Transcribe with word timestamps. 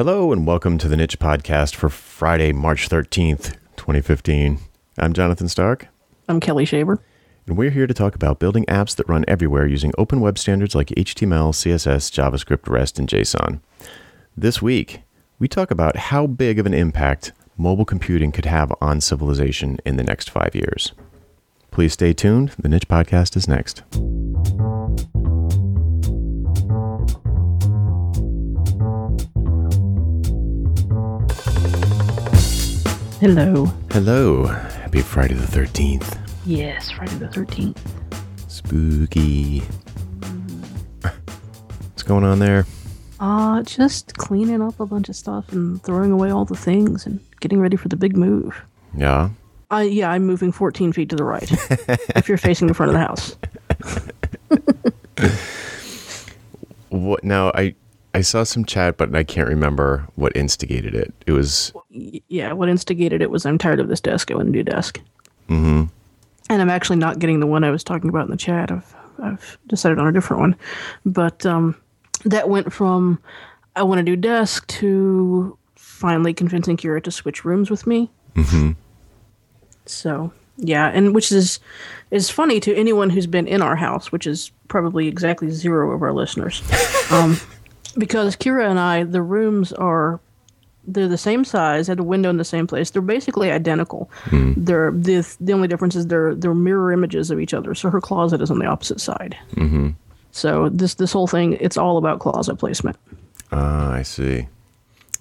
Hello 0.00 0.32
and 0.32 0.46
welcome 0.46 0.78
to 0.78 0.88
the 0.88 0.96
Niche 0.96 1.18
Podcast 1.18 1.74
for 1.74 1.90
Friday, 1.90 2.52
March 2.52 2.88
13th, 2.88 3.56
2015. 3.76 4.58
I'm 4.96 5.12
Jonathan 5.12 5.46
Stark, 5.46 5.88
I'm 6.26 6.40
Kelli 6.40 6.66
Shaver. 6.66 7.02
and 7.46 7.58
we're 7.58 7.68
here 7.68 7.86
to 7.86 7.92
talk 7.92 8.14
about 8.14 8.38
building 8.38 8.64
apps 8.64 8.96
that 8.96 9.06
run 9.10 9.26
everywhere 9.28 9.66
using 9.66 9.92
open 9.98 10.22
web 10.22 10.38
standards 10.38 10.74
like 10.74 10.88
HTML, 10.88 11.52
CSS, 11.52 12.10
JavaScript, 12.10 12.66
REST, 12.66 12.98
and 12.98 13.08
JSON. 13.10 13.60
This 14.34 14.62
week, 14.62 15.02
we 15.38 15.48
talk 15.48 15.70
about 15.70 15.96
how 15.96 16.26
big 16.26 16.58
of 16.58 16.64
an 16.64 16.72
impact 16.72 17.32
mobile 17.58 17.84
computing 17.84 18.32
could 18.32 18.46
have 18.46 18.72
on 18.80 19.02
civilization 19.02 19.80
in 19.84 19.98
the 19.98 20.02
next 20.02 20.30
five 20.30 20.54
years. 20.54 20.92
Please 21.70 21.92
stay 21.92 22.14
tuned. 22.14 22.54
The 22.58 22.70
Niche 22.70 22.88
Podcast 22.88 23.36
is 23.36 23.46
next. 23.46 23.82
Hello. 33.20 33.66
Hello. 33.90 34.46
Happy 34.46 35.02
Friday 35.02 35.34
the 35.34 35.46
13th. 35.46 36.18
Yes, 36.46 36.90
Friday 36.90 37.16
the 37.16 37.26
13th. 37.26 37.76
Spooky. 38.48 39.60
What's 41.00 42.02
going 42.02 42.24
on 42.24 42.38
there? 42.38 42.64
Uh, 43.20 43.62
just 43.62 44.16
cleaning 44.16 44.62
up 44.62 44.80
a 44.80 44.86
bunch 44.86 45.10
of 45.10 45.16
stuff 45.16 45.52
and 45.52 45.82
throwing 45.82 46.12
away 46.12 46.30
all 46.30 46.46
the 46.46 46.56
things 46.56 47.04
and 47.04 47.20
getting 47.40 47.60
ready 47.60 47.76
for 47.76 47.88
the 47.88 47.96
big 47.96 48.16
move. 48.16 48.62
Yeah. 48.96 49.28
Uh, 49.70 49.86
yeah, 49.86 50.10
I'm 50.10 50.24
moving 50.24 50.50
14 50.50 50.92
feet 50.94 51.10
to 51.10 51.16
the 51.16 51.24
right 51.24 51.50
if 52.16 52.26
you're 52.26 52.38
facing 52.38 52.68
the 52.68 52.74
front 52.74 52.88
of 52.88 52.94
the 52.94 53.00
house. 53.00 53.36
What 56.88 57.22
now? 57.22 57.52
I 57.54 57.74
I 58.12 58.22
saw 58.22 58.42
some 58.42 58.64
chat, 58.64 58.96
but 58.96 59.14
I 59.14 59.22
can't 59.22 59.48
remember 59.48 60.06
what 60.16 60.36
instigated 60.36 60.94
it. 60.94 61.14
It 61.26 61.32
was 61.32 61.72
Yeah, 61.90 62.52
what 62.52 62.68
instigated 62.68 63.22
it 63.22 63.30
was 63.30 63.46
I'm 63.46 63.58
tired 63.58 63.80
of 63.80 63.88
this 63.88 64.00
desk. 64.00 64.30
I 64.30 64.34
want 64.34 64.48
a 64.48 64.50
new 64.50 64.62
desk. 64.62 65.00
Mm-hmm. 65.48 65.84
And 66.48 66.62
I'm 66.62 66.70
actually 66.70 66.96
not 66.96 67.18
getting 67.20 67.40
the 67.40 67.46
one 67.46 67.62
I 67.62 67.70
was 67.70 67.84
talking 67.84 68.08
about 68.08 68.24
in 68.24 68.30
the 68.30 68.36
chat. 68.36 68.72
I've, 68.72 68.94
I've 69.22 69.58
decided 69.68 69.98
on 69.98 70.08
a 70.08 70.12
different 70.12 70.40
one. 70.40 70.56
But 71.06 71.46
um, 71.46 71.76
that 72.24 72.48
went 72.48 72.72
from 72.72 73.20
I 73.76 73.82
want 73.84 74.00
a 74.00 74.02
new 74.02 74.16
desk 74.16 74.66
to 74.66 75.56
finally 75.76 76.34
convincing 76.34 76.76
Kira 76.76 77.02
to 77.04 77.10
switch 77.10 77.44
rooms 77.44 77.70
with 77.70 77.86
me. 77.86 78.10
Mm-hmm. 78.34 78.72
So 79.86 80.32
yeah, 80.56 80.88
and 80.88 81.14
which 81.14 81.30
is 81.32 81.60
is 82.10 82.28
funny 82.30 82.60
to 82.60 82.74
anyone 82.74 83.10
who's 83.10 83.26
been 83.26 83.46
in 83.46 83.62
our 83.62 83.76
house, 83.76 84.10
which 84.10 84.26
is 84.26 84.50
probably 84.68 85.08
exactly 85.08 85.50
zero 85.50 85.92
of 85.92 86.02
our 86.02 86.12
listeners. 86.12 86.62
um, 87.10 87.38
because 87.98 88.36
Kira 88.36 88.68
and 88.68 88.78
I, 88.78 89.04
the 89.04 89.22
rooms 89.22 89.72
are 89.72 90.20
they're 90.86 91.08
the 91.08 91.18
same 91.18 91.44
size, 91.44 91.86
had 91.88 92.00
a 92.00 92.02
window 92.02 92.30
in 92.30 92.36
the 92.38 92.44
same 92.44 92.66
place. 92.66 92.90
They're 92.90 93.02
basically 93.02 93.50
identical. 93.50 94.10
They're 94.32 94.90
the 94.92 95.36
the 95.40 95.52
only 95.52 95.68
difference 95.68 95.94
is 95.96 96.06
they're 96.06 96.34
they're 96.34 96.54
mirror 96.54 96.92
images 96.92 97.30
of 97.30 97.38
each 97.40 97.52
other. 97.54 97.74
So 97.74 97.90
her 97.90 98.00
closet 98.00 98.40
is 98.40 98.50
on 98.50 98.58
the 98.58 98.66
opposite 98.66 99.00
side. 99.00 99.36
Mm-hmm. 99.56 99.90
So 100.32 100.68
this 100.70 100.94
this 100.94 101.12
whole 101.12 101.26
thing, 101.26 101.54
it's 101.60 101.76
all 101.76 101.96
about 101.98 102.18
closet 102.20 102.56
placement. 102.56 102.96
ah, 103.52 103.92
I 103.92 104.02
see. 104.02 104.46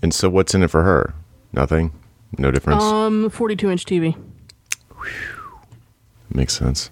And 0.01 0.13
so, 0.13 0.29
what's 0.29 0.55
in 0.55 0.63
it 0.63 0.69
for 0.69 0.83
her? 0.83 1.13
Nothing. 1.51 1.91
No 2.37 2.51
difference. 2.51 2.81
Um, 2.83 3.29
42 3.29 3.69
inch 3.69 3.85
TV. 3.85 4.15
Makes 6.33 6.57
sense. 6.57 6.89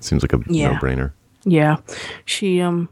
Seems 0.00 0.22
like 0.22 0.32
a 0.32 0.40
Yeah. 0.48 0.72
no-brainer. 0.72 1.12
Yeah, 1.44 1.76
she 2.24 2.60
um 2.60 2.88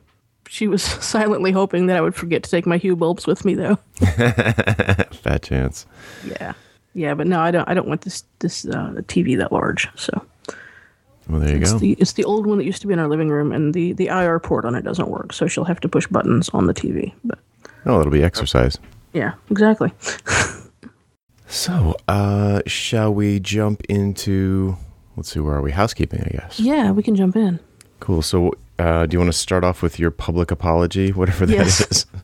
she 0.49 0.69
was 0.69 0.83
silently 1.05 1.53
hoping 1.53 1.87
that 1.87 1.97
I 1.97 2.01
would 2.01 2.15
forget 2.15 2.43
to 2.45 2.51
take 2.51 2.67
my 2.67 2.77
Hue 2.77 2.97
bulbs 2.97 3.27
with 3.27 3.45
me 3.45 3.55
though. 3.55 3.77
Fat 3.99 5.43
chance. 5.43 5.87
Yeah, 6.27 6.53
yeah, 6.95 7.15
but 7.15 7.27
no, 7.27 7.41
I 7.41 7.51
don't. 7.51 7.69
I 7.69 7.75
don't 7.75 7.89
want 7.89 8.03
this 8.03 8.25
this 8.41 8.65
uh, 8.67 8.95
TV 9.09 9.37
that 9.39 9.53
large. 9.53 9.89
So 9.97 10.25
Well, 11.29 11.41
there 11.41 11.51
you 11.57 11.61
it's 11.63 11.73
go. 11.73 11.79
the 11.79 11.93
it's 11.99 12.13
the 12.13 12.25
old 12.25 12.47
one 12.47 12.59
that 12.59 12.65
used 12.65 12.81
to 12.83 12.87
be 12.87 12.93
in 12.93 12.99
our 12.99 13.09
living 13.09 13.29
room, 13.29 13.53
and 13.53 13.75
the 13.75 13.93
the 13.95 14.07
IR 14.09 14.39
port 14.41 14.65
on 14.65 14.75
it 14.75 14.83
doesn't 14.83 15.09
work. 15.09 15.33
So 15.33 15.47
she'll 15.47 15.65
have 15.65 15.81
to 15.81 15.89
push 15.89 16.07
buttons 16.07 16.49
on 16.51 16.67
the 16.67 16.75
TV. 16.75 17.13
But 17.25 17.39
oh, 17.87 18.01
it'll 18.01 18.13
be 18.13 18.23
exercise. 18.23 18.79
yeah, 19.13 19.35
exactly. 19.51 19.93
So, 21.47 21.95
uh, 22.09 22.63
shall 22.67 23.15
we 23.15 23.39
jump 23.39 23.83
into? 23.89 24.77
Let's 25.17 25.31
see, 25.33 25.41
where 25.41 25.55
are 25.55 25.63
we? 25.63 25.71
Housekeeping, 25.71 26.21
I 26.23 26.29
guess. 26.31 26.59
Yeah, 26.59 26.91
we 26.91 27.03
can 27.03 27.15
jump 27.15 27.37
in. 27.37 27.61
Cool. 28.01 28.23
So, 28.23 28.55
uh, 28.79 29.07
do 29.07 29.15
you 29.15 29.19
want 29.19 29.33
to 29.33 29.39
start 29.39 29.65
off 29.65 29.83
with 29.83 29.99
your 29.99 30.11
public 30.11 30.51
apology, 30.51 31.13
whatever 31.13 31.47
that 31.47 31.67
is? 31.67 31.81
Yes. 31.81 32.07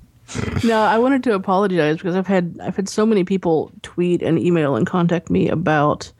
No, 0.63 0.81
I 0.83 0.97
wanted 0.97 1.25
to 1.25 1.35
apologize 1.35 1.97
because 1.97 2.15
I've 2.15 2.29
had 2.29 2.57
I've 2.63 2.77
had 2.77 2.89
so 2.89 3.05
many 3.05 3.25
people 3.25 3.73
tweet 3.83 4.23
and 4.23 4.39
email 4.39 4.77
and 4.77 4.87
contact 4.87 5.29
me 5.29 5.49
about 5.49 6.13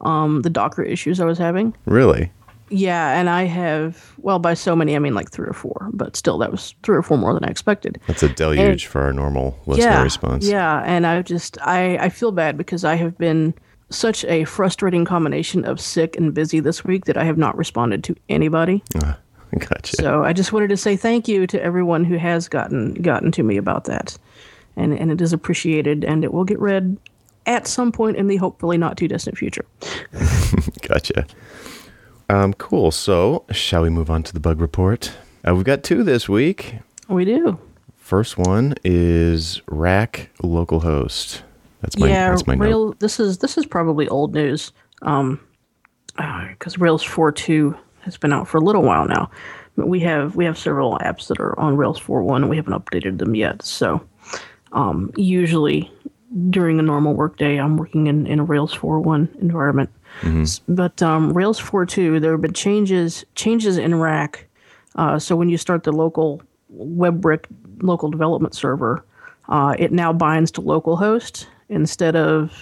um, 0.00 0.42
the 0.42 0.50
Docker 0.50 0.82
issues 0.82 1.20
I 1.20 1.24
was 1.24 1.38
having. 1.38 1.72
really? 1.86 2.32
Yeah, 2.70 3.16
and 3.16 3.30
I 3.30 3.44
have 3.44 4.14
well 4.18 4.40
by 4.40 4.54
so 4.54 4.74
many 4.74 4.96
I 4.96 4.98
mean 4.98 5.14
like 5.14 5.30
three 5.30 5.46
or 5.46 5.52
four, 5.52 5.90
but 5.92 6.16
still 6.16 6.36
that 6.38 6.50
was 6.50 6.74
three 6.82 6.96
or 6.96 7.02
four 7.02 7.16
more 7.16 7.32
than 7.32 7.44
I 7.44 7.48
expected. 7.48 8.00
That's 8.08 8.24
a 8.24 8.28
deluge 8.28 8.86
for 8.86 9.02
our 9.02 9.12
normal 9.12 9.56
listener 9.66 9.84
yeah, 9.84 10.02
response. 10.02 10.48
Yeah, 10.48 10.82
and 10.84 11.06
I 11.06 11.22
just 11.22 11.56
I 11.60 11.96
I 11.98 12.08
feel 12.08 12.32
bad 12.32 12.56
because 12.56 12.84
I 12.84 12.96
have 12.96 13.16
been 13.18 13.54
such 13.90 14.24
a 14.24 14.44
frustrating 14.44 15.04
combination 15.04 15.64
of 15.64 15.80
sick 15.80 16.16
and 16.16 16.34
busy 16.34 16.58
this 16.58 16.84
week 16.84 17.04
that 17.04 17.16
I 17.16 17.24
have 17.24 17.38
not 17.38 17.56
responded 17.56 18.02
to 18.04 18.16
anybody. 18.28 18.82
Ah, 18.96 19.18
gotcha. 19.58 19.96
So 19.96 20.24
I 20.24 20.32
just 20.32 20.52
wanted 20.52 20.68
to 20.68 20.76
say 20.76 20.96
thank 20.96 21.28
you 21.28 21.46
to 21.46 21.62
everyone 21.62 22.04
who 22.04 22.16
has 22.16 22.48
gotten 22.48 22.94
gotten 22.94 23.30
to 23.32 23.42
me 23.42 23.56
about 23.56 23.84
that, 23.84 24.16
and 24.76 24.98
and 24.98 25.10
it 25.10 25.20
is 25.20 25.32
appreciated, 25.32 26.04
and 26.04 26.24
it 26.24 26.32
will 26.32 26.44
get 26.44 26.58
read 26.58 26.96
at 27.46 27.66
some 27.66 27.92
point 27.92 28.16
in 28.16 28.26
the 28.26 28.36
hopefully 28.36 28.78
not 28.78 28.96
too 28.96 29.08
distant 29.08 29.36
future. 29.36 29.64
Gotcha. 30.82 31.26
Um, 32.28 32.54
cool. 32.54 32.90
So, 32.90 33.44
shall 33.50 33.82
we 33.82 33.90
move 33.90 34.10
on 34.10 34.22
to 34.22 34.32
the 34.32 34.40
bug 34.40 34.60
report? 34.60 35.12
Uh, 35.46 35.54
we've 35.54 35.64
got 35.64 35.82
two 35.82 36.02
this 36.02 36.28
week. 36.28 36.76
We 37.08 37.24
do. 37.24 37.58
First 37.96 38.38
one 38.38 38.74
is 38.82 39.60
Rack 39.66 40.30
localhost. 40.42 41.42
That's 41.82 41.98
my 41.98 42.08
yeah, 42.08 42.30
that's 42.30 42.46
my 42.46 42.54
note. 42.54 42.98
This 43.00 43.20
is 43.20 43.38
this 43.38 43.58
is 43.58 43.66
probably 43.66 44.08
old 44.08 44.34
news, 44.34 44.72
um, 45.02 45.38
because 46.16 46.78
Rails 46.78 47.04
4.2 47.04 47.78
has 48.04 48.16
been 48.16 48.32
out 48.32 48.48
for 48.48 48.58
a 48.58 48.60
little 48.60 48.82
while 48.82 49.06
now. 49.06 49.30
But 49.76 49.88
we 49.88 50.00
have 50.00 50.36
we 50.36 50.44
have 50.44 50.56
several 50.56 50.98
apps 50.98 51.26
that 51.28 51.40
are 51.40 51.58
on 51.58 51.76
Rails 51.76 51.98
4.1, 52.00 52.36
and 52.36 52.48
we 52.48 52.56
haven't 52.56 52.72
updated 52.74 53.18
them 53.18 53.34
yet. 53.34 53.62
So, 53.64 54.00
um, 54.72 55.10
usually 55.16 55.90
during 56.50 56.78
a 56.78 56.82
normal 56.82 57.14
workday, 57.14 57.58
I'm 57.58 57.76
working 57.76 58.06
in, 58.06 58.26
in 58.26 58.38
a 58.40 58.44
Rails 58.44 58.74
4.1 58.74 59.34
environment. 59.40 59.90
S- 60.42 60.60
But 60.68 61.02
um, 61.02 61.32
Rails 61.32 61.60
4.2, 61.60 62.20
there 62.20 62.32
have 62.32 62.40
been 62.40 62.52
changes 62.52 63.24
changes 63.34 63.78
in 63.78 63.94
Rack. 63.96 64.46
Uh, 64.96 65.18
so 65.18 65.34
when 65.36 65.48
you 65.48 65.58
start 65.58 65.82
the 65.82 65.92
local 65.92 66.40
WEBrick 66.76 67.46
local 67.82 68.10
development 68.10 68.54
server, 68.54 69.04
uh, 69.48 69.74
it 69.78 69.92
now 69.92 70.12
binds 70.12 70.50
to 70.52 70.62
localhost 70.62 71.46
instead 71.68 72.14
of 72.16 72.52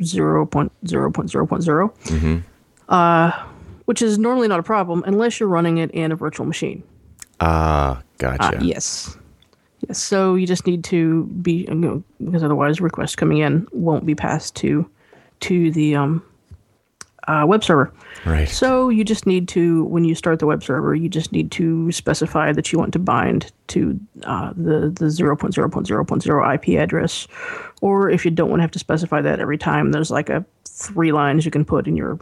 0.0.0.0, 0.00 2.42
uh, 2.88 3.44
which 3.88 4.02
is 4.02 4.18
normally 4.18 4.48
not 4.48 4.60
a 4.60 4.62
problem 4.62 5.02
unless 5.06 5.40
you're 5.40 5.48
running 5.48 5.78
it 5.78 5.90
in 5.92 6.12
a 6.12 6.14
virtual 6.14 6.44
machine. 6.44 6.82
Ah, 7.40 8.02
gotcha. 8.18 8.58
Yes. 8.60 9.16
Yes. 9.88 9.98
So 9.98 10.34
you 10.34 10.46
just 10.46 10.66
need 10.66 10.84
to 10.84 11.24
be 11.24 11.64
you 11.66 11.74
know, 11.74 12.04
because 12.22 12.44
otherwise 12.44 12.82
requests 12.82 13.16
coming 13.16 13.38
in 13.38 13.66
won't 13.72 14.04
be 14.04 14.14
passed 14.14 14.54
to 14.56 14.86
to 15.40 15.70
the 15.70 15.94
um, 15.94 16.22
uh, 17.28 17.46
web 17.48 17.64
server. 17.64 17.90
Right. 18.26 18.46
So 18.46 18.90
you 18.90 19.04
just 19.04 19.24
need 19.26 19.48
to, 19.48 19.84
when 19.84 20.04
you 20.04 20.14
start 20.14 20.38
the 20.38 20.46
web 20.46 20.62
server, 20.62 20.94
you 20.94 21.08
just 21.08 21.32
need 21.32 21.50
to 21.52 21.90
specify 21.90 22.52
that 22.52 22.70
you 22.70 22.78
want 22.78 22.92
to 22.92 22.98
bind 22.98 23.50
to 23.68 23.98
uh, 24.24 24.52
the 24.54 24.90
the 24.90 25.06
0.0.0.0 25.06 26.54
IP 26.54 26.78
address, 26.78 27.26
or 27.80 28.10
if 28.10 28.26
you 28.26 28.30
don't 28.30 28.50
want 28.50 28.60
to 28.60 28.64
have 28.64 28.70
to 28.72 28.78
specify 28.78 29.22
that 29.22 29.40
every 29.40 29.56
time, 29.56 29.92
there's 29.92 30.10
like 30.10 30.28
a 30.28 30.44
three 30.66 31.10
lines 31.10 31.46
you 31.46 31.50
can 31.50 31.64
put 31.64 31.88
in 31.88 31.96
your 31.96 32.18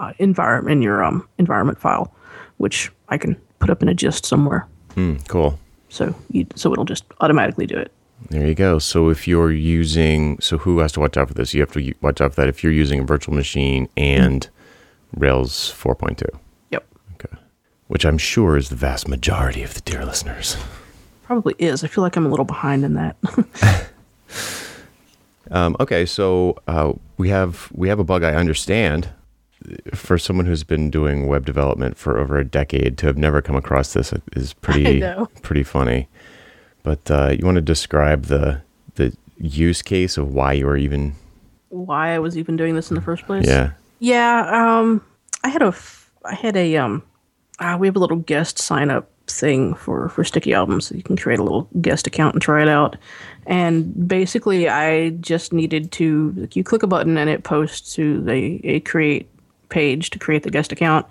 uh, 0.00 0.12
environment 0.18 0.72
in 0.72 0.82
your 0.82 1.04
um, 1.04 1.28
environment 1.38 1.78
file, 1.78 2.12
which 2.56 2.90
I 3.08 3.18
can 3.18 3.36
put 3.60 3.70
up 3.70 3.82
in 3.82 3.88
a 3.88 3.94
gist 3.94 4.26
somewhere. 4.26 4.66
Hmm, 4.94 5.16
cool. 5.28 5.58
So 5.88 6.14
you, 6.30 6.46
so 6.56 6.72
it'll 6.72 6.84
just 6.84 7.04
automatically 7.20 7.66
do 7.66 7.76
it. 7.76 7.92
There 8.30 8.46
you 8.46 8.54
go. 8.54 8.78
So 8.78 9.08
if 9.08 9.28
you're 9.28 9.52
using, 9.52 10.40
so 10.40 10.58
who 10.58 10.78
has 10.80 10.92
to 10.92 11.00
watch 11.00 11.16
out 11.16 11.28
for 11.28 11.34
this? 11.34 11.54
You 11.54 11.60
have 11.60 11.72
to 11.72 11.94
watch 12.00 12.20
out 12.20 12.34
for 12.34 12.40
that 12.40 12.48
if 12.48 12.62
you're 12.62 12.72
using 12.72 13.00
a 13.00 13.04
virtual 13.04 13.34
machine 13.34 13.88
and 13.96 14.48
Rails 15.14 15.72
4.2. 15.72 16.28
Yep. 16.70 16.86
Okay. 17.14 17.36
Which 17.88 18.04
I'm 18.04 18.18
sure 18.18 18.56
is 18.56 18.68
the 18.68 18.76
vast 18.76 19.08
majority 19.08 19.62
of 19.62 19.74
the 19.74 19.80
dear 19.80 20.04
listeners. 20.04 20.56
Probably 21.24 21.54
is. 21.58 21.84
I 21.84 21.86
feel 21.86 22.02
like 22.02 22.16
I'm 22.16 22.26
a 22.26 22.28
little 22.28 22.44
behind 22.44 22.84
in 22.84 22.94
that. 22.94 23.16
Um, 25.50 25.76
okay, 25.80 26.06
so 26.06 26.56
uh, 26.68 26.92
we 27.16 27.28
have 27.30 27.70
we 27.74 27.88
have 27.88 27.98
a 27.98 28.04
bug 28.04 28.22
I 28.22 28.34
understand. 28.34 29.08
For 29.94 30.16
someone 30.18 30.46
who's 30.46 30.64
been 30.64 30.90
doing 30.90 31.26
web 31.26 31.44
development 31.44 31.98
for 31.98 32.18
over 32.18 32.38
a 32.38 32.44
decade 32.44 32.96
to 32.98 33.06
have 33.06 33.18
never 33.18 33.42
come 33.42 33.56
across 33.56 33.92
this 33.92 34.12
is 34.32 34.54
pretty 34.54 35.02
pretty 35.42 35.62
funny. 35.62 36.08
But 36.82 37.10
uh, 37.10 37.34
you 37.38 37.44
want 37.44 37.56
to 37.56 37.60
describe 37.62 38.24
the 38.24 38.62
the 38.94 39.14
use 39.38 39.82
case 39.82 40.16
of 40.16 40.32
why 40.34 40.52
you 40.54 40.66
were 40.66 40.76
even 40.76 41.14
Why 41.68 42.14
I 42.14 42.18
was 42.18 42.36
even 42.38 42.56
doing 42.56 42.74
this 42.74 42.90
in 42.90 42.94
the 42.94 43.02
first 43.02 43.24
place? 43.26 43.46
yeah 43.46 43.72
Yeah, 43.98 44.48
um, 44.50 45.02
I 45.44 45.48
had 45.48 45.62
a, 45.62 45.66
f- 45.66 46.10
I 46.24 46.34
had 46.34 46.56
a, 46.56 46.76
um, 46.76 47.02
uh, 47.58 47.76
we 47.78 47.86
have 47.86 47.96
a 47.96 47.98
little 47.98 48.18
guest 48.18 48.58
sign 48.58 48.90
up 48.90 49.10
thing 49.26 49.74
for 49.74 50.08
for 50.08 50.24
sticky 50.24 50.52
albums. 50.54 50.86
So 50.86 50.94
you 50.94 51.02
can 51.02 51.16
create 51.16 51.38
a 51.38 51.42
little 51.42 51.68
guest 51.80 52.06
account 52.06 52.34
and 52.34 52.42
try 52.42 52.62
it 52.62 52.68
out. 52.68 52.96
And 53.46 54.08
basically, 54.08 54.68
I 54.68 55.10
just 55.10 55.52
needed 55.52 55.92
to, 55.92 56.32
like, 56.36 56.56
you 56.56 56.64
click 56.64 56.82
a 56.82 56.86
button 56.86 57.16
and 57.16 57.30
it 57.30 57.44
posts 57.44 57.94
to 57.94 58.20
the 58.22 58.60
a 58.64 58.80
create 58.80 59.28
page 59.70 60.10
to 60.10 60.18
create 60.18 60.42
the 60.42 60.50
guest 60.50 60.72
account. 60.72 61.06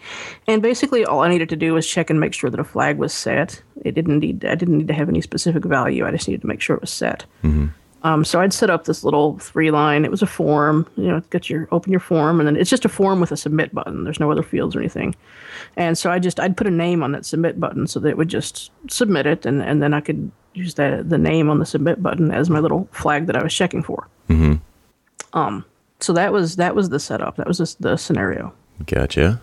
And 0.47 0.61
basically, 0.61 1.05
all 1.05 1.21
I 1.21 1.29
needed 1.29 1.49
to 1.49 1.55
do 1.55 1.73
was 1.73 1.87
check 1.87 2.09
and 2.09 2.19
make 2.19 2.33
sure 2.33 2.49
that 2.49 2.59
a 2.59 2.63
flag 2.63 2.97
was 2.97 3.13
set. 3.13 3.61
It 3.83 3.95
didn't 3.95 4.19
need, 4.19 4.45
I 4.45 4.55
didn't 4.55 4.77
need 4.77 4.87
to 4.87 4.93
have 4.93 5.09
any 5.09 5.21
specific 5.21 5.65
value. 5.65 6.05
I 6.05 6.11
just 6.11 6.27
needed 6.27 6.41
to 6.41 6.47
make 6.47 6.61
sure 6.61 6.75
it 6.75 6.81
was 6.81 6.91
set. 6.91 7.25
Um, 8.03 8.23
so 8.23 8.39
I'd 8.39 8.53
set 8.53 8.69
up 8.69 8.85
this 8.85 9.03
little 9.03 9.37
three 9.39 9.71
line. 9.71 10.05
It 10.05 10.11
was 10.11 10.21
a 10.21 10.27
form. 10.27 10.87
You 10.95 11.07
know, 11.07 11.19
get 11.31 11.49
your 11.49 11.67
open 11.71 11.91
your 11.91 11.99
form, 11.99 12.39
and 12.39 12.47
then 12.47 12.55
it's 12.55 12.69
just 12.69 12.85
a 12.85 12.89
form 12.89 13.19
with 13.19 13.31
a 13.31 13.37
submit 13.37 13.73
button. 13.73 14.03
There's 14.03 14.19
no 14.19 14.31
other 14.31 14.43
fields 14.43 14.75
or 14.75 14.79
anything. 14.79 15.15
And 15.75 15.97
so 15.97 16.09
I 16.09 16.19
just 16.19 16.39
I'd 16.39 16.55
put 16.55 16.67
a 16.67 16.71
name 16.71 17.03
on 17.03 17.11
that 17.11 17.25
submit 17.25 17.59
button 17.59 17.87
so 17.87 17.99
that 17.99 18.09
it 18.09 18.17
would 18.17 18.29
just 18.29 18.71
submit 18.89 19.25
it, 19.25 19.45
and, 19.45 19.61
and 19.61 19.81
then 19.81 19.93
I 19.93 20.01
could 20.01 20.31
use 20.53 20.75
that 20.75 21.09
the 21.09 21.17
name 21.17 21.49
on 21.49 21.59
the 21.59 21.65
submit 21.65 22.01
button 22.01 22.31
as 22.31 22.49
my 22.49 22.59
little 22.59 22.87
flag 22.91 23.27
that 23.27 23.35
I 23.35 23.43
was 23.43 23.53
checking 23.53 23.83
for. 23.83 24.07
Mm-hmm. 24.29 24.55
Um. 25.37 25.65
So 25.99 26.13
that 26.13 26.31
was 26.31 26.55
that 26.55 26.75
was 26.75 26.89
the 26.89 26.99
setup. 26.99 27.35
That 27.37 27.47
was 27.47 27.57
just 27.57 27.81
the 27.81 27.97
scenario, 27.97 28.53
gotcha. 28.85 29.41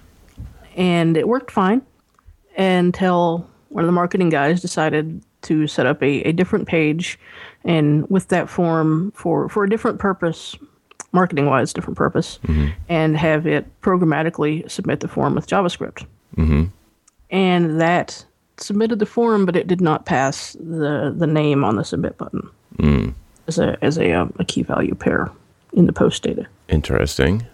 And 0.77 1.17
it 1.17 1.29
worked 1.29 1.51
fine 1.51 1.83
until 2.57 3.49
one 3.69 3.85
of 3.85 3.89
the 3.89 3.93
marketing 3.93 4.31
guys 4.31 4.61
decided 4.61 5.23
to 5.43 5.67
set 5.67 5.87
up 5.87 6.03
a, 6.03 6.23
a 6.23 6.33
different 6.33 6.67
page. 6.67 7.19
And 7.65 8.09
with 8.11 8.29
that 8.29 8.49
form 8.49 9.13
for, 9.13 9.49
for 9.49 9.65
a 9.65 9.71
different 9.71 9.99
purpose 9.99 10.57
marketing 11.13 11.47
wise 11.47 11.73
different 11.73 11.97
purpose 11.97 12.39
mm-hmm. 12.43 12.69
and 12.91 13.17
have 13.17 13.47
it 13.47 13.65
programmatically 13.81 14.71
submit 14.71 15.01
the 15.01 15.09
form 15.09 15.35
with 15.35 15.47
javascript. 15.47 16.05
Mm-hmm. 16.37 16.65
And 17.31 17.81
that 17.81 18.25
submitted 18.59 18.99
the 18.99 19.07
form 19.07 19.47
but 19.47 19.57
it 19.57 19.67
did 19.67 19.81
not 19.81 20.05
pass 20.05 20.53
the, 20.55 21.15
the 21.17 21.27
name 21.27 21.65
on 21.65 21.77
the 21.77 21.85
submit 21.85 22.19
button 22.19 22.49
mm. 22.79 23.15
as 23.47 23.59
a, 23.59 23.79
as 23.83 23.99
a, 23.99 24.13
um, 24.13 24.33
a 24.39 24.45
key 24.45 24.63
value 24.63 24.95
pair 24.95 25.31
in 25.77 25.87
the 25.87 25.93
post 25.93 26.23
data 26.23 26.47
interesting 26.69 27.47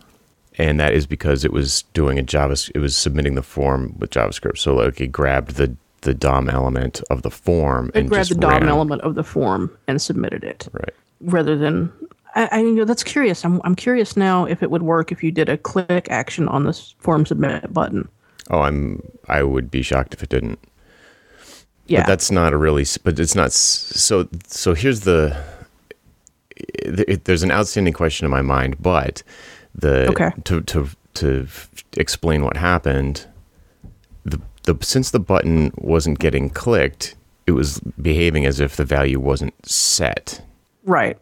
and 0.58 0.80
that 0.80 0.92
is 0.94 1.06
because 1.06 1.44
it 1.44 1.52
was 1.52 1.82
doing 1.92 2.18
a 2.18 2.22
java 2.22 2.56
it 2.74 2.78
was 2.78 2.96
submitting 2.96 3.34
the 3.34 3.42
form 3.42 3.94
with 3.98 4.10
javascript 4.10 4.56
so 4.58 4.74
like 4.74 5.00
it 5.00 5.08
grabbed 5.08 5.56
the 5.56 5.76
the 6.02 6.14
dom 6.14 6.48
element 6.48 7.00
of 7.10 7.22
the 7.22 7.30
form 7.30 7.90
it 7.94 8.00
and 8.00 8.08
grabbed 8.08 8.30
the 8.30 8.34
DOM 8.34 8.68
element 8.68 9.00
of 9.02 9.14
the 9.14 9.22
form 9.22 9.70
and 9.86 10.00
submitted 10.02 10.42
it 10.42 10.66
right 10.72 10.94
rather 11.20 11.56
than 11.56 11.92
I, 12.34 12.48
I 12.50 12.58
you 12.60 12.72
know 12.72 12.84
that's 12.84 13.04
curious. 13.04 13.44
I'm 13.44 13.60
I'm 13.62 13.76
curious 13.76 14.16
now 14.16 14.46
if 14.46 14.62
it 14.62 14.70
would 14.70 14.82
work 14.82 15.12
if 15.12 15.22
you 15.22 15.30
did 15.30 15.48
a 15.50 15.58
click 15.58 16.08
action 16.10 16.48
on 16.48 16.64
this 16.64 16.94
form 16.98 17.26
submit 17.26 17.72
button. 17.72 18.08
oh 18.50 18.60
i'm 18.62 19.02
i 19.28 19.42
would 19.42 19.70
be 19.70 19.82
shocked 19.82 20.14
if 20.14 20.22
it 20.22 20.30
didn't 20.30 20.58
Yeah, 21.86 22.00
But 22.00 22.06
that's 22.08 22.30
not 22.30 22.52
a 22.52 22.56
really. 22.56 22.86
But 23.04 23.18
it's 23.18 23.34
not. 23.34 23.52
So 23.52 24.28
so 24.46 24.74
here's 24.74 25.00
the. 25.00 25.36
It- 26.84 27.24
there's 27.24 27.42
an 27.42 27.50
outstanding 27.50 27.92
question 27.94 28.24
in 28.24 28.30
my 28.30 28.42
mind, 28.42 28.76
but 28.80 29.22
the 29.74 30.08
Okay. 30.10 30.30
to 30.44 30.60
to 30.62 30.88
to 31.14 31.46
explain 31.96 32.44
what 32.44 32.56
happened. 32.56 33.26
The 34.24 34.40
the 34.64 34.76
since 34.80 35.10
the 35.10 35.20
button 35.20 35.72
wasn't 35.76 36.18
getting 36.18 36.48
clicked, 36.50 37.14
it 37.46 37.52
was 37.52 37.80
behaving 38.00 38.46
as 38.46 38.60
if 38.60 38.76
the 38.76 38.84
value 38.84 39.18
wasn't 39.18 39.54
set, 39.66 40.40
right. 40.84 41.18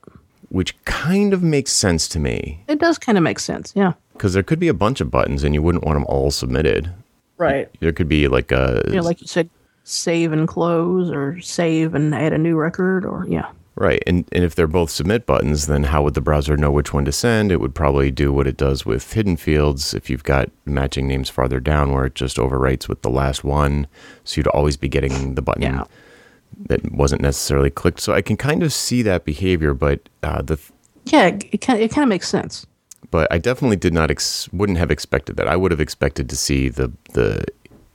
which 0.50 0.74
kind 0.84 1.32
of 1.32 1.42
makes 1.42 1.72
sense 1.72 2.06
to 2.08 2.18
me 2.18 2.62
It 2.68 2.78
does 2.80 2.98
kind 2.98 3.16
of 3.16 3.24
make 3.24 3.38
sense. 3.38 3.72
Yeah, 3.74 3.92
because 4.12 4.34
there 4.34 4.42
could 4.42 4.58
be 4.58 4.68
a 4.68 4.74
bunch 4.74 5.00
of 5.00 5.10
buttons 5.10 5.44
and 5.44 5.54
you 5.54 5.62
wouldn't 5.62 5.84
want 5.84 5.96
them 5.96 6.04
all 6.08 6.30
submitted. 6.30 6.90
right. 7.38 7.68
There 7.80 7.92
could 7.92 8.08
be 8.08 8.28
like 8.28 8.52
a 8.52 8.82
know, 8.88 9.00
like 9.02 9.22
you 9.22 9.26
said, 9.26 9.48
save 9.84 10.30
and 10.32 10.46
close, 10.46 11.10
or 11.10 11.40
save 11.40 11.94
and 11.94 12.14
add 12.14 12.32
a 12.34 12.38
new 12.38 12.56
record, 12.56 13.06
or 13.06 13.24
yeah, 13.28 13.46
Right. 13.80 14.02
And, 14.06 14.28
and 14.32 14.44
if 14.44 14.54
they're 14.54 14.66
both 14.66 14.90
submit 14.90 15.24
buttons, 15.24 15.66
then 15.66 15.84
how 15.84 16.02
would 16.02 16.12
the 16.12 16.20
browser 16.20 16.54
know 16.54 16.70
which 16.70 16.92
one 16.92 17.06
to 17.06 17.12
send? 17.12 17.50
It 17.50 17.60
would 17.62 17.74
probably 17.74 18.10
do 18.10 18.30
what 18.30 18.46
it 18.46 18.58
does 18.58 18.84
with 18.84 19.10
hidden 19.14 19.38
fields 19.38 19.94
if 19.94 20.10
you've 20.10 20.22
got 20.22 20.50
matching 20.66 21.08
names 21.08 21.30
farther 21.30 21.60
down 21.60 21.92
where 21.92 22.04
it 22.04 22.14
just 22.14 22.36
overwrites 22.36 22.88
with 22.88 23.00
the 23.00 23.08
last 23.08 23.42
one. 23.42 23.86
So 24.24 24.36
you'd 24.38 24.48
always 24.48 24.76
be 24.76 24.88
getting 24.88 25.34
the 25.34 25.40
button 25.40 25.62
Yeah. 25.62 25.84
that 26.66 26.92
wasn't 26.92 27.22
necessarily 27.22 27.70
clicked. 27.70 28.00
So 28.00 28.12
I 28.12 28.20
can 28.20 28.36
kind 28.36 28.62
of 28.62 28.70
see 28.70 29.00
that 29.00 29.24
behavior, 29.24 29.72
but 29.72 30.08
uh, 30.22 30.42
the 30.42 30.58
yeah. 31.06 31.28
It, 31.28 31.44
it 31.52 31.58
kind 31.62 31.80
it 31.80 31.90
kind 31.90 32.02
of 32.02 32.10
makes 32.10 32.28
sense. 32.28 32.66
but 33.10 33.32
I 33.32 33.38
definitely 33.38 33.76
did 33.78 33.94
not 33.94 34.10
ex- 34.10 34.52
wouldn't 34.52 34.76
have 34.76 34.90
expected 34.90 35.36
that. 35.38 35.48
I 35.48 35.56
would 35.56 35.70
have 35.70 35.80
expected 35.80 36.28
to 36.28 36.36
see 36.36 36.68
the 36.68 36.92
the 37.14 37.46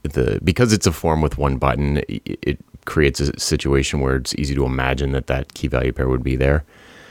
the 0.02 0.40
because 0.42 0.72
it's 0.72 0.88
a 0.88 0.92
form 0.92 1.20
with 1.20 1.38
one 1.38 1.58
button, 1.58 1.98
it, 2.08 2.38
it 2.42 2.58
creates 2.86 3.20
a 3.20 3.38
situation 3.38 4.00
where 4.00 4.16
it's 4.16 4.34
easy 4.36 4.54
to 4.54 4.64
imagine 4.64 5.12
that 5.12 5.26
that 5.26 5.52
key 5.54 5.68
value 5.68 5.92
pair 5.92 6.08
would 6.08 6.22
be 6.24 6.36
there. 6.36 6.64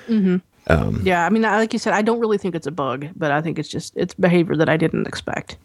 Yeah, 0.08 1.26
I 1.26 1.30
mean, 1.30 1.44
like 1.44 1.74
you 1.74 1.80
said, 1.80 1.94
I 1.94 2.02
don't 2.02 2.20
really 2.20 2.38
think 2.40 2.56
it's 2.56 2.68
a 2.68 2.72
bug, 2.72 3.08
but 3.16 3.32
I 3.32 3.42
think 3.42 3.60
it's 3.60 3.70
just 3.70 3.96
it's 3.96 4.14
behavior 4.16 4.56
that 4.56 4.70
I 4.70 4.78
didn't 4.78 5.08
expect. 5.08 5.58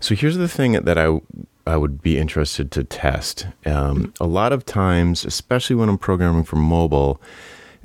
So 0.00 0.14
here's 0.16 0.36
the 0.36 0.48
thing 0.48 0.72
that 0.72 0.98
I 0.98 1.20
I 1.66 1.76
would 1.76 2.02
be 2.02 2.18
interested 2.18 2.70
to 2.72 2.82
test. 2.84 3.46
Um, 3.64 4.12
a 4.20 4.26
lot 4.26 4.52
of 4.52 4.66
times, 4.66 5.24
especially 5.24 5.76
when 5.76 5.88
I'm 5.88 5.96
programming 5.98 6.42
for 6.44 6.56
mobile, 6.56 7.20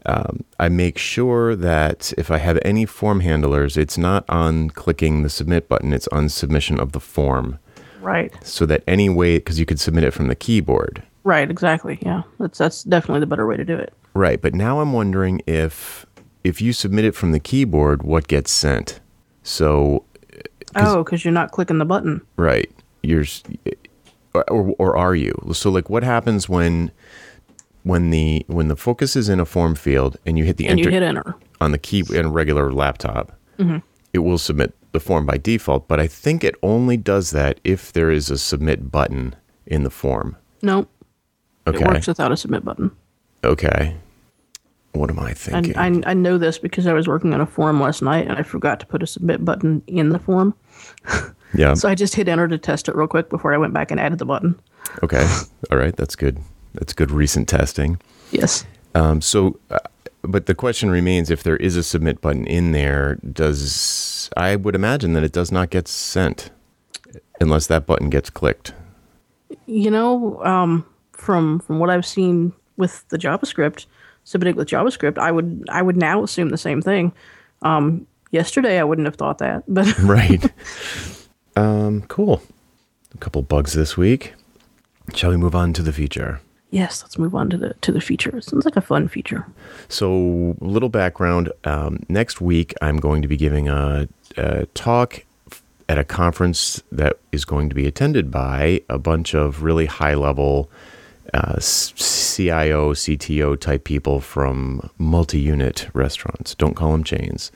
um, 0.07 0.43
I 0.59 0.67
make 0.67 0.97
sure 0.97 1.55
that 1.55 2.11
if 2.17 2.31
I 2.31 2.39
have 2.39 2.57
any 2.65 2.85
form 2.85 3.19
handlers, 3.19 3.77
it's 3.77 3.97
not 3.97 4.25
on 4.29 4.71
clicking 4.71 5.21
the 5.23 5.29
submit 5.29 5.69
button; 5.69 5.93
it's 5.93 6.07
on 6.07 6.27
submission 6.29 6.79
of 6.79 6.91
the 6.93 6.99
form, 6.99 7.59
Right. 8.01 8.33
so 8.43 8.65
that 8.65 8.83
any 8.87 9.09
way 9.09 9.37
because 9.37 9.59
you 9.59 9.65
could 9.67 9.79
submit 9.79 10.03
it 10.03 10.11
from 10.11 10.27
the 10.27 10.35
keyboard. 10.35 11.03
Right. 11.27 11.51
Exactly. 11.51 11.99
Yeah. 12.01 12.21
That's 12.39 12.57
that's 12.57 12.83
definitely 12.83 13.19
the 13.19 13.25
better 13.27 13.45
way 13.45 13.57
to 13.57 13.65
do 13.65 13.75
it. 13.75 13.93
Right, 14.13 14.41
but 14.41 14.55
now 14.55 14.79
I'm 14.79 14.93
wondering 14.93 15.41
if 15.45 16.05
if 16.45 16.61
you 16.61 16.71
submit 16.71 17.03
it 17.03 17.15
from 17.15 17.33
the 17.33 17.39
keyboard, 17.41 18.01
what 18.01 18.29
gets 18.29 18.49
sent? 18.49 19.01
So 19.43 20.05
uh, 20.73 20.95
Oh, 20.95 21.03
because 21.03 21.25
you're 21.25 21.33
not 21.33 21.51
clicking 21.51 21.79
the 21.79 21.85
button. 21.85 22.21
Right. 22.37 22.71
You're, 23.03 23.25
or, 24.33 24.73
or, 24.79 24.95
are 24.95 25.15
you? 25.15 25.33
So, 25.51 25.69
like, 25.69 25.89
what 25.89 26.03
happens 26.03 26.47
when, 26.47 26.91
when 27.83 28.09
the 28.09 28.45
when 28.47 28.69
the 28.69 28.77
focus 28.77 29.17
is 29.17 29.27
in 29.27 29.41
a 29.41 29.45
form 29.45 29.75
field 29.75 30.15
and 30.25 30.37
you 30.37 30.45
hit 30.45 30.55
the 30.55 30.67
And 30.67 30.79
enter 30.79 30.89
you 30.89 30.93
hit 30.93 31.03
enter. 31.03 31.35
on 31.59 31.71
the 31.71 31.77
key 31.77 32.03
in 32.13 32.25
a 32.25 32.29
regular 32.29 32.71
laptop, 32.71 33.33
mm-hmm. 33.59 33.79
it 34.13 34.19
will 34.19 34.37
submit 34.37 34.73
the 34.93 35.01
form 35.01 35.25
by 35.25 35.37
default. 35.37 35.89
But 35.89 35.99
I 35.99 36.07
think 36.07 36.43
it 36.43 36.55
only 36.63 36.95
does 36.97 37.31
that 37.31 37.59
if 37.63 37.91
there 37.91 38.11
is 38.11 38.29
a 38.29 38.37
submit 38.37 38.91
button 38.91 39.35
in 39.65 39.83
the 39.83 39.89
form. 39.89 40.37
Nope. 40.61 40.89
Okay. 41.67 41.79
It 41.83 41.87
works 41.87 42.07
without 42.07 42.31
a 42.31 42.37
submit 42.37 42.63
button. 42.63 42.91
Okay. 43.43 43.95
What 44.93 45.09
am 45.09 45.19
I 45.19 45.29
And 45.29 45.37
thinking? 45.37 45.77
I, 45.77 46.11
I 46.11 46.13
know 46.13 46.37
this 46.37 46.57
because 46.57 46.87
I 46.87 46.93
was 46.93 47.07
working 47.07 47.33
on 47.33 47.41
a 47.41 47.45
form 47.45 47.79
last 47.79 48.01
night 48.01 48.27
and 48.27 48.37
I 48.37 48.43
forgot 48.43 48.79
to 48.79 48.85
put 48.85 49.03
a 49.03 49.07
submit 49.07 49.43
button 49.45 49.83
in 49.85 50.09
the 50.09 50.19
form. 50.19 50.55
yeah. 51.53 51.73
So 51.75 51.87
I 51.89 51.95
just 51.95 52.15
hit 52.15 52.27
enter 52.27 52.47
to 52.47 52.57
test 52.57 52.87
it 52.89 52.95
real 52.95 53.07
quick 53.07 53.29
before 53.29 53.53
I 53.53 53.57
went 53.57 53.73
back 53.73 53.91
and 53.91 53.99
added 53.99 54.17
the 54.19 54.25
button. 54.25 54.59
okay. 55.03 55.25
All 55.71 55.77
right. 55.77 55.95
That's 55.95 56.15
good. 56.15 56.39
That's 56.73 56.93
good 56.93 57.11
recent 57.11 57.47
testing. 57.47 57.99
Yes. 58.31 58.65
Um, 58.95 59.21
so, 59.21 59.59
uh, 59.69 59.79
but 60.23 60.47
the 60.47 60.55
question 60.55 60.89
remains: 60.89 61.29
if 61.29 61.43
there 61.43 61.57
is 61.57 61.75
a 61.75 61.83
submit 61.83 62.21
button 62.21 62.45
in 62.47 62.71
there, 62.71 63.15
does 63.15 64.29
I 64.35 64.55
would 64.55 64.75
imagine 64.75 65.13
that 65.13 65.23
it 65.23 65.31
does 65.31 65.51
not 65.51 65.69
get 65.69 65.87
sent 65.87 66.49
unless 67.39 67.67
that 67.67 67.85
button 67.85 68.09
gets 68.09 68.29
clicked. 68.29 68.73
You 69.65 69.91
know, 69.91 70.43
um, 70.43 70.85
from 71.17 71.59
from 71.59 71.79
what 71.79 71.89
I've 71.89 72.05
seen 72.05 72.53
with 72.77 73.07
the 73.09 73.17
JavaScript, 73.17 73.85
submitting 74.23 74.55
with 74.55 74.67
JavaScript, 74.69 75.17
I 75.17 75.31
would 75.31 75.65
I 75.69 75.81
would 75.81 75.97
now 75.97 76.23
assume 76.23 76.49
the 76.49 76.57
same 76.57 76.81
thing. 76.81 77.11
Um, 77.61 78.05
yesterday 78.31 78.79
I 78.79 78.83
wouldn't 78.83 79.05
have 79.07 79.15
thought 79.15 79.39
that, 79.39 79.63
but 79.67 79.97
Right. 79.99 80.43
um, 81.55 82.03
cool. 82.07 82.41
A 83.13 83.17
couple 83.17 83.41
bugs 83.41 83.73
this 83.73 83.97
week. 83.97 84.33
Shall 85.15 85.31
we 85.31 85.37
move 85.37 85.55
on 85.55 85.73
to 85.73 85.81
the 85.83 85.93
feature? 85.93 86.39
yes, 86.69 87.01
let's 87.01 87.17
move 87.17 87.33
on 87.33 87.49
to 87.49 87.57
the 87.57 87.73
to 87.81 87.91
the 87.93 88.01
feature. 88.01 88.35
It 88.37 88.43
sounds 88.43 88.65
like 88.65 88.75
a 88.75 88.81
fun 88.81 89.07
feature. 89.07 89.45
So, 89.87 90.55
a 90.61 90.65
little 90.65 90.89
background. 90.89 91.49
Um, 91.63 91.99
next 92.09 92.41
week, 92.41 92.73
I'm 92.81 92.97
going 92.97 93.21
to 93.21 93.27
be 93.27 93.37
giving 93.37 93.69
a, 93.69 94.09
a 94.35 94.65
talk 94.67 95.23
at 95.87 95.97
a 95.97 96.03
conference 96.03 96.83
that 96.91 97.17
is 97.31 97.45
going 97.45 97.69
to 97.69 97.75
be 97.75 97.87
attended 97.87 98.29
by 98.29 98.81
a 98.89 98.97
bunch 98.99 99.33
of 99.33 99.63
really 99.63 99.85
high 99.85 100.13
level 100.13 100.69
uh, 101.37 101.59
CIO, 101.59 102.93
CTO 102.93 103.59
type 103.59 103.83
people 103.83 104.19
from 104.19 104.89
multi 104.97 105.39
unit 105.39 105.87
restaurants. 105.93 106.55
Don't 106.55 106.73
call 106.73 106.91
them 106.93 107.03
chains, 107.03 107.51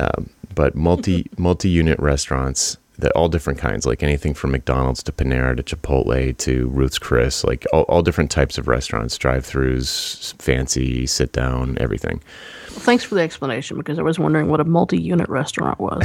um, 0.00 0.30
but 0.54 0.74
multi 0.74 1.26
multi 1.38 1.68
unit 1.68 1.98
restaurants 2.00 2.76
that 2.98 3.12
all 3.12 3.28
different 3.28 3.58
kinds, 3.58 3.86
like 3.86 4.02
anything 4.02 4.34
from 4.34 4.52
McDonald's 4.52 5.02
to 5.02 5.12
Panera 5.12 5.56
to 5.56 5.62
Chipotle 5.62 6.36
to 6.38 6.68
Ruth's 6.68 6.98
Chris, 6.98 7.42
like 7.44 7.66
all, 7.72 7.82
all 7.82 8.02
different 8.02 8.30
types 8.30 8.56
of 8.56 8.68
restaurants, 8.68 9.18
drive-throughs, 9.18 10.40
fancy, 10.40 11.04
sit 11.04 11.32
down, 11.32 11.76
everything. 11.80 12.22
Well, 12.70 12.80
thanks 12.80 13.02
for 13.02 13.16
the 13.16 13.20
explanation 13.20 13.76
because 13.76 13.98
I 13.98 14.02
was 14.02 14.20
wondering 14.20 14.48
what 14.48 14.60
a 14.60 14.64
multi-unit 14.64 15.28
restaurant 15.28 15.80
was. 15.80 16.02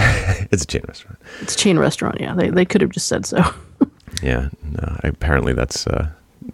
it's 0.51 0.63
a 0.63 0.67
chain 0.67 0.81
restaurant. 0.87 1.19
It's 1.41 1.53
a 1.53 1.57
chain 1.57 1.77
restaurant. 1.77 2.19
Yeah, 2.19 2.33
they 2.33 2.49
they 2.49 2.65
could 2.65 2.81
have 2.81 2.91
just 2.91 3.07
said 3.07 3.25
so. 3.25 3.43
yeah, 4.23 4.49
no, 4.63 4.99
apparently 5.03 5.53
that's 5.53 5.85
uh, 5.85 6.09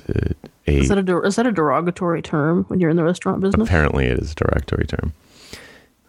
a. 0.10 0.36
Is 0.72 0.90
that 0.90 0.98
a 0.98 1.22
is 1.22 1.36
that 1.36 1.46
a 1.46 1.52
derogatory 1.52 2.22
term 2.22 2.64
when 2.66 2.80
you're 2.80 2.90
in 2.90 2.98
the 2.98 3.04
restaurant 3.04 3.42
business? 3.42 3.68
Apparently, 3.68 4.06
it 4.06 4.20
is 4.20 4.32
a 4.32 4.36
derogatory 4.36 4.86
term. 4.88 5.14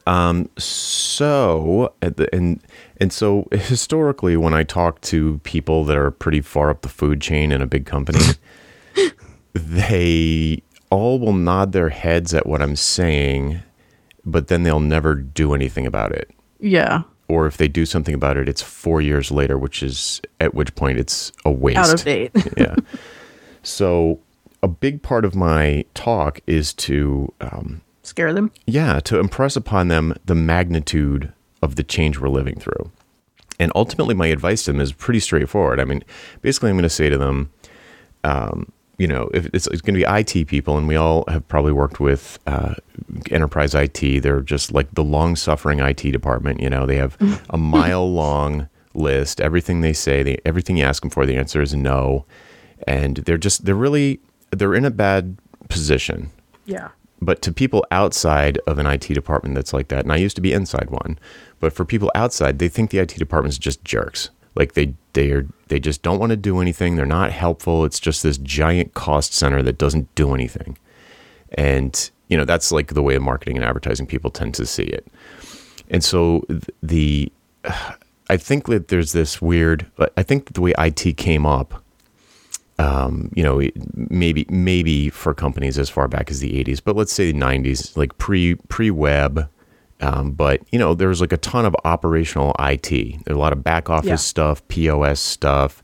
Um, 0.07 0.49
so 0.57 1.93
the, 2.01 2.29
and 2.33 2.63
and 2.99 3.13
so 3.13 3.49
historically, 3.53 4.37
when 4.37 4.55
I 4.55 4.63
talk 4.63 5.01
to 5.03 5.39
people 5.39 5.85
that 5.85 5.97
are 5.97 6.11
pretty 6.11 6.41
far 6.41 6.71
up 6.71 6.83
the 6.83 6.89
food 6.89 7.21
chain 7.21 7.53
in 7.53 7.61
a 7.61 7.67
big 7.67 7.87
company, 7.87 8.25
they 9.53 10.63
all 10.91 11.19
will 11.19 11.33
nod 11.33 11.73
their 11.73 11.89
heads 11.89 12.33
at 12.33 12.47
what 12.47 12.63
I'm 12.63 12.77
saying, 12.77 13.61
but 14.25 14.49
then 14.49 14.63
they'll 14.63 14.81
never 14.81 15.15
do 15.15 15.55
anything 15.55 15.87
about 15.87 16.13
it. 16.13 16.31
Yeah. 16.61 17.03
Or 17.29 17.49
if 17.49 17.57
they 17.57 17.67
do 17.67 17.85
something 17.85 18.15
about 18.15 18.37
it, 18.37 18.49
it's 18.49 18.63
four 18.63 19.01
years 19.01 19.33
later, 19.33 19.59
which 19.59 19.83
is 19.83 20.23
at 20.41 20.55
which 20.55 20.73
point 20.77 20.99
it's 20.99 21.33
a 21.45 21.51
waste. 21.51 21.79
Out 21.79 21.95
of 21.95 22.05
date. 22.05 22.31
yeah. 22.57 22.77
So 23.67 24.21
a 24.63 24.69
big 24.69 25.03
part 25.03 25.25
of 25.25 25.35
my 25.35 25.85
talk 25.93 26.41
is 26.47 26.73
to 26.75 27.33
um, 27.41 27.83
scare 28.05 28.33
them? 28.33 28.53
Yeah, 28.65 29.01
to 29.01 29.19
impress 29.19 29.57
upon 29.57 29.89
them 29.89 30.15
the 30.25 30.37
magnitude 30.37 31.33
of 31.61 31.75
the 31.75 31.83
change 31.83 32.21
we're 32.21 32.29
living 32.29 32.61
through. 32.61 32.93
And 33.59 33.73
ultimately, 33.75 34.15
my 34.15 34.29
advice 34.29 34.65
to 34.65 34.73
them 34.73 34.81
is 34.81 34.93
pretty 34.93 35.19
straightforward. 35.19 35.81
I 35.81 35.85
mean, 35.85 36.05
basically, 36.43 36.71
I'm 36.71 36.77
going 36.77 36.85
to 36.85 36.89
say 36.89 37.09
to 37.09 37.19
them, 37.19 37.51
um, 38.23 38.71
you 38.99 39.09
know, 39.09 39.31
if 39.35 39.47
it's, 39.47 39.67
it's, 39.67 39.81
going 39.81 39.99
to 39.99 40.07
be 40.07 40.41
IT 40.41 40.47
people, 40.47 40.79
and 40.79 40.87
we 40.87 40.95
all 40.95 41.25
have 41.27 41.47
probably 41.49 41.73
worked 41.73 41.99
with 41.99 42.39
uh, 42.47 42.75
enterprise 43.33 43.75
IT. 43.75 44.23
They're 44.23 44.43
just 44.43 44.73
like 44.73 44.95
the 44.95 45.05
long 45.05 45.35
suffering 45.35 45.81
IT 45.81 46.03
department. 46.13 46.61
You 46.61 46.71
know, 46.71 46.87
they 46.87 46.97
have 46.97 47.17
a 47.51 47.59
mile 47.59 48.09
long 48.11 48.69
list. 48.95 49.41
Everything 49.41 49.81
they 49.81 49.93
say, 49.93 50.23
they, 50.23 50.39
everything 50.45 50.77
you 50.77 50.85
ask 50.85 51.03
them 51.03 51.11
for, 51.11 51.27
the 51.27 51.37
answer 51.37 51.61
is 51.61 51.75
no. 51.75 52.25
And 52.87 53.19
they're 53.19 53.39
just, 53.39 53.65
they're 53.65 53.75
really, 53.75 54.21
they're 54.51 54.75
in 54.75 54.85
a 54.85 54.91
bad 54.91 55.37
position. 55.69 56.31
Yeah 56.65 56.89
but 57.21 57.41
to 57.43 57.53
people 57.53 57.85
outside 57.91 58.59
of 58.67 58.79
an 58.79 58.87
IT 58.87 59.09
department 59.09 59.55
that's 59.55 59.73
like 59.73 59.89
that, 59.89 60.05
and 60.05 60.13
I 60.13 60.17
used 60.17 60.37
to 60.37 60.43
be 60.43 60.53
inside 60.53 60.91
one, 60.91 61.19
but 61.61 61.73
for 61.73 61.85
people 61.85 62.11
outside, 62.15 62.59
they 62.59 62.69
think 62.69 62.91
the 62.91 62.99
IT 62.99 63.17
department 63.17 63.53
is 63.53 63.59
just 63.59 63.85
jerks. 63.85 64.31
Like 64.55 64.75
they 64.75 64.95
they 65.13 65.31
are 65.33 65.47
they 65.69 65.81
just 65.81 66.03
don't 66.03 66.19
want 66.19 66.31
to 66.31 66.37
do 66.37 66.61
anything. 66.61 66.97
They're 66.97 67.07
not 67.07 67.33
helpful. 67.33 67.85
It's 67.85 68.01
just 68.01 68.23
this 68.23 68.39
giant 68.39 68.95
cost 68.95 69.35
center 69.35 69.63
that 69.63 69.79
doesn't 69.79 70.15
do 70.15 70.35
anything. 70.35 70.79
And 71.53 72.11
you 72.29 72.37
know 72.37 72.45
that's 72.45 72.73
like 72.73 72.95
the 72.95 73.03
way 73.03 73.19
marketing 73.19 73.57
and 73.57 73.65
advertising 73.65 74.07
people 74.07 74.31
tend 74.31 74.55
to 74.55 74.67
see 74.67 74.85
it. 74.85 75.07
And 75.91 76.03
so 76.03 76.45
the 76.83 77.31
I 78.29 78.37
think 78.37 78.67
that 78.67 78.89
there's 78.89 79.13
this 79.13 79.41
weird. 79.41 79.91
I 80.17 80.23
think 80.23 80.55
the 80.55 80.61
way 80.61 80.75
IT 80.79 81.17
came 81.17 81.47
up 81.47 81.83
um, 82.79 83.31
you 83.35 83.43
know, 83.43 83.63
maybe 83.95 84.47
maybe 84.49 85.09
for 85.09 85.35
companies 85.35 85.79
as 85.79 85.89
far 85.89 86.09
back 86.09 86.31
as 86.31 86.41
the 86.41 86.63
80s, 86.65 86.81
but 86.85 86.97
let's 86.97 87.13
say 87.13 87.33
the 87.33 87.39
90s, 87.39 87.97
like 87.97 88.17
pre 88.19 88.55
pre 88.55 88.91
web. 88.91 89.49
Um, 90.01 90.33
but 90.33 90.61
you 90.73 90.79
know, 90.79 90.95
there 90.95 91.09
was 91.09 91.23
like 91.23 91.33
a 91.33 91.39
ton 91.39 91.65
of 91.65 91.75
operational 91.85 92.55
IT. 92.59 92.91
There's 92.91 93.37
a 93.37 93.39
lot 93.39 93.55
of 93.55 93.65
back 93.65 93.89
office 93.89 94.09
yeah. 94.09 94.17
stuff, 94.17 94.67
POS 94.69 95.21
stuff. 95.21 95.83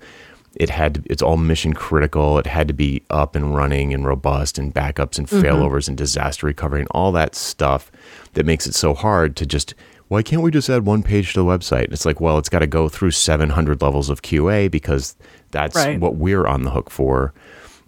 It 0.54 0.68
had 0.68 0.96
to, 0.96 1.02
it's 1.06 1.22
all 1.22 1.38
mission 1.38 1.72
critical. 1.72 2.38
It 2.38 2.46
had 2.46 2.68
to 2.68 2.74
be 2.74 3.02
up 3.08 3.34
and 3.34 3.54
running 3.54 3.94
and 3.94 4.06
robust 4.06 4.58
and 4.58 4.74
backups 4.74 5.16
and 5.16 5.26
mm-hmm. 5.26 5.40
failovers 5.40 5.88
and 5.88 5.96
disaster 5.96 6.46
recovery 6.46 6.80
and 6.80 6.88
all 6.90 7.10
that 7.12 7.34
stuff 7.34 7.90
that 8.34 8.44
makes 8.44 8.66
it 8.66 8.74
so 8.74 8.92
hard 8.92 9.34
to 9.36 9.46
just 9.46 9.74
why 10.12 10.22
can't 10.22 10.42
we 10.42 10.50
just 10.50 10.68
add 10.68 10.84
one 10.84 11.02
page 11.02 11.32
to 11.32 11.40
the 11.40 11.44
website? 11.46 11.84
And 11.84 11.94
It's 11.94 12.04
like, 12.04 12.20
well, 12.20 12.36
it's 12.36 12.50
got 12.50 12.58
to 12.58 12.66
go 12.66 12.90
through 12.90 13.12
700 13.12 13.80
levels 13.80 14.10
of 14.10 14.20
QA 14.20 14.70
because 14.70 15.16
that's 15.52 15.74
right. 15.74 15.98
what 15.98 16.16
we're 16.16 16.46
on 16.46 16.64
the 16.64 16.70
hook 16.70 16.90
for, 16.90 17.32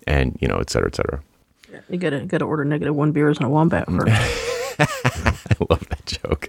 and 0.07 0.35
you 0.41 0.49
know, 0.49 0.57
et 0.57 0.71
cetera, 0.71 0.89
et 0.89 0.95
cetera. 0.95 1.23
Yeah, 1.71 1.81
you 1.91 1.99
gotta 1.99 2.21
gotta 2.21 2.47
order 2.47 2.65
negative 2.65 2.97
one 2.97 3.13
beers 3.13 3.37
and 3.37 3.47
a 3.47 3.51
wombat 3.51 3.91
first. 3.91 4.07
I 4.79 5.67
love 5.69 5.87
that 5.91 6.07
joke. 6.07 6.49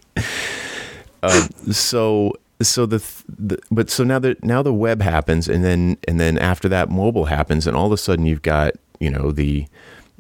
Um, 1.23 1.73
so 1.73 2.35
so 2.61 2.85
the, 2.85 3.03
the 3.27 3.59
but 3.69 3.89
so 3.89 4.05
now 4.05 4.19
that 4.19 4.45
now 4.45 4.61
the 4.61 4.73
web 4.73 5.01
happens 5.01 5.49
and 5.49 5.61
then 5.61 5.97
and 6.07 6.21
then 6.21 6.37
after 6.37 6.69
that 6.69 6.89
mobile 6.89 7.25
happens 7.25 7.67
and 7.67 7.75
all 7.75 7.87
of 7.87 7.91
a 7.91 7.97
sudden 7.97 8.25
you've 8.25 8.43
got 8.43 8.75
you 8.99 9.09
know 9.09 9.31
the 9.31 9.67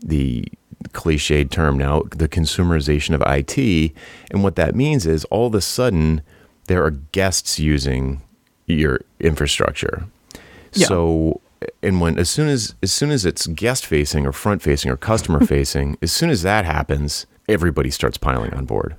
the 0.03 0.45
cliched 0.89 1.49
term 1.49 1.77
now 1.77 2.01
the 2.11 2.27
consumerization 2.27 3.13
of 3.13 3.23
IT 3.25 3.93
and 4.31 4.43
what 4.43 4.55
that 4.55 4.75
means 4.75 5.05
is 5.05 5.25
all 5.25 5.47
of 5.47 5.55
a 5.55 5.61
sudden 5.61 6.21
there 6.67 6.83
are 6.83 6.91
guests 6.91 7.59
using 7.59 8.21
your 8.67 8.99
infrastructure 9.19 10.05
yeah. 10.75 10.87
So 10.87 11.41
and 11.81 12.01
when 12.01 12.19
as 12.19 12.29
soon 12.29 12.47
as 12.47 12.75
as 12.83 12.91
soon 12.91 13.11
as 13.11 13.25
it's 13.25 13.47
guest 13.47 13.85
facing 13.85 14.25
or 14.25 14.31
front 14.31 14.61
facing 14.61 14.91
or 14.91 14.97
customer 14.97 15.45
facing, 15.45 15.97
as 16.01 16.11
soon 16.11 16.29
as 16.29 16.41
that 16.43 16.65
happens, 16.65 17.25
everybody 17.47 17.89
starts 17.89 18.17
piling 18.17 18.53
on 18.53 18.65
board. 18.65 18.95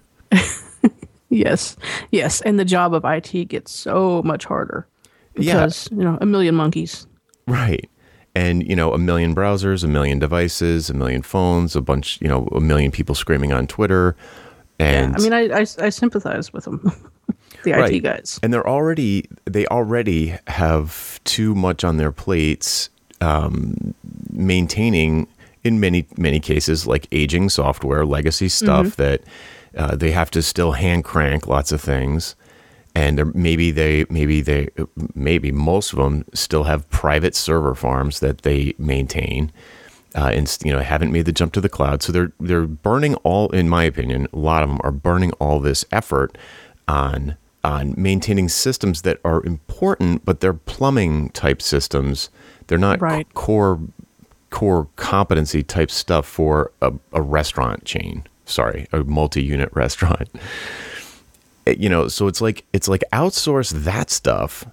yes. 1.29 1.77
Yes, 2.11 2.41
and 2.43 2.59
the 2.59 2.65
job 2.65 2.95
of 2.95 3.05
IT 3.05 3.49
gets 3.49 3.73
so 3.73 4.23
much 4.23 4.45
harder 4.45 4.87
because, 5.35 5.89
yeah. 5.91 5.99
you 5.99 6.05
know, 6.05 6.19
a 6.21 6.27
million 6.27 6.55
monkeys. 6.55 7.07
Right. 7.47 7.89
And, 8.37 8.69
you 8.69 8.77
know, 8.77 8.93
a 8.93 8.99
million 8.99 9.35
browsers, 9.35 9.83
a 9.83 9.89
million 9.89 10.19
devices, 10.19 10.91
a 10.91 10.95
million 10.95 11.23
phones, 11.23 11.75
a 11.75 11.81
bunch, 11.81 12.21
you 12.21 12.29
know, 12.29 12.47
a 12.53 12.61
million 12.61 12.91
people 12.91 13.15
screaming 13.15 13.53
on 13.53 13.67
Twitter. 13.67 14.15
And 14.79 15.13
yeah, 15.13 15.17
I 15.19 15.23
mean, 15.23 15.53
I, 15.53 15.61
I, 15.61 15.61
I 15.61 15.89
sympathize 15.89 16.53
with 16.53 16.65
them. 16.65 17.11
the 17.63 17.73
right. 17.73 17.93
IT 17.93 18.01
guys. 18.01 18.41
And 18.43 18.53
they're 18.53 18.69
already 18.69 19.29
they 19.45 19.67
already 19.67 20.35
have 20.47 21.21
too 21.25 21.55
much 21.55 21.85
on 21.85 21.97
their 21.97 22.13
plates 22.13 22.91
um, 23.21 23.95
maintaining 24.31 25.27
in 25.65 25.81
many 25.81 26.07
many 26.17 26.41
cases 26.41 26.87
like 26.87 27.09
aging 27.13 27.49
software, 27.49 28.07
legacy 28.07 28.49
stuff 28.49 28.87
mm-hmm. 28.87 29.03
that 29.03 29.23
uh, 29.77 29.97
they 29.97 30.13
have 30.13 30.31
to 30.31 30.43
still 30.43 30.73
hand 30.73 31.05
crank 31.05 31.47
lots 31.47 31.73
of 31.73 31.81
things. 31.81 32.37
And 32.97 33.35
maybe 33.35 33.71
they, 33.73 34.07
maybe 34.09 34.41
they, 34.41 34.71
maybe 35.15 35.53
most 35.53 35.93
of 35.93 35.99
them 35.99 36.25
still 36.33 36.65
have 36.65 36.89
private 36.89 37.35
server 37.35 37.75
farms 37.75 38.21
that 38.21 38.39
they 38.39 38.75
maintain, 38.79 39.53
uh, 40.15 40.31
and 40.33 40.57
you 40.65 40.73
know 40.73 40.79
haven't 40.81 41.13
made 41.13 41.27
the 41.27 41.33
jump 41.33 41.53
to 41.53 41.61
the 41.61 41.69
cloud. 41.69 42.03
So 42.03 42.11
they're 42.11 42.33
they're 42.41 42.67
burning 42.67 43.15
all, 43.17 43.51
in 43.51 43.69
my 43.69 43.85
opinion, 43.85 44.29
a 44.33 44.39
lot 44.39 44.63
of 44.63 44.71
them 44.71 44.81
are 44.83 44.93
burning 44.93 45.33
all 45.33 45.61
this 45.61 45.85
effort 45.93 46.39
on 46.89 47.37
on 47.63 47.93
maintaining 47.99 48.49
systems 48.49 49.03
that 49.03 49.21
are 49.27 49.45
important, 49.45 50.25
but 50.25 50.41
they're 50.41 50.55
plumbing 50.55 51.29
type 51.31 51.61
systems. 51.61 52.31
They're 52.69 52.79
not 52.79 53.03
right. 53.03 53.27
c- 53.27 53.33
core 53.35 53.79
core 54.49 54.89
competency 54.97 55.63
type 55.63 55.91
stuff 55.91 56.25
for 56.25 56.73
a, 56.81 56.95
a 57.13 57.21
restaurant 57.21 57.85
chain. 57.85 58.25
Sorry, 58.47 58.87
a 58.91 59.05
multi-unit 59.05 59.69
restaurant. 59.75 60.31
Eh, 61.67 61.75
you 61.79 61.89
know, 61.89 62.09
so 62.09 62.27
it's 62.27 62.41
like 62.41 62.65
it's 62.73 62.89
like 62.89 63.05
outsource 63.13 63.73
that 63.73 64.11
stuff 64.11 64.65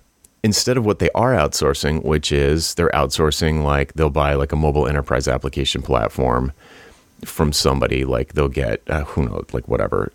instead 0.44 0.78
of 0.78 0.86
what 0.86 1.00
they 1.00 1.10
are 1.12 1.34
outsourcing, 1.34 2.04
which 2.04 2.32
is 2.32 2.76
they're 2.76 2.90
outsourcing 2.90 3.64
like 3.64 3.94
they'll 3.94 4.10
buy 4.10 4.34
like 4.34 4.52
a 4.52 4.58
mobile 4.58 4.88
enterprise 4.88 5.28
application 5.28 5.82
platform 5.82 6.52
from 7.26 7.54
somebody 7.54 8.04
like 8.04 8.34
they'll 8.34 8.50
get 8.50 8.82
uh, 8.88 9.04
who 9.06 9.24
knows 9.26 9.46
like 9.54 9.68
whatever 9.68 10.12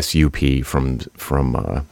SUP 0.00 0.64
from 0.64 1.00
from 1.16 1.56
uh, 1.56 1.82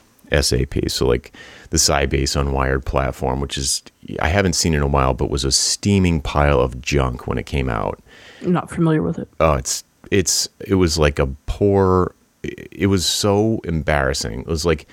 SAP. 0.40 0.88
So 0.88 1.06
like 1.06 1.32
the 1.70 1.76
Sybase 1.76 2.40
Unwired 2.40 2.84
platform, 2.84 3.40
which 3.40 3.58
is 3.58 3.82
I 4.20 4.28
haven't 4.28 4.54
seen 4.54 4.74
in 4.74 4.82
a 4.82 4.86
while, 4.86 5.14
but 5.14 5.30
was 5.30 5.44
a 5.44 5.52
steaming 5.52 6.20
pile 6.20 6.60
of 6.60 6.80
junk 6.80 7.26
when 7.26 7.38
it 7.38 7.46
came 7.46 7.68
out. 7.68 8.00
I'm 8.42 8.52
not 8.52 8.70
familiar 8.70 9.02
with 9.02 9.18
it. 9.18 9.28
Oh, 9.40 9.54
it's 9.54 9.84
it's 10.10 10.48
it 10.60 10.76
was 10.76 10.98
like 10.98 11.18
a 11.18 11.26
poor. 11.46 12.14
It 12.42 12.88
was 12.88 13.04
so 13.04 13.60
embarrassing. 13.64 14.40
It 14.40 14.46
was 14.46 14.64
like 14.64 14.86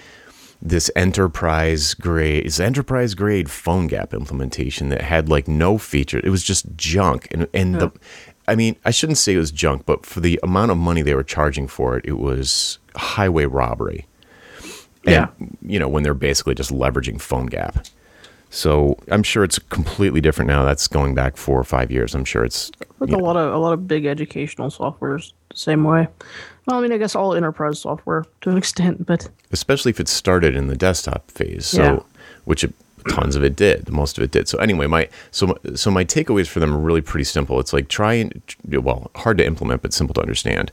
this 0.62 0.90
enterprise 0.96 1.94
grade, 1.94 2.46
it's 2.46 2.60
enterprise 2.60 3.14
grade 3.14 3.48
PhoneGap 3.48 4.14
implementation 4.14 4.90
that 4.90 5.02
had 5.02 5.30
like 5.30 5.48
no 5.48 5.78
feature. 5.78 6.20
It 6.24 6.30
was 6.30 6.44
just 6.44 6.66
junk, 6.76 7.28
and 7.32 7.48
and 7.54 7.74
yeah. 7.74 7.80
the. 7.80 7.92
I 8.50 8.56
mean, 8.56 8.78
I 8.86 8.92
shouldn't 8.92 9.18
say 9.18 9.34
it 9.34 9.38
was 9.38 9.52
junk, 9.52 9.86
but 9.86 10.06
for 10.06 10.22
the 10.22 10.40
amount 10.42 10.72
of 10.72 10.78
money 10.78 11.02
they 11.02 11.14
were 11.14 11.24
charging 11.24 11.68
for 11.68 11.98
it, 11.98 12.06
it 12.06 12.18
was 12.18 12.80
highway 12.96 13.44
robbery. 13.44 14.06
And, 15.06 15.12
yeah. 15.12 15.28
You 15.62 15.80
know, 15.80 15.90
when 15.90 16.04
they're 16.04 16.14
basically 16.14 16.56
just 16.56 16.72
leveraging 16.72 17.16
PhoneGap. 17.16 17.90
So 18.50 18.98
I'm 19.12 19.24
sure 19.24 19.44
it's 19.44 19.60
completely 19.60 20.22
different 20.22 20.48
now. 20.48 20.64
That's 20.64 20.88
going 20.88 21.14
back 21.14 21.36
four 21.36 21.60
or 21.60 21.66
five 21.66 21.92
years. 21.92 22.16
I'm 22.16 22.24
sure 22.24 22.46
it's 22.46 22.72
like 23.00 23.10
a 23.10 23.18
know. 23.18 23.18
lot 23.18 23.36
of 23.36 23.54
a 23.54 23.58
lot 23.58 23.74
of 23.74 23.88
big 23.88 24.06
educational 24.06 24.70
softwares 24.70 25.34
same 25.58 25.84
way. 25.84 26.08
Well, 26.66 26.80
I 26.80 26.82
mean, 26.82 26.92
I 26.92 26.98
guess 26.98 27.16
all 27.16 27.34
enterprise 27.34 27.80
software 27.80 28.26
to 28.42 28.50
an 28.50 28.58
extent, 28.64 29.06
but 29.06 29.30
especially 29.52 29.90
if 29.90 30.00
it 30.00 30.08
started 30.08 30.56
in 30.56 30.68
the 30.68 30.76
desktop 30.76 31.30
phase. 31.32 31.66
So 31.66 31.82
yeah. 31.82 32.00
which 32.46 32.64
it, 32.64 32.74
tons 33.10 33.36
of 33.36 33.44
it 33.44 33.56
did. 33.56 33.90
Most 33.90 34.18
of 34.18 34.24
it 34.24 34.32
did. 34.32 34.48
So 34.48 34.58
anyway, 34.60 34.88
my 34.88 35.10
so 35.32 35.58
so 35.76 35.92
my 35.92 36.04
takeaways 36.04 36.48
for 36.48 36.60
them 36.60 36.74
are 36.74 36.80
really 36.80 37.02
pretty 37.02 37.24
simple. 37.24 37.60
It's 37.60 37.74
like 37.74 37.88
try 37.88 38.14
and 38.14 38.42
well, 38.70 39.12
hard 39.16 39.38
to 39.40 39.46
implement 39.46 39.82
but 39.82 39.94
simple 39.94 40.14
to 40.16 40.22
understand. 40.22 40.72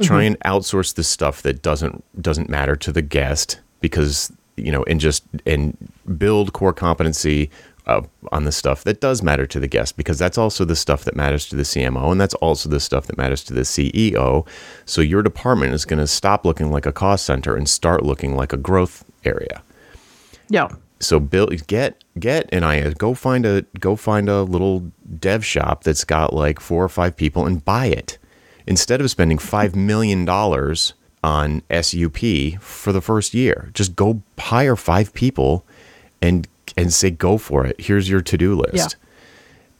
Try 0.00 0.24
mm-hmm. 0.24 0.34
and 0.34 0.40
outsource 0.40 0.94
the 0.94 1.02
stuff 1.02 1.42
that 1.42 1.62
doesn't 1.62 2.04
doesn't 2.20 2.48
matter 2.48 2.76
to 2.76 2.92
the 2.92 3.02
guest 3.02 3.58
because 3.80 4.32
you 4.56 4.72
know 4.72 4.84
and 4.84 5.00
just 5.00 5.24
and 5.46 5.76
build 6.16 6.52
core 6.52 6.72
competency 6.72 7.50
uh, 7.88 8.02
on 8.30 8.44
the 8.44 8.52
stuff 8.52 8.84
that 8.84 9.00
does 9.00 9.22
matter 9.22 9.46
to 9.46 9.58
the 9.58 9.66
guest 9.66 9.96
because 9.96 10.18
that's 10.18 10.38
also 10.38 10.64
the 10.64 10.76
stuff 10.76 11.04
that 11.04 11.16
matters 11.16 11.48
to 11.48 11.56
the 11.56 11.62
CMO 11.62 12.12
and 12.12 12.20
that's 12.20 12.34
also 12.34 12.68
the 12.68 12.80
stuff 12.80 13.06
that 13.06 13.16
matters 13.16 13.42
to 13.44 13.54
the 13.54 13.62
CEO. 13.62 14.46
So 14.84 15.00
your 15.00 15.22
department 15.22 15.72
is 15.72 15.84
going 15.84 15.98
to 15.98 16.06
stop 16.06 16.44
looking 16.44 16.70
like 16.70 16.86
a 16.86 16.92
cost 16.92 17.24
center 17.24 17.56
and 17.56 17.68
start 17.68 18.04
looking 18.04 18.36
like 18.36 18.52
a 18.52 18.56
growth 18.58 19.04
area. 19.24 19.62
Yeah. 20.48 20.68
So 21.00 21.18
build 21.20 21.66
get 21.66 22.02
get 22.18 22.52
an 22.52 22.64
IA 22.64 22.92
go 22.92 23.14
find 23.14 23.46
a 23.46 23.62
go 23.78 23.94
find 23.94 24.28
a 24.28 24.42
little 24.42 24.90
dev 25.18 25.44
shop 25.44 25.84
that's 25.84 26.04
got 26.04 26.34
like 26.34 26.58
four 26.58 26.84
or 26.84 26.88
five 26.88 27.16
people 27.16 27.46
and 27.46 27.64
buy 27.64 27.86
it 27.86 28.18
instead 28.66 29.00
of 29.00 29.08
spending 29.08 29.38
five 29.38 29.76
million 29.76 30.24
dollars 30.24 30.94
on 31.22 31.62
SUP 31.70 32.60
for 32.60 32.92
the 32.92 33.00
first 33.00 33.32
year. 33.32 33.70
Just 33.74 33.96
go 33.96 34.22
hire 34.38 34.76
five 34.76 35.14
people 35.14 35.64
and 36.20 36.48
and 36.78 36.94
say 36.94 37.10
go 37.10 37.38
for 37.38 37.66
it. 37.66 37.80
Here's 37.80 38.08
your 38.08 38.20
to 38.20 38.38
do 38.38 38.54
list. 38.54 38.96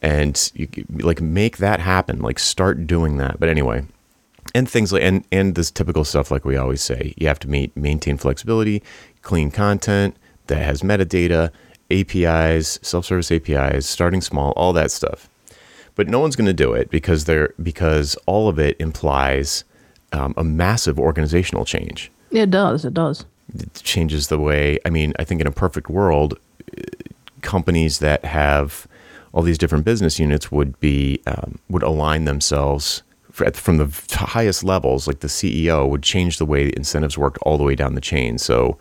Yeah. 0.01 0.09
And 0.09 0.51
you 0.53 0.67
like 0.89 1.21
make 1.21 1.57
that 1.57 1.79
happen. 1.79 2.19
Like 2.19 2.39
start 2.39 2.87
doing 2.87 3.17
that. 3.17 3.39
But 3.39 3.49
anyway, 3.49 3.85
and 4.53 4.69
things 4.69 4.91
like 4.93 5.03
and 5.03 5.25
and 5.31 5.55
this 5.55 5.71
typical 5.71 6.03
stuff 6.03 6.31
like 6.31 6.45
we 6.45 6.57
always 6.57 6.81
say, 6.81 7.13
you 7.17 7.27
have 7.27 7.39
to 7.39 7.49
meet 7.49 7.75
maintain 7.75 8.17
flexibility, 8.17 8.83
clean 9.21 9.51
content 9.51 10.15
that 10.47 10.63
has 10.63 10.81
metadata, 10.81 11.51
APIs, 11.91 12.79
self-service 12.81 13.31
APIs, 13.31 13.85
starting 13.87 14.21
small, 14.21 14.51
all 14.51 14.73
that 14.73 14.91
stuff. 14.91 15.29
But 15.95 16.07
no 16.07 16.19
one's 16.19 16.35
going 16.35 16.47
to 16.47 16.53
do 16.53 16.73
it 16.73 16.89
because 16.89 17.25
they're 17.25 17.53
because 17.61 18.15
all 18.25 18.47
of 18.47 18.57
it 18.57 18.77
implies 18.79 19.63
um, 20.13 20.33
a 20.37 20.43
massive 20.43 20.99
organizational 20.99 21.65
change. 21.65 22.11
It 22.31 22.51
does. 22.51 22.85
It 22.85 22.93
does. 22.93 23.25
It 23.53 23.73
changes 23.83 24.27
the 24.27 24.39
way. 24.39 24.79
I 24.85 24.89
mean, 24.89 25.13
I 25.19 25.23
think 25.23 25.41
in 25.41 25.47
a 25.47 25.51
perfect 25.51 25.89
world, 25.89 26.37
companies 27.49 27.97
that 27.97 28.23
have 28.25 28.87
all 29.33 29.41
these 29.41 29.57
different 29.57 29.83
business 29.83 30.19
units 30.19 30.51
would 30.51 30.79
be 30.79 31.19
um, 31.25 31.57
would 31.67 31.81
align 31.81 32.25
themselves 32.25 33.01
fr- 33.31 33.49
from 33.53 33.77
the 33.77 33.89
highest 34.11 34.63
levels. 34.63 35.07
Like 35.07 35.21
the 35.21 35.27
CEO 35.27 35.89
would 35.89 36.03
change 36.03 36.37
the 36.37 36.45
way 36.45 36.71
incentives 36.77 37.17
worked 37.17 37.39
all 37.41 37.57
the 37.57 37.63
way 37.63 37.73
down 37.73 37.95
the 37.95 38.01
chain. 38.01 38.37
So 38.37 38.77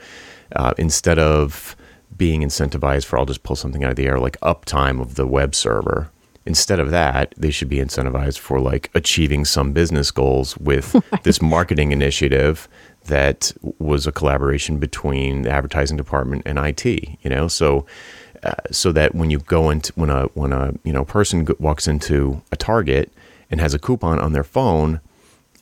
uh, 0.54 0.74
instead 0.76 1.18
of 1.18 1.76
being 2.14 2.42
incentivized 2.42 3.06
for 3.06 3.18
I'll 3.18 3.24
just 3.24 3.42
pull 3.42 3.56
something 3.56 3.84
out 3.84 3.90
of 3.90 3.96
the 3.96 4.06
air 4.06 4.18
like 4.18 4.38
uptime 4.40 5.00
of 5.00 5.14
the 5.14 5.26
web 5.26 5.54
server. 5.54 6.10
Instead 6.44 6.78
of 6.78 6.90
that, 6.90 7.34
they 7.36 7.50
should 7.50 7.68
be 7.68 7.76
incentivized 7.76 8.38
for 8.38 8.60
like 8.60 8.90
achieving 8.94 9.46
some 9.46 9.72
business 9.72 10.10
goals 10.10 10.58
with 10.58 10.94
this 11.22 11.40
marketing 11.40 11.90
initiative 11.92 12.68
that 13.04 13.52
was 13.78 14.06
a 14.06 14.12
collaboration 14.12 14.78
between 14.78 15.42
the 15.42 15.50
advertising 15.50 15.96
department 15.96 16.42
and 16.46 16.58
IT. 16.58 16.84
You 17.22 17.30
know, 17.30 17.48
so 17.48 17.86
uh, 18.42 18.54
so 18.70 18.92
that 18.92 19.14
when 19.14 19.30
you 19.30 19.38
go 19.40 19.70
into 19.70 19.92
when 19.94 20.10
a 20.10 20.24
when 20.34 20.52
a 20.52 20.74
you 20.84 20.92
know 20.92 21.04
person 21.04 21.46
walks 21.58 21.88
into 21.88 22.42
a 22.52 22.56
Target 22.56 23.12
and 23.50 23.60
has 23.60 23.74
a 23.74 23.78
coupon 23.78 24.18
on 24.18 24.32
their 24.32 24.44
phone, 24.44 25.00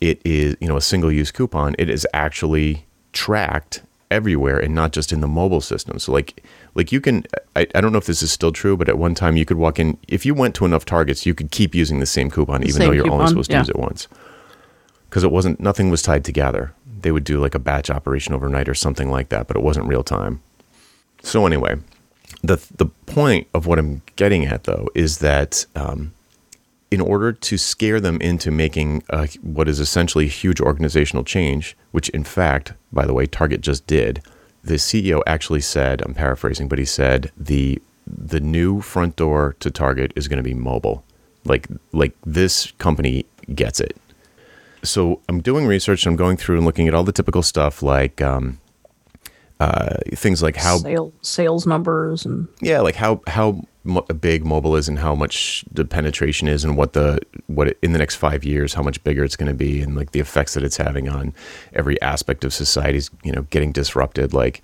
it 0.01 0.21
is 0.25 0.57
you 0.61 0.69
know 0.69 0.77
a 0.77 0.83
single 0.83 1.11
use 1.11 1.31
coupon. 1.31 1.75
It 1.79 1.89
is 1.89 2.07
actually 2.13 2.87
tracked 3.13 3.83
everywhere 4.11 4.59
and 4.59 4.75
not 4.75 4.93
just 4.93 5.13
in 5.13 5.21
the 5.21 5.27
mobile 5.27 5.61
system. 5.61 5.99
So 5.99 6.13
like 6.13 6.45
like 6.75 6.93
you 6.93 7.01
can 7.01 7.25
I, 7.55 7.67
I 7.75 7.81
don't 7.81 7.93
know 7.93 7.99
if 7.99 8.07
this 8.07 8.23
is 8.23 8.31
still 8.31 8.53
true, 8.53 8.77
but 8.77 8.89
at 8.89 8.99
one 8.99 9.15
time 9.15 9.37
you 9.37 9.45
could 9.45 9.57
walk 9.57 9.79
in 9.79 9.99
if 10.09 10.27
you 10.27 10.35
went 10.35 10.55
to 10.57 10.65
enough 10.65 10.85
targets, 10.85 11.27
you 11.27 11.35
could 11.35 11.51
keep 11.51 11.75
using 11.75 12.01
the 12.01 12.07
same 12.07 12.31
coupon 12.31 12.63
even 12.63 12.75
same 12.75 12.89
though 12.89 12.93
you're 12.93 13.05
only 13.05 13.25
coupon, 13.25 13.29
supposed 13.29 13.51
to 13.51 13.59
use 13.59 13.69
it 13.69 13.77
once. 13.77 14.09
Because 15.09 15.25
it 15.25 15.31
wasn't 15.31 15.61
nothing 15.61 15.91
was 15.91 16.03
tied 16.03 16.25
together. 16.25 16.73
They 17.01 17.13
would 17.13 17.25
do 17.25 17.41
like 17.41 17.55
a 17.55 17.59
batch 17.59 17.91
operation 17.91 18.35
overnight 18.35 18.69
or 18.69 18.75
something 18.75 19.11
like 19.11 19.29
that, 19.31 19.47
but 19.47 19.57
it 19.57 19.63
wasn't 19.63 19.87
real 19.87 20.03
time. 20.03 20.41
So 21.23 21.47
anyway, 21.47 21.77
the 22.47 22.65
the 22.77 22.87
point 22.87 23.49
of 23.55 23.67
what 23.67 23.79
I'm 23.79 24.03
getting 24.17 24.45
at 24.47 24.65
though 24.65 24.89
is 24.95 25.19
that 25.19 25.67
um, 25.75 26.13
in 26.91 27.01
order 27.01 27.33
to 27.33 27.59
scare 27.59 28.01
them 28.01 28.21
into 28.21 28.51
making 28.51 29.03
a, 29.11 29.27
what 29.43 29.69
is 29.69 29.81
essentially 29.81 30.27
a 30.27 30.29
huge 30.29 30.61
organizational 30.61 31.25
change, 31.25 31.77
which 31.91 32.09
in 32.11 32.25
fact, 32.25 32.73
by 32.93 33.05
the 33.05 33.13
way, 33.13 33.27
Target 33.27 33.61
just 33.61 33.87
did, 33.87 34.23
the 34.63 34.75
CEO 34.75 35.23
actually 35.27 35.61
said, 35.61 36.03
I'm 36.03 36.15
paraphrasing, 36.15 36.69
but 36.69 36.79
he 36.79 36.85
said 36.85 37.33
the 37.37 37.81
the 38.07 38.41
new 38.41 38.81
front 38.81 39.17
door 39.17 39.57
to 39.61 39.71
Target 39.71 40.13
is 40.15 40.29
going 40.29 40.37
to 40.37 40.43
be 40.43 40.55
mobile. 40.55 41.05
Like 41.45 41.69
like 41.93 42.15
this 42.25 42.73
company 42.79 43.27
gets 43.55 43.81
it. 43.81 43.97
So 44.83 45.21
I'm 45.29 45.41
doing 45.41 45.67
research. 45.67 46.07
I'm 46.07 46.17
going 46.17 46.37
through 46.37 46.59
and 46.59 46.67
looking 46.67 46.87
at 46.87 46.95
all 46.95 47.03
the 47.03 47.13
typical 47.13 47.43
stuff 47.43 47.83
like 47.83 48.23
um, 48.23 48.61
uh, 49.61 49.97
things 50.13 50.43
like 50.43 50.57
how 50.57 50.79
Sale, 50.79 51.13
sales 51.23 51.67
numbers 51.67 52.27
and 52.27 52.49
yeah, 52.61 52.81
like 52.81 52.95
how 52.95 53.23
how 53.27 53.63
mo- 53.85 54.03
big 54.21 54.45
mobile 54.45 54.77
is 54.77 54.89
and 54.89 54.99
how 54.99 55.15
much 55.15 55.65
the 55.73 55.85
penetration 55.85 56.49
is 56.49 56.65
and 56.65 56.77
what 56.77 56.93
the 56.93 57.19
what 57.47 57.69
it, 57.69 57.79
in 57.83 57.93
the 57.93 57.99
next 57.99 58.17
five 58.17 58.45
years 58.45 58.75
how 58.75 58.83
much 58.83 59.03
bigger 59.05 59.25
it's 59.25 59.37
going 59.37 59.49
to 59.49 59.55
be 59.55 59.81
and 59.81 59.97
like 59.97 60.13
the 60.13 60.21
effects 60.21 60.55
that 60.55 60.63
it's 60.63 60.77
having 60.77 61.09
on 61.09 61.33
every 61.73 62.01
aspect 62.03 62.45
of 62.45 62.53
society's 62.53 63.11
you 63.25 63.33
know 63.33 63.43
getting 63.51 63.73
disrupted 63.73 64.35
like 64.35 64.63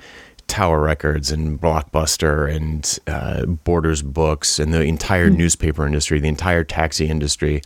Tower 0.49 0.81
Records 0.81 1.31
and 1.31 1.59
Blockbuster 1.59 2.55
and 2.55 2.99
uh, 3.07 3.47
Borders 3.47 4.03
Books 4.03 4.59
and 4.59 4.75
the 4.75 4.83
entire 4.83 5.31
newspaper 5.31 5.87
industry, 5.87 6.21
the 6.21 6.29
entire 6.29 6.65
taxi 6.65 7.09
industry. 7.09 7.63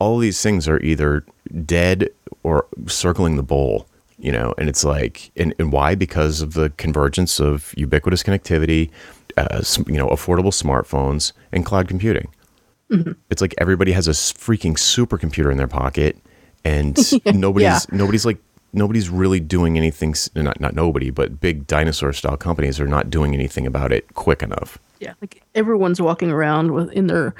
All 0.00 0.18
these 0.18 0.42
things 0.42 0.66
are 0.66 0.80
either 0.80 1.24
dead 1.64 2.08
or 2.42 2.66
circling 2.86 3.36
the 3.36 3.44
bowl, 3.44 3.86
you 4.18 4.32
know. 4.32 4.54
And 4.58 4.68
it's 4.68 4.84
like, 4.84 5.30
and, 5.36 5.54
and 5.58 5.72
why? 5.72 5.94
Because 5.94 6.40
of 6.40 6.54
the 6.54 6.70
convergence 6.76 7.40
of 7.40 7.74
ubiquitous 7.76 8.22
connectivity, 8.22 8.90
uh, 9.36 9.62
you 9.86 9.96
know, 9.98 10.08
affordable 10.08 10.52
smartphones 10.52 11.32
and 11.52 11.64
cloud 11.64 11.88
computing. 11.88 12.28
It's 13.30 13.40
like 13.42 13.54
everybody 13.58 13.92
has 13.92 14.06
a 14.08 14.12
freaking 14.12 14.74
supercomputer 14.74 15.50
in 15.50 15.56
their 15.56 15.66
pocket, 15.66 16.16
and 16.64 16.96
nobody's 17.34 17.90
nobody's 17.90 18.24
like 18.24 18.38
nobody's 18.72 19.08
really 19.08 19.40
doing 19.40 19.76
anything. 19.76 20.14
Not 20.34 20.60
not 20.60 20.74
nobody, 20.74 21.10
but 21.10 21.40
big 21.40 21.66
dinosaur 21.66 22.12
style 22.12 22.36
companies 22.36 22.78
are 22.78 22.86
not 22.86 23.10
doing 23.10 23.34
anything 23.34 23.66
about 23.66 23.92
it 23.92 24.14
quick 24.14 24.42
enough. 24.42 24.78
yeah, 25.00 25.14
like 25.20 25.42
everyone's 25.54 26.00
walking 26.00 26.30
around 26.30 26.72
with 26.72 26.90
in 26.92 27.06
their 27.08 27.34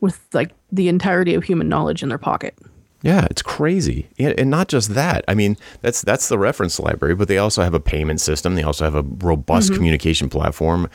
with 0.00 0.20
like 0.32 0.52
the 0.72 0.88
entirety 0.88 1.34
of 1.34 1.44
human 1.44 1.68
knowledge 1.68 2.02
in 2.02 2.08
their 2.08 2.18
pocket. 2.18 2.54
Yeah, 3.02 3.26
it's 3.30 3.42
crazy. 3.42 4.08
Yeah, 4.16 4.34
and 4.36 4.50
not 4.50 4.68
just 4.68 4.94
that. 4.94 5.24
I 5.26 5.34
mean, 5.34 5.56
that's 5.80 6.02
that's 6.02 6.28
the 6.28 6.38
reference 6.38 6.78
library, 6.78 7.14
but 7.14 7.28
they 7.28 7.38
also 7.38 7.62
have 7.62 7.72
a 7.72 7.80
payment 7.80 8.20
system. 8.20 8.54
They 8.54 8.62
also 8.62 8.84
have 8.84 8.94
a 8.94 9.02
robust 9.02 9.72
communication 9.72 10.28
platform. 10.28 10.88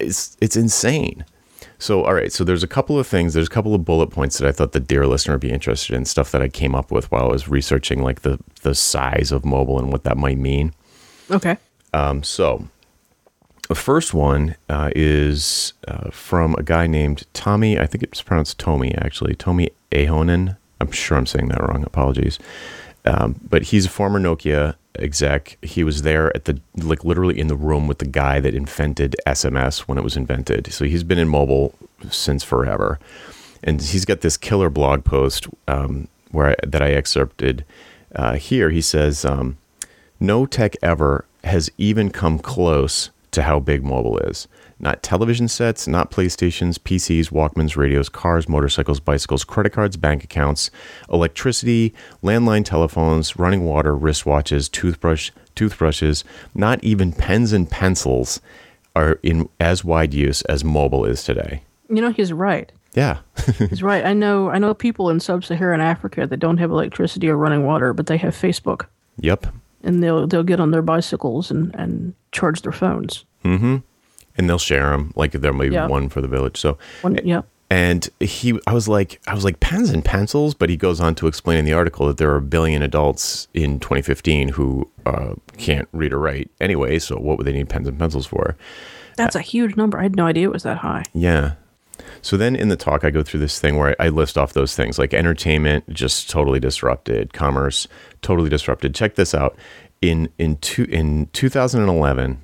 It's 0.00 0.36
it's 0.40 0.56
insane. 0.56 1.24
So, 1.78 2.04
all 2.04 2.14
right. 2.14 2.32
So, 2.32 2.44
there's 2.44 2.62
a 2.62 2.68
couple 2.68 2.98
of 2.98 3.06
things. 3.06 3.34
There's 3.34 3.48
a 3.48 3.50
couple 3.50 3.74
of 3.74 3.84
bullet 3.84 4.06
points 4.06 4.38
that 4.38 4.48
I 4.48 4.52
thought 4.52 4.72
the 4.72 4.80
dear 4.80 5.06
listener 5.06 5.34
would 5.34 5.40
be 5.42 5.50
interested 5.50 5.94
in. 5.94 6.06
Stuff 6.06 6.30
that 6.30 6.40
I 6.40 6.48
came 6.48 6.74
up 6.74 6.90
with 6.90 7.10
while 7.10 7.24
I 7.24 7.32
was 7.32 7.48
researching, 7.48 8.02
like 8.02 8.22
the 8.22 8.38
the 8.62 8.74
size 8.74 9.30
of 9.30 9.44
mobile 9.44 9.78
and 9.78 9.92
what 9.92 10.04
that 10.04 10.16
might 10.16 10.38
mean. 10.38 10.72
Okay. 11.30 11.58
Um, 11.92 12.22
so, 12.22 12.68
the 13.68 13.74
first 13.74 14.14
one 14.14 14.56
uh, 14.68 14.90
is 14.96 15.74
uh, 15.86 16.10
from 16.10 16.54
a 16.54 16.62
guy 16.62 16.86
named 16.86 17.24
Tommy. 17.34 17.78
I 17.78 17.86
think 17.86 18.02
it's 18.02 18.22
pronounced 18.22 18.58
Tommy, 18.58 18.94
actually. 18.94 19.34
Tomi 19.34 19.70
Ahonen. 19.92 20.56
I'm 20.80 20.90
sure 20.90 21.16
I'm 21.16 21.26
saying 21.26 21.48
that 21.48 21.60
wrong. 21.60 21.84
Apologies. 21.84 22.38
Um, 23.04 23.40
but 23.48 23.64
he's 23.64 23.86
a 23.86 23.90
former 23.90 24.18
Nokia 24.18 24.76
exec. 24.98 25.58
He 25.62 25.84
was 25.84 26.02
there 26.02 26.34
at 26.34 26.46
the, 26.46 26.60
like, 26.76 27.04
literally 27.04 27.38
in 27.38 27.48
the 27.48 27.56
room 27.56 27.86
with 27.86 27.98
the 27.98 28.06
guy 28.06 28.40
that 28.40 28.54
invented 28.54 29.16
SMS 29.26 29.80
when 29.80 29.98
it 29.98 30.04
was 30.04 30.16
invented. 30.16 30.72
So 30.72 30.84
he's 30.84 31.04
been 31.04 31.18
in 31.18 31.28
mobile 31.28 31.74
since 32.10 32.42
forever. 32.42 32.98
And 33.62 33.80
he's 33.80 34.04
got 34.04 34.20
this 34.20 34.36
killer 34.36 34.70
blog 34.70 35.04
post 35.04 35.48
um, 35.68 36.08
where 36.30 36.50
I, 36.50 36.56
that 36.66 36.82
I 36.82 36.92
excerpted 36.92 37.64
uh, 38.14 38.34
here. 38.34 38.70
He 38.70 38.80
says, 38.80 39.24
um, 39.24 39.58
no 40.20 40.46
tech 40.46 40.76
ever 40.82 41.24
has 41.44 41.70
even 41.76 42.10
come 42.10 42.38
close 42.38 43.10
to 43.34 43.42
how 43.42 43.60
big 43.60 43.84
mobile 43.84 44.18
is. 44.18 44.48
Not 44.80 45.02
television 45.02 45.48
sets, 45.48 45.86
not 45.86 46.10
PlayStations, 46.10 46.78
PCs, 46.78 47.30
Walkmans, 47.30 47.76
radios, 47.76 48.08
cars, 48.08 48.48
motorcycles, 48.48 49.00
bicycles, 49.00 49.44
credit 49.44 49.72
cards, 49.72 49.96
bank 49.96 50.24
accounts, 50.24 50.70
electricity, 51.10 51.94
landline 52.22 52.64
telephones, 52.64 53.36
running 53.36 53.64
water, 53.64 53.94
wristwatches, 53.94 54.70
toothbrush, 54.70 55.30
toothbrushes, 55.54 56.24
not 56.54 56.82
even 56.82 57.12
pens 57.12 57.52
and 57.52 57.70
pencils 57.70 58.40
are 58.96 59.18
in 59.22 59.48
as 59.60 59.84
wide 59.84 60.14
use 60.14 60.42
as 60.42 60.64
mobile 60.64 61.04
is 61.04 61.24
today. 61.24 61.62
You 61.88 62.00
know 62.00 62.12
he's 62.12 62.32
right. 62.32 62.70
Yeah. 62.94 63.18
He's 63.58 63.82
right. 63.82 64.04
I 64.04 64.12
know. 64.12 64.50
I 64.50 64.58
know 64.58 64.72
people 64.72 65.10
in 65.10 65.18
sub-Saharan 65.18 65.80
Africa 65.80 66.28
that 66.28 66.36
don't 66.36 66.58
have 66.58 66.70
electricity 66.70 67.28
or 67.28 67.36
running 67.36 67.66
water, 67.66 67.92
but 67.92 68.06
they 68.06 68.16
have 68.18 68.34
Facebook, 68.36 68.86
yep. 69.18 69.46
And 69.84 70.02
they'll 70.02 70.26
they'll 70.26 70.42
get 70.42 70.60
on 70.60 70.70
their 70.70 70.82
bicycles 70.82 71.50
and 71.50 71.74
and 71.74 72.14
charge 72.32 72.62
their 72.62 72.72
phones. 72.72 73.24
Mm-hmm. 73.44 73.76
and 74.36 74.48
they'll 74.48 74.58
share 74.58 74.90
them. 74.90 75.12
Like 75.14 75.32
there 75.32 75.52
may 75.52 75.68
be 75.68 75.74
Yeah. 75.74 75.86
one 75.86 76.08
for 76.08 76.20
the 76.20 76.28
village. 76.28 76.56
So 76.58 76.78
One, 77.02 77.18
yeah. 77.24 77.42
and 77.70 78.08
he 78.20 78.58
i 78.66 78.72
was 78.74 78.88
like 78.88 79.20
i 79.26 79.34
was 79.34 79.42
like 79.44 79.58
pens 79.60 79.88
and 79.90 80.04
pencils 80.04 80.54
but 80.54 80.68
he 80.68 80.76
goes 80.76 81.00
on 81.00 81.14
to 81.14 81.26
explain 81.26 81.58
in 81.58 81.64
the 81.64 81.72
article 81.72 82.06
that 82.06 82.18
there 82.18 82.30
are 82.30 82.36
a 82.36 82.42
billion 82.42 82.82
adults 82.82 83.48
in 83.54 83.80
2015 83.80 84.48
who 84.50 84.86
uh, 85.06 85.32
can't 85.56 85.88
read 85.92 86.12
or 86.12 86.18
write 86.18 86.50
anyway 86.60 86.98
so 86.98 87.16
what 87.16 87.38
would 87.38 87.46
they 87.46 87.52
need 87.52 87.68
pens 87.68 87.88
and 87.88 87.98
pencils 87.98 88.26
for 88.26 88.54
That's 89.16 89.34
a 89.36 89.40
huge 89.40 89.76
number. 89.76 89.98
I 89.98 90.02
had 90.02 90.14
no 90.16 90.26
idea 90.26 90.44
it 90.48 90.52
was 90.52 90.62
that 90.64 90.78
high. 90.78 91.04
yeah 91.14 91.54
so 92.24 92.36
then 92.36 92.56
in 92.56 92.68
the 92.68 92.76
talk 92.76 93.04
i 93.04 93.10
go 93.10 93.22
through 93.22 93.40
this 93.40 93.60
thing 93.60 93.76
where 93.76 93.94
i 94.00 94.08
list 94.08 94.38
off 94.38 94.52
those 94.54 94.74
things 94.74 94.98
like 94.98 95.12
entertainment 95.12 95.88
just 95.92 96.30
totally 96.30 96.58
disrupted 96.58 97.32
commerce 97.32 97.86
totally 98.22 98.48
disrupted 98.48 98.94
check 98.94 99.14
this 99.14 99.34
out 99.34 99.56
in 100.00 100.28
in 100.38 100.56
two 100.56 100.84
in 100.84 101.26
2011 101.32 102.40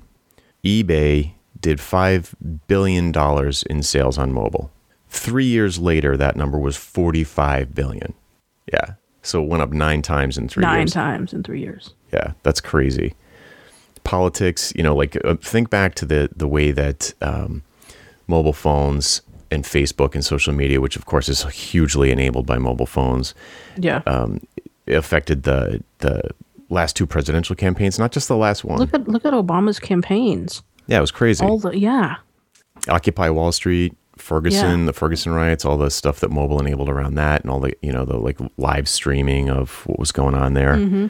ebay 0.63 1.31
did 1.59 1.79
5 1.79 2.35
billion 2.67 3.11
dollars 3.11 3.63
in 3.63 3.81
sales 3.83 4.17
on 4.17 4.31
mobile 4.31 4.71
Three 5.13 5.43
years 5.45 5.77
later, 5.77 6.15
that 6.15 6.37
number 6.37 6.57
was 6.57 6.77
45 6.77 7.75
billion. 7.75 8.13
Yeah. 8.71 8.93
So 9.21 9.43
it 9.43 9.49
went 9.49 9.61
up 9.61 9.71
nine 9.73 10.01
times 10.01 10.37
in 10.37 10.47
three 10.47 10.61
Nine 10.61 10.79
years. 10.83 10.93
times 10.93 11.33
in 11.33 11.43
three 11.43 11.59
years. 11.59 11.93
Yeah, 12.13 12.31
that's 12.43 12.61
crazy. 12.61 13.13
Politics, 14.05 14.71
you 14.73 14.83
know, 14.83 14.95
like 14.95 15.17
uh, 15.25 15.35
think 15.35 15.69
back 15.69 15.95
to 15.95 16.05
the 16.05 16.29
the 16.33 16.47
way 16.47 16.71
that 16.71 17.13
um, 17.21 17.61
mobile 18.25 18.53
phones 18.53 19.21
and 19.51 19.63
Facebook 19.63 20.15
and 20.15 20.23
social 20.23 20.53
media, 20.53 20.79
which 20.81 20.95
of 20.95 21.05
course 21.05 21.27
is 21.29 21.43
hugely 21.43 22.11
enabled 22.11 22.45
by 22.45 22.57
mobile 22.57 22.85
phones, 22.85 23.33
Yeah. 23.77 24.01
Um, 24.07 24.39
affected 24.87 25.43
the 25.43 25.83
the 25.99 26.21
last 26.69 26.95
two 26.95 27.05
presidential 27.05 27.55
campaigns, 27.55 27.99
not 27.99 28.11
just 28.11 28.27
the 28.27 28.37
last 28.37 28.63
one. 28.63 28.79
look 28.79 28.93
at 28.93 29.07
look 29.07 29.25
at 29.25 29.33
Obama's 29.33 29.79
campaigns. 29.79 30.63
yeah, 30.87 30.97
it 30.97 31.01
was 31.01 31.11
crazy. 31.11 31.45
All 31.45 31.59
the 31.59 31.77
yeah. 31.77 32.15
Occupy 32.89 33.29
Wall 33.29 33.51
Street, 33.51 33.95
Ferguson, 34.17 34.79
Yeah. 34.81 34.85
the 34.87 34.93
Ferguson 34.93 35.33
riots, 35.33 35.65
all 35.65 35.77
the 35.77 35.91
stuff 35.91 36.19
that 36.21 36.31
mobile 36.31 36.59
enabled 36.59 36.89
around 36.89 37.15
that, 37.15 37.41
and 37.41 37.51
all 37.51 37.59
the 37.59 37.73
you 37.81 37.91
know 37.91 38.05
the 38.05 38.17
like 38.17 38.39
live 38.57 38.87
streaming 38.89 39.49
of 39.49 39.83
what 39.85 39.99
was 39.99 40.11
going 40.11 40.33
on 40.35 40.53
there. 40.55 40.75
Mm-hmm. 40.75 41.07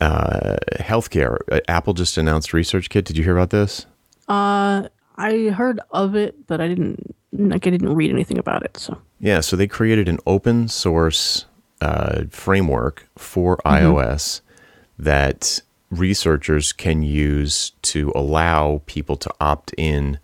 Uh, 0.00 0.56
healthcare. 0.78 1.36
Uh, 1.52 1.60
Apple 1.68 1.92
just 1.92 2.16
announced 2.16 2.52
Research 2.54 2.88
Kit. 2.88 3.04
Did 3.04 3.18
you 3.18 3.24
hear 3.24 3.36
about 3.36 3.50
this? 3.50 3.84
Uh, 4.28 4.88
I 5.16 5.48
heard 5.54 5.80
of 5.90 6.14
it, 6.16 6.46
but 6.46 6.60
I 6.60 6.68
didn't 6.68 7.14
like 7.32 7.66
I 7.66 7.70
didn't 7.70 7.94
read 7.94 8.10
anything 8.10 8.38
about 8.38 8.64
it. 8.64 8.76
So 8.76 8.98
Yeah, 9.18 9.40
so 9.40 9.56
they 9.56 9.66
created 9.66 10.08
an 10.08 10.18
open 10.26 10.68
source 10.68 11.46
uh, 11.80 12.24
framework 12.30 13.08
for 13.16 13.58
iOS 13.58 14.40
that 14.98 15.62
researchers 15.90 16.72
can 16.72 17.02
use 17.02 17.72
to 17.82 18.12
allow 18.14 18.82
people 18.86 19.16
to 19.16 19.30
opt 19.40 19.74
in 19.76 20.18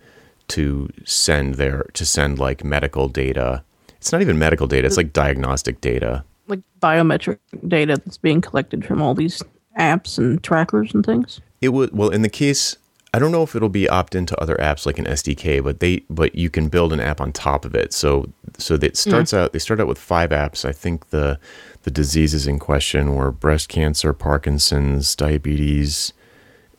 to 0.48 0.88
send 1.04 1.54
their 1.54 1.84
to 1.94 2.04
send 2.04 2.38
like 2.38 2.64
medical 2.64 3.08
data. 3.08 3.62
It's 3.96 4.12
not 4.12 4.20
even 4.20 4.38
medical 4.38 4.66
data; 4.66 4.86
it's 4.86 4.96
like 4.96 5.12
diagnostic 5.12 5.80
data. 5.80 6.24
like 6.48 6.60
biometric 6.80 7.38
data 7.66 7.96
that's 7.96 8.18
being 8.18 8.40
collected 8.40 8.84
from 8.84 9.02
all 9.02 9.14
these 9.14 9.42
apps 9.78 10.18
and 10.18 10.42
trackers 10.42 10.94
and 10.94 11.04
things. 11.04 11.40
It 11.60 11.70
would 11.70 11.96
well 11.96 12.10
in 12.10 12.22
the 12.22 12.28
case. 12.28 12.76
I 13.16 13.18
don't 13.18 13.32
know 13.32 13.42
if 13.42 13.56
it'll 13.56 13.70
be 13.70 13.88
opt 13.88 14.14
into 14.14 14.38
other 14.38 14.56
apps 14.56 14.84
like 14.84 14.98
an 14.98 15.06
SDK, 15.06 15.64
but 15.64 15.80
they 15.80 16.04
but 16.10 16.34
you 16.34 16.50
can 16.50 16.68
build 16.68 16.92
an 16.92 17.00
app 17.00 17.18
on 17.18 17.32
top 17.32 17.64
of 17.64 17.74
it. 17.74 17.94
So 17.94 18.30
so 18.58 18.76
that 18.76 18.94
starts 18.94 19.32
out 19.32 19.54
they 19.54 19.58
start 19.58 19.80
out 19.80 19.86
with 19.86 19.96
five 19.96 20.30
apps. 20.30 20.66
I 20.66 20.72
think 20.72 21.08
the 21.08 21.40
the 21.84 21.90
diseases 21.90 22.46
in 22.46 22.58
question 22.58 23.14
were 23.14 23.32
breast 23.32 23.70
cancer, 23.70 24.12
Parkinson's, 24.12 25.16
diabetes, 25.16 26.12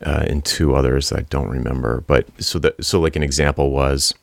uh, 0.06 0.26
and 0.28 0.46
two 0.46 0.76
others 0.76 1.10
that 1.10 1.18
I 1.18 1.22
don't 1.24 1.50
remember. 1.50 2.02
But 2.02 2.28
so 2.40 2.60
that 2.60 2.86
so 2.86 3.00
like 3.00 3.16
an 3.16 3.24
example 3.24 3.72
was 3.72 4.14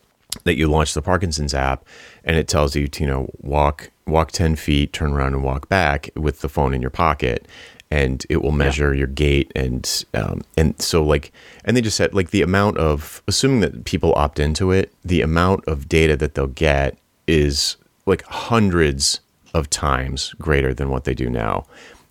that 0.44 0.57
you 0.57 0.68
launch 0.68 0.94
the 0.94 1.03
Parkinson's 1.03 1.53
app 1.53 1.85
and 2.22 2.37
it 2.37 2.46
tells 2.46 2.77
you 2.77 2.87
to 2.87 3.03
you 3.03 3.11
know 3.11 3.29
walk 3.40 3.90
walk 4.07 4.31
ten 4.31 4.55
feet, 4.55 4.92
turn 4.92 5.14
around 5.14 5.35
and 5.35 5.42
walk 5.42 5.68
back 5.68 6.11
with 6.14 6.42
the 6.42 6.48
phone 6.48 6.74
in 6.74 6.81
your 6.81 6.92
pocket, 6.92 7.48
and 7.94 8.26
it 8.28 8.42
will 8.42 8.50
measure 8.50 8.92
your 8.92 9.07
gait 9.07 9.52
and 9.54 10.04
um, 10.14 10.42
and 10.57 10.80
so 10.83 11.00
like 11.04 11.30
and 11.64 11.76
they 11.76 11.80
just 11.80 11.96
said 11.96 12.12
like 12.12 12.30
the 12.30 12.42
amount 12.42 12.76
of 12.76 13.22
assuming 13.28 13.61
that 13.61 13.85
people 13.85 14.12
opt 14.16 14.40
into 14.40 14.72
it, 14.72 14.92
the 15.04 15.20
amount 15.20 15.64
of 15.68 15.88
data 15.88 16.16
that 16.16 16.35
they'll 16.35 16.48
get 16.48 16.98
is 17.28 17.76
like 18.04 18.24
hundreds 18.24 19.20
of 19.54 19.70
times 19.70 20.35
greater 20.40 20.74
than 20.74 20.88
what 20.88 21.04
they 21.04 21.14
do 21.14 21.30
now. 21.30 21.66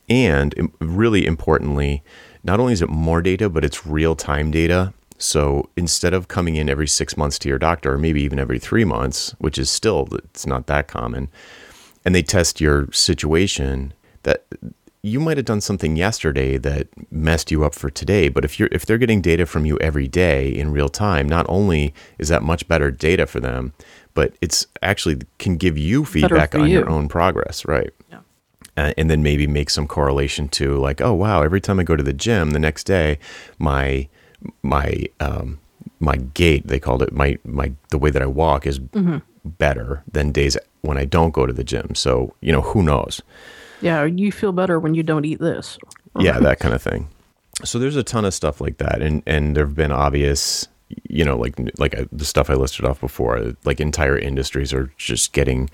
And 0.07 0.71
really 0.79 1.25
importantly, 1.25 2.01
not 2.45 2.61
only 2.61 2.71
is 2.71 2.81
it 2.81 2.89
more 2.89 3.21
data, 3.21 3.49
but 3.49 3.65
it's 3.65 3.85
real 3.85 4.15
time 4.15 4.51
data. 4.51 4.93
So 5.17 5.69
instead 5.75 6.13
of 6.13 6.29
coming 6.29 6.55
in 6.55 6.69
every 6.69 6.87
six 6.87 7.17
months 7.17 7.37
to 7.39 7.49
your 7.49 7.59
doctor, 7.59 7.93
or 7.93 7.97
maybe 7.97 8.21
even 8.23 8.39
every 8.39 8.57
three 8.57 8.85
months, 8.85 9.35
which 9.39 9.57
is 9.57 9.69
still 9.69 10.07
it's 10.13 10.47
not 10.47 10.67
that 10.67 10.87
common, 10.87 11.27
and 12.05 12.15
they 12.15 12.23
test 12.23 12.61
your 12.61 12.89
situation, 12.93 13.93
that 14.23 14.45
you 15.05 15.19
might 15.19 15.35
have 15.35 15.45
done 15.45 15.59
something 15.59 15.97
yesterday 15.97 16.57
that 16.57 16.87
messed 17.11 17.51
you 17.51 17.65
up 17.65 17.75
for 17.75 17.89
today. 17.89 18.29
But 18.29 18.45
if 18.45 18.57
you're 18.57 18.69
if 18.71 18.85
they're 18.85 18.97
getting 18.97 19.21
data 19.21 19.45
from 19.45 19.65
you 19.65 19.77
every 19.79 20.07
day 20.07 20.47
in 20.47 20.71
real 20.71 20.87
time, 20.87 21.27
not 21.27 21.45
only 21.49 21.93
is 22.17 22.29
that 22.29 22.41
much 22.41 22.67
better 22.69 22.89
data 22.89 23.27
for 23.27 23.41
them, 23.41 23.73
but 24.13 24.33
it's 24.41 24.65
actually 24.81 25.17
can 25.39 25.57
give 25.57 25.77
you 25.77 26.05
feedback 26.05 26.55
on 26.55 26.69
your 26.69 26.89
own 26.89 27.09
progress, 27.09 27.65
right? 27.65 27.91
Yeah. 28.09 28.19
uh, 28.77 28.93
and 28.97 29.09
then 29.09 29.21
maybe 29.21 29.45
make 29.45 29.69
some 29.69 29.87
correlation 29.87 30.47
to 30.49 30.77
like, 30.77 31.01
oh 31.01 31.13
wow, 31.13 31.41
every 31.43 31.59
time 31.59 31.79
I 31.81 31.83
go 31.83 31.97
to 31.97 32.03
the 32.03 32.13
gym, 32.13 32.51
the 32.51 32.59
next 32.59 32.85
day, 32.85 33.19
my 33.59 34.07
my 34.61 35.03
um, 35.19 35.59
my 35.99 36.15
gait 36.15 36.65
they 36.67 36.79
called 36.79 37.01
it 37.03 37.11
my 37.11 37.37
my 37.43 37.73
the 37.89 37.97
way 37.97 38.09
that 38.09 38.21
I 38.21 38.25
walk 38.25 38.65
is 38.65 38.79
better 39.43 40.01
than 40.09 40.31
days 40.31 40.57
when 40.81 40.97
I 40.97 41.03
don't 41.03 41.31
go 41.33 41.45
to 41.45 41.51
the 41.51 41.63
gym. 41.65 41.93
So 41.93 42.35
you 42.39 42.53
know 42.53 42.61
who 42.61 42.81
knows? 42.83 43.21
Yeah, 43.83 44.05
you 44.05 44.31
feel 44.31 44.53
better 44.53 44.79
when 44.79 44.95
you 44.95 45.03
don't 45.03 45.25
eat 45.25 45.39
this. 45.39 45.77
yeah, 46.17 46.39
that 46.39 46.59
kind 46.59 46.73
of 46.73 46.81
thing. 46.81 47.09
So 47.63 47.77
there's 47.77 47.97
a 47.97 48.03
ton 48.03 48.25
of 48.25 48.33
stuff 48.33 48.61
like 48.61 48.77
that, 48.77 49.01
and 49.01 49.21
and 49.27 49.55
there've 49.55 49.75
been 49.75 49.91
obvious, 49.91 50.67
you 51.09 51.23
know, 51.25 51.37
like 51.37 51.53
like 51.77 51.97
uh, 51.97 52.05
the 52.11 52.25
stuff 52.25 52.49
I 52.49 52.53
listed 52.53 52.85
off 52.85 53.01
before, 53.01 53.55
like 53.65 53.79
entire 53.79 54.17
industries 54.17 54.73
are 54.73 54.91
just 54.97 55.33
getting 55.33 55.69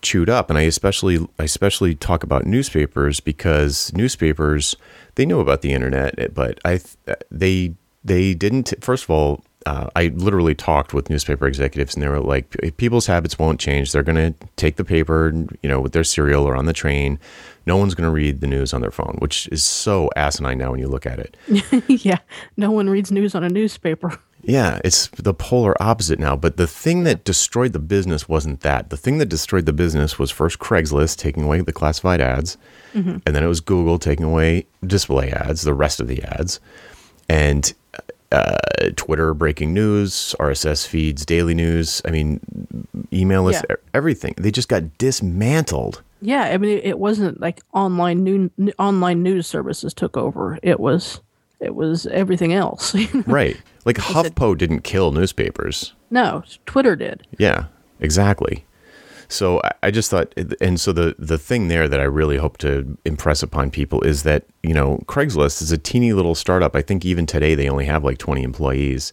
chewed 0.00 0.30
up, 0.30 0.48
and 0.48 0.58
I 0.58 0.62
especially 0.62 1.18
I 1.38 1.44
especially 1.44 1.94
talk 1.96 2.22
about 2.22 2.46
newspapers 2.46 3.20
because 3.20 3.92
newspapers 3.94 4.76
they 5.16 5.26
know 5.26 5.40
about 5.40 5.62
the 5.62 5.72
internet, 5.72 6.32
but 6.34 6.60
I 6.64 6.80
they 7.30 7.74
they 8.04 8.32
didn't. 8.34 8.72
First 8.80 9.04
of 9.04 9.10
all, 9.10 9.42
uh, 9.66 9.88
I 9.96 10.08
literally 10.08 10.54
talked 10.54 10.92
with 10.92 11.08
newspaper 11.08 11.46
executives, 11.46 11.94
and 11.94 12.02
they 12.02 12.08
were 12.08 12.20
like, 12.20 12.56
"People's 12.76 13.06
habits 13.06 13.38
won't 13.38 13.58
change. 13.58 13.92
They're 13.92 14.02
going 14.02 14.32
to 14.32 14.48
take 14.56 14.76
the 14.76 14.84
paper, 14.84 15.32
you 15.62 15.68
know, 15.68 15.80
with 15.80 15.92
their 15.92 16.04
cereal 16.04 16.44
or 16.44 16.54
on 16.54 16.66
the 16.66 16.72
train. 16.72 17.18
No 17.66 17.76
one's 17.78 17.94
going 17.94 18.06
to 18.06 18.12
read 18.12 18.40
the 18.40 18.46
news 18.46 18.74
on 18.74 18.82
their 18.82 18.90
phone, 18.90 19.16
which 19.20 19.48
is 19.48 19.64
so 19.64 20.10
asinine 20.16 20.58
now 20.58 20.70
when 20.70 20.80
you 20.80 20.88
look 20.88 21.06
at 21.06 21.18
it. 21.18 21.36
yeah, 22.04 22.18
no 22.58 22.70
one 22.70 22.90
reads 22.90 23.10
news 23.10 23.34
on 23.34 23.42
a 23.42 23.48
newspaper. 23.48 24.18
Yeah, 24.46 24.78
it's 24.84 25.08
the 25.08 25.32
polar 25.32 25.74
opposite 25.82 26.18
now. 26.18 26.36
But 26.36 26.58
the 26.58 26.66
thing 26.66 27.04
that 27.04 27.24
destroyed 27.24 27.72
the 27.72 27.78
business 27.78 28.28
wasn't 28.28 28.60
that. 28.60 28.90
The 28.90 28.96
thing 28.98 29.16
that 29.16 29.30
destroyed 29.30 29.64
the 29.64 29.72
business 29.72 30.18
was 30.18 30.30
first 30.30 30.58
Craigslist 30.58 31.16
taking 31.16 31.44
away 31.44 31.62
the 31.62 31.72
classified 31.72 32.20
ads, 32.20 32.58
and 33.24 33.34
then 33.34 33.42
it 33.42 33.46
was 33.46 33.60
Google 33.60 33.98
taking 33.98 34.26
away 34.26 34.66
display 34.86 35.30
ads, 35.30 35.62
the 35.62 35.72
rest 35.72 35.98
of 35.98 36.08
the 36.08 36.22
ads, 36.24 36.60
and 37.26 37.72
uh, 38.34 38.90
Twitter 38.96 39.32
breaking 39.34 39.72
news, 39.72 40.34
RSS 40.40 40.86
feeds, 40.86 41.24
daily 41.24 41.54
news. 41.54 42.02
I 42.04 42.10
mean, 42.10 42.40
email 43.12 43.42
lists, 43.44 43.62
Yeah. 43.68 43.76
everything. 43.94 44.34
They 44.36 44.50
just 44.50 44.68
got 44.68 44.98
dismantled. 44.98 46.02
Yeah, 46.20 46.42
I 46.44 46.56
mean, 46.58 46.78
it, 46.78 46.84
it 46.84 46.98
wasn't 46.98 47.40
like 47.40 47.60
online 47.72 48.24
new, 48.24 48.50
online 48.78 49.22
news 49.22 49.46
services 49.46 49.92
took 49.94 50.16
over. 50.16 50.58
It 50.62 50.80
was 50.80 51.20
it 51.60 51.74
was 51.74 52.06
everything 52.06 52.52
else. 52.52 52.94
Right. 53.26 53.56
Like 53.84 53.96
HuffPo 53.96 54.56
didn't 54.58 54.80
kill 54.84 55.12
newspapers. 55.12 55.92
no, 56.10 56.42
Twitter 56.66 56.96
did. 56.96 57.26
Yeah, 57.38 57.66
exactly. 58.00 58.64
So 59.28 59.60
I- 59.82 59.90
just 59.90 60.10
thought, 60.10 60.32
and 60.60 60.80
so 60.80 60.92
the 60.92 61.14
the 61.18 61.38
thing 61.38 61.68
there 61.68 61.88
that 61.88 62.00
I 62.00 62.04
really 62.04 62.36
hope 62.36 62.58
to 62.58 62.96
impress 63.04 63.42
upon 63.42 63.70
people 63.70 64.00
is 64.02 64.22
that 64.24 64.44
you 64.62 64.74
know 64.74 65.02
Craigslist 65.06 65.62
is 65.62 65.70
a 65.72 65.78
teeny 65.78 66.12
little 66.12 66.34
startup. 66.34 66.74
I 66.76 66.82
think 66.82 67.04
even 67.04 67.26
today 67.26 67.54
they 67.54 67.68
only 67.68 67.84
have 67.86 68.02
like 68.04 68.18
twenty 68.18 68.42
employees, 68.42 69.12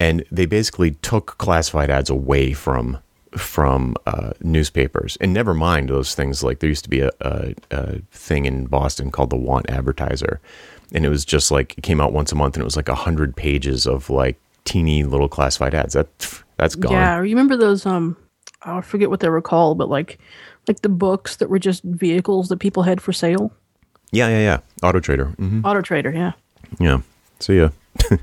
and 0.00 0.24
they 0.32 0.46
basically 0.46 0.92
took 1.02 1.36
classified 1.38 1.90
ads 1.90 2.08
away 2.10 2.52
from 2.54 2.98
from 3.36 3.94
uh, 4.06 4.32
newspapers. 4.40 5.16
And 5.20 5.32
never 5.32 5.54
mind 5.54 5.88
those 5.88 6.14
things 6.16 6.42
like 6.42 6.58
there 6.58 6.68
used 6.68 6.82
to 6.84 6.90
be 6.90 7.00
a, 7.00 7.10
a, 7.20 7.54
a 7.70 7.98
thing 8.10 8.44
in 8.46 8.66
Boston 8.66 9.10
called 9.12 9.30
the 9.30 9.36
Want 9.36 9.70
Advertiser, 9.70 10.40
and 10.92 11.04
it 11.04 11.08
was 11.10 11.24
just 11.24 11.50
like 11.50 11.76
it 11.78 11.82
came 11.82 12.00
out 12.00 12.12
once 12.12 12.32
a 12.32 12.34
month, 12.34 12.56
and 12.56 12.62
it 12.62 12.64
was 12.64 12.76
like 12.76 12.88
a 12.88 12.94
hundred 12.94 13.36
pages 13.36 13.86
of 13.86 14.10
like 14.10 14.36
teeny 14.64 15.04
little 15.04 15.28
classified 15.28 15.74
ads. 15.74 15.92
That 15.94 16.08
that's 16.56 16.74
gone. 16.74 16.92
Yeah, 16.92 17.16
you 17.18 17.36
remember 17.36 17.56
those? 17.56 17.86
Um, 17.86 18.16
I 18.62 18.80
forget 18.80 19.10
what 19.10 19.20
they 19.20 19.28
were 19.28 19.42
called, 19.42 19.78
but 19.78 19.88
like 19.88 20.18
like 20.68 20.82
the 20.82 20.88
books 20.88 21.36
that 21.36 21.48
were 21.48 21.58
just 21.58 21.82
vehicles 21.82 22.48
that 22.48 22.58
people 22.58 22.82
had 22.82 23.00
for 23.00 23.12
sale. 23.12 23.52
Yeah, 24.12 24.28
yeah, 24.28 24.40
yeah. 24.40 24.58
Auto 24.82 25.00
Trader. 25.00 25.26
hmm 25.26 25.64
Auto 25.64 25.80
Trader, 25.80 26.10
yeah. 26.10 26.32
Yeah. 26.78 27.00
So 27.38 27.52
yeah. 27.52 27.70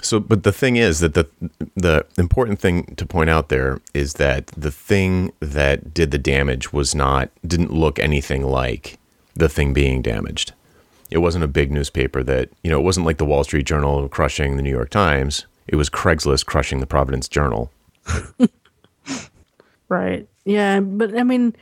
So, 0.00 0.20
but 0.20 0.44
the 0.44 0.52
thing 0.52 0.76
is 0.76 1.00
that 1.00 1.14
the 1.14 1.28
the 1.74 2.06
important 2.16 2.60
thing 2.60 2.94
to 2.96 3.04
point 3.04 3.30
out 3.30 3.48
there 3.48 3.80
is 3.94 4.14
that 4.14 4.46
the 4.48 4.70
thing 4.70 5.32
that 5.40 5.92
did 5.92 6.12
the 6.12 6.18
damage 6.18 6.72
was 6.72 6.94
not 6.94 7.30
didn't 7.46 7.72
look 7.72 7.98
anything 7.98 8.44
like 8.44 8.98
the 9.34 9.48
thing 9.48 9.72
being 9.72 10.00
damaged. 10.02 10.52
It 11.10 11.18
wasn't 11.18 11.44
a 11.44 11.48
big 11.48 11.72
newspaper 11.72 12.22
that 12.22 12.50
you 12.62 12.70
know. 12.70 12.78
It 12.78 12.84
wasn't 12.84 13.06
like 13.06 13.18
the 13.18 13.24
Wall 13.24 13.42
Street 13.44 13.66
Journal 13.66 14.08
crushing 14.08 14.56
the 14.56 14.62
New 14.62 14.70
York 14.70 14.90
Times. 14.90 15.46
It 15.66 15.76
was 15.76 15.90
Craigslist 15.90 16.46
crushing 16.46 16.80
the 16.80 16.86
Providence 16.86 17.28
Journal. 17.28 17.72
Right. 19.88 20.28
Yeah, 20.44 20.80
but 20.80 21.18
I 21.18 21.22
mean, 21.22 21.54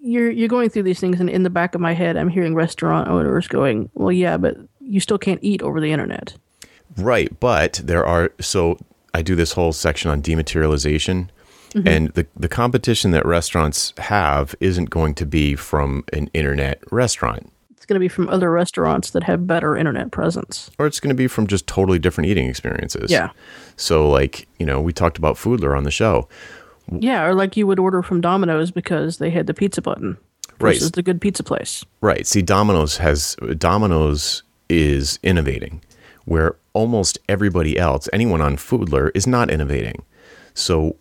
you're 0.00 0.30
you're 0.30 0.48
going 0.48 0.70
through 0.70 0.84
these 0.84 1.00
things, 1.00 1.20
and 1.20 1.28
in 1.28 1.42
the 1.42 1.50
back 1.50 1.74
of 1.74 1.80
my 1.80 1.92
head, 1.92 2.16
I'm 2.16 2.28
hearing 2.28 2.54
restaurant 2.54 3.08
owners 3.08 3.48
going, 3.48 3.90
"Well, 3.94 4.12
yeah, 4.12 4.36
but 4.36 4.56
you 4.80 5.00
still 5.00 5.18
can't 5.18 5.40
eat 5.42 5.62
over 5.62 5.80
the 5.80 5.92
internet." 5.92 6.34
Right, 6.96 7.38
but 7.38 7.80
there 7.84 8.04
are 8.04 8.32
so 8.40 8.78
I 9.14 9.22
do 9.22 9.34
this 9.34 9.52
whole 9.52 9.72
section 9.72 10.10
on 10.10 10.22
dematerialization. 10.22 11.28
Mm-hmm. 11.70 11.88
And 11.88 12.08
the, 12.14 12.26
the 12.36 12.48
competition 12.48 13.12
that 13.12 13.24
restaurants 13.24 13.92
have 13.98 14.56
isn't 14.58 14.90
going 14.90 15.14
to 15.14 15.26
be 15.26 15.54
from 15.54 16.04
an 16.12 16.28
internet 16.34 16.82
restaurant. 16.90 17.52
It's 17.70 17.86
going 17.86 17.94
to 17.94 18.00
be 18.00 18.08
from 18.08 18.28
other 18.28 18.50
restaurants 18.50 19.10
that 19.10 19.22
have 19.22 19.46
better 19.46 19.76
internet 19.76 20.10
presence. 20.10 20.70
or 20.78 20.86
it's 20.86 20.98
going 20.98 21.10
to 21.10 21.14
be 21.14 21.28
from 21.28 21.46
just 21.46 21.66
totally 21.68 21.98
different 21.98 22.28
eating 22.28 22.48
experiences. 22.48 23.10
Yeah. 23.10 23.30
So, 23.76 24.08
like, 24.08 24.48
you 24.58 24.66
know, 24.66 24.80
we 24.80 24.92
talked 24.92 25.16
about 25.16 25.36
Foodler 25.36 25.76
on 25.76 25.84
the 25.84 25.90
show. 25.90 26.28
Yeah, 26.98 27.24
or 27.24 27.34
like 27.34 27.56
you 27.56 27.66
would 27.66 27.78
order 27.78 28.02
from 28.02 28.20
Domino's 28.20 28.70
because 28.70 29.18
they 29.18 29.30
had 29.30 29.46
the 29.46 29.54
pizza 29.54 29.80
button 29.82 30.16
Right. 30.58 30.74
versus 30.74 30.90
the 30.92 31.02
good 31.02 31.20
pizza 31.20 31.42
place. 31.42 31.84
Right. 32.00 32.26
See, 32.26 32.42
Domino's 32.42 32.98
has, 32.98 33.36
Domino's 33.58 34.42
is 34.68 35.18
innovating 35.22 35.82
where 36.26 36.56
almost 36.74 37.18
everybody 37.28 37.78
else, 37.78 38.08
anyone 38.12 38.40
on 38.40 38.56
Foodler, 38.56 39.10
is 39.14 39.26
not 39.26 39.50
innovating. 39.50 40.02
So, 40.54 40.96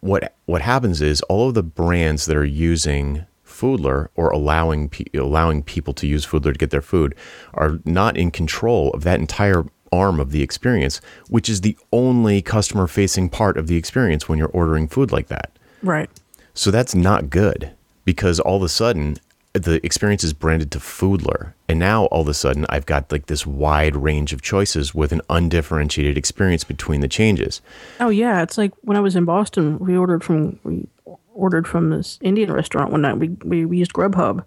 what 0.00 0.34
what 0.46 0.62
happens 0.62 1.00
is 1.00 1.20
all 1.22 1.48
of 1.48 1.54
the 1.54 1.62
brands 1.62 2.26
that 2.26 2.36
are 2.36 2.44
using 2.44 3.24
Foodler 3.46 4.08
or 4.16 4.30
allowing 4.30 4.88
pe- 4.88 5.04
allowing 5.14 5.62
people 5.62 5.92
to 5.94 6.06
use 6.08 6.26
Foodler 6.26 6.52
to 6.52 6.58
get 6.58 6.70
their 6.70 6.82
food 6.82 7.14
are 7.54 7.78
not 7.84 8.16
in 8.16 8.30
control 8.32 8.90
of 8.92 9.04
that 9.04 9.20
entire 9.20 9.64
arm 9.92 10.18
of 10.18 10.30
the 10.30 10.42
experience, 10.42 11.00
which 11.28 11.48
is 11.48 11.60
the 11.60 11.76
only 11.92 12.42
customer 12.42 12.86
facing 12.86 13.28
part 13.28 13.56
of 13.56 13.66
the 13.66 13.76
experience 13.76 14.28
when 14.28 14.38
you're 14.38 14.48
ordering 14.48 14.88
food 14.88 15.12
like 15.12 15.28
that. 15.28 15.50
Right. 15.82 16.10
So 16.54 16.70
that's 16.70 16.94
not 16.94 17.30
good 17.30 17.72
because 18.04 18.40
all 18.40 18.56
of 18.56 18.62
a 18.62 18.68
sudden 18.68 19.18
the 19.52 19.84
experience 19.84 20.24
is 20.24 20.32
branded 20.32 20.70
to 20.72 20.78
Foodler. 20.78 21.52
And 21.68 21.78
now 21.78 22.06
all 22.06 22.22
of 22.22 22.28
a 22.28 22.34
sudden 22.34 22.66
I've 22.70 22.86
got 22.86 23.12
like 23.12 23.26
this 23.26 23.46
wide 23.46 23.96
range 23.96 24.32
of 24.32 24.42
choices 24.42 24.94
with 24.94 25.12
an 25.12 25.20
undifferentiated 25.28 26.16
experience 26.16 26.64
between 26.64 27.00
the 27.00 27.08
changes. 27.08 27.60
Oh 28.00 28.08
yeah, 28.08 28.42
it's 28.42 28.56
like 28.56 28.72
when 28.82 28.96
I 28.96 29.00
was 29.00 29.16
in 29.16 29.24
Boston, 29.24 29.78
we 29.78 29.96
ordered 29.96 30.24
from 30.24 30.58
we 30.64 30.86
ordered 31.34 31.66
from 31.66 31.90
this 31.90 32.18
Indian 32.22 32.52
restaurant 32.52 32.92
one 32.92 33.02
night. 33.02 33.18
We 33.18 33.28
we, 33.44 33.64
we 33.66 33.78
used 33.78 33.92
Grubhub, 33.92 34.44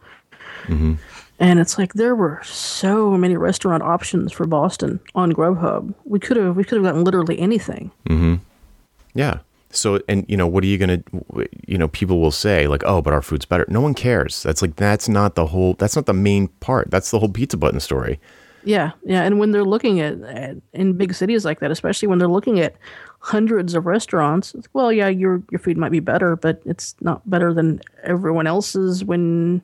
mm-hmm. 0.63 0.95
And 1.39 1.59
it's 1.59 1.77
like 1.77 1.93
there 1.93 2.15
were 2.15 2.41
so 2.43 3.11
many 3.17 3.35
restaurant 3.35 3.83
options 3.83 4.31
for 4.31 4.45
Boston 4.45 4.99
on 5.13 5.33
Grubhub. 5.33 5.93
We 6.05 6.19
could 6.19 6.37
have 6.37 6.55
we 6.55 6.63
could 6.63 6.77
have 6.77 6.85
gotten 6.85 7.03
literally 7.03 7.39
anything. 7.39 7.91
Mm-hmm. 8.07 8.35
Yeah. 9.13 9.39
So 9.69 9.99
and 10.07 10.25
you 10.29 10.37
know 10.37 10.47
what 10.47 10.63
are 10.63 10.67
you 10.67 10.77
going 10.77 11.03
to 11.03 11.49
you 11.67 11.77
know 11.77 11.89
people 11.89 12.21
will 12.21 12.31
say 12.31 12.67
like 12.67 12.83
oh 12.85 13.01
but 13.01 13.13
our 13.13 13.21
food's 13.21 13.45
better. 13.45 13.65
No 13.67 13.81
one 13.81 13.93
cares. 13.93 14.41
That's 14.43 14.61
like 14.61 14.77
that's 14.77 15.09
not 15.09 15.35
the 15.35 15.47
whole 15.47 15.73
that's 15.73 15.95
not 15.95 16.05
the 16.05 16.13
main 16.13 16.47
part. 16.47 16.89
That's 16.89 17.11
the 17.11 17.19
whole 17.19 17.29
pizza 17.29 17.57
button 17.57 17.79
story. 17.79 18.19
Yeah, 18.65 18.91
yeah, 19.03 19.21
and 19.21 19.37
when 19.37 19.51
they're 19.51 19.63
looking 19.63 19.99
at, 19.99 20.19
at 20.21 20.57
in 20.73 20.93
big 20.93 21.13
cities 21.13 21.45
like 21.45 21.59
that, 21.59 21.69
especially 21.69 22.07
when 22.07 22.17
they're 22.17 22.27
looking 22.27 22.59
at 22.59 22.75
hundreds 23.25 23.73
of 23.73 23.87
restaurants, 23.87 24.53
well, 24.73 24.93
yeah, 24.93 25.07
your 25.07 25.41
your 25.49 25.57
food 25.57 25.77
might 25.77 25.91
be 25.91 25.99
better, 25.99 26.35
but 26.35 26.61
it's 26.63 26.95
not 27.01 27.27
better 27.27 27.55
than 27.55 27.81
everyone 28.03 28.45
else's. 28.45 29.03
When 29.03 29.63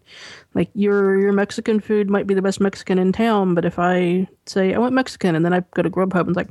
like 0.55 0.69
your 0.73 1.19
your 1.19 1.31
Mexican 1.31 1.79
food 1.79 2.09
might 2.09 2.25
be 2.25 2.33
the 2.33 2.41
best 2.41 2.59
Mexican 2.59 2.97
in 2.97 3.11
town, 3.11 3.53
but 3.53 3.63
if 3.63 3.77
I 3.77 4.27
say 4.47 4.73
I 4.73 4.79
want 4.79 4.95
Mexican 4.95 5.35
and 5.35 5.45
then 5.45 5.53
I 5.53 5.63
go 5.75 5.83
to 5.83 5.91
Grubhub 5.91 6.21
and 6.21 6.29
it's 6.29 6.37
like, 6.37 6.49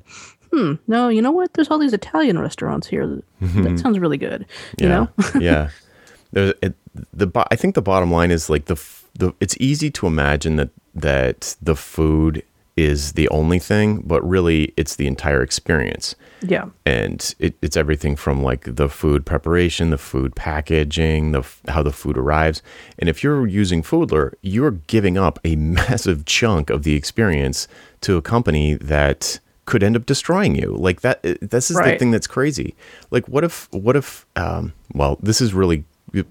hmm, 0.53 0.75
no, 0.87 1.09
you 1.09 1.21
know 1.21 1.33
what? 1.33 1.53
There's 1.55 1.69
all 1.69 1.81
these 1.81 1.93
Italian 1.93 2.39
restaurants 2.39 2.87
here. 2.87 3.07
That, 3.09 3.25
that 3.41 3.79
sounds 3.81 3.99
really 3.99 4.19
good. 4.19 4.47
You 4.79 4.87
yeah. 4.87 4.95
know? 4.95 5.09
yeah. 5.41 5.71
There's 6.33 6.55
it, 6.63 6.75
the 7.13 7.29
I 7.51 7.57
think 7.57 7.75
the 7.75 7.83
bottom 7.83 8.13
line 8.13 8.31
is 8.31 8.49
like 8.49 8.67
the 8.67 8.81
the 9.19 9.35
it's 9.41 9.57
easy 9.59 9.91
to 9.91 10.07
imagine 10.07 10.55
that 10.57 10.71
that 10.95 11.57
the 11.61 11.75
food 11.75 12.45
is 12.81 13.13
the 13.13 13.29
only 13.29 13.59
thing, 13.59 14.03
but 14.05 14.21
really 14.29 14.73
it's 14.77 14.97
the 14.97 15.07
entire 15.07 15.43
experience. 15.43 16.15
yeah. 16.43 16.67
And 16.87 17.35
it, 17.39 17.55
it's 17.63 17.77
everything 17.77 18.17
from 18.17 18.43
like 18.43 18.65
the 18.77 18.89
food 18.89 19.25
preparation, 19.27 19.91
the 19.91 19.99
food 19.99 20.35
packaging, 20.35 21.33
the 21.33 21.43
how 21.69 21.83
the 21.83 21.93
food 21.93 22.17
arrives. 22.17 22.63
And 22.99 23.09
if 23.09 23.23
you're 23.23 23.47
using 23.47 23.83
Foodler, 23.83 24.33
you're 24.43 24.73
giving 24.89 25.17
up 25.19 25.39
a 25.45 25.55
massive 25.81 26.25
chunk 26.25 26.71
of 26.71 26.83
the 26.83 26.95
experience 26.95 27.69
to 28.03 28.17
a 28.17 28.23
company 28.23 28.75
that 28.75 29.41
could 29.67 29.83
end 29.83 29.97
up 29.97 30.07
destroying 30.07 30.55
you. 30.57 30.75
Like 30.77 31.03
that. 31.03 31.21
uh, 31.25 31.35
This 31.43 31.71
is 31.71 31.77
the 31.95 31.99
thing 31.99 32.11
that's 32.11 32.27
crazy. 32.27 32.75
Like 33.11 33.29
what 33.29 33.45
if? 33.45 33.69
What 33.73 33.97
if? 33.97 34.27
Um, 34.37 34.73
well, 34.95 35.19
this 35.23 35.41
is 35.41 35.53
really, 35.55 35.85
you 36.13 36.25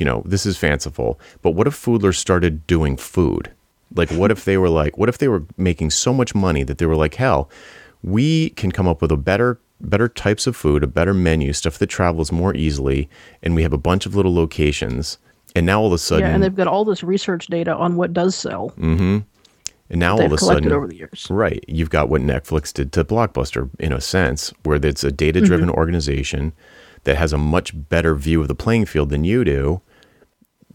know, 0.00 0.22
this 0.24 0.46
is 0.46 0.56
fanciful. 0.56 1.18
But 1.42 1.50
what 1.50 1.66
if 1.66 1.74
Foodler 1.74 2.14
started 2.14 2.66
doing 2.66 2.96
food? 2.96 3.50
Like 3.94 4.10
what 4.10 4.30
if 4.30 4.44
they 4.44 4.58
were 4.58 4.68
like, 4.68 4.98
what 4.98 5.08
if 5.08 5.18
they 5.18 5.28
were 5.28 5.44
making 5.56 5.90
so 5.90 6.12
much 6.12 6.34
money 6.34 6.62
that 6.64 6.78
they 6.78 6.86
were 6.86 6.96
like, 6.96 7.14
hell, 7.14 7.48
we 8.02 8.50
can 8.50 8.70
come 8.70 8.86
up 8.88 9.00
with 9.02 9.10
a 9.12 9.16
better 9.16 9.60
better 9.80 10.08
types 10.08 10.46
of 10.48 10.56
food, 10.56 10.82
a 10.82 10.86
better 10.88 11.14
menu, 11.14 11.52
stuff 11.52 11.78
that 11.78 11.86
travels 11.86 12.32
more 12.32 12.54
easily, 12.56 13.08
and 13.44 13.54
we 13.54 13.62
have 13.62 13.72
a 13.72 13.78
bunch 13.78 14.06
of 14.06 14.14
little 14.16 14.34
locations. 14.34 15.18
And 15.54 15.64
now 15.66 15.80
all 15.80 15.86
of 15.86 15.92
a 15.92 15.98
sudden, 15.98 16.26
Yeah, 16.26 16.34
and 16.34 16.42
they've 16.42 16.54
got 16.54 16.66
all 16.66 16.84
this 16.84 17.02
research 17.04 17.46
data 17.46 17.74
on 17.74 17.94
what 17.96 18.12
does 18.12 18.34
sell. 18.34 18.70
Mm-hmm. 18.76 19.18
and 19.90 20.00
now 20.00 20.14
all 20.14 20.24
of 20.24 20.32
a 20.32 20.38
sudden, 20.38 20.72
over 20.72 20.86
the 20.88 20.96
years. 20.96 21.28
Right. 21.30 21.64
You've 21.68 21.90
got 21.90 22.08
what 22.08 22.20
Netflix 22.22 22.72
did 22.74 22.92
to 22.92 23.04
Blockbuster 23.04 23.70
in 23.78 23.92
a 23.92 24.00
sense, 24.00 24.52
where 24.64 24.84
it's 24.84 25.04
a 25.04 25.12
data 25.12 25.40
driven 25.40 25.68
Mm-hmm. 25.68 25.78
organization 25.78 26.52
that 27.04 27.16
has 27.16 27.32
a 27.32 27.38
much 27.38 27.72
better 27.88 28.14
view 28.16 28.42
of 28.42 28.48
the 28.48 28.54
playing 28.56 28.84
field 28.86 29.10
than 29.10 29.22
you 29.24 29.44
do, 29.44 29.80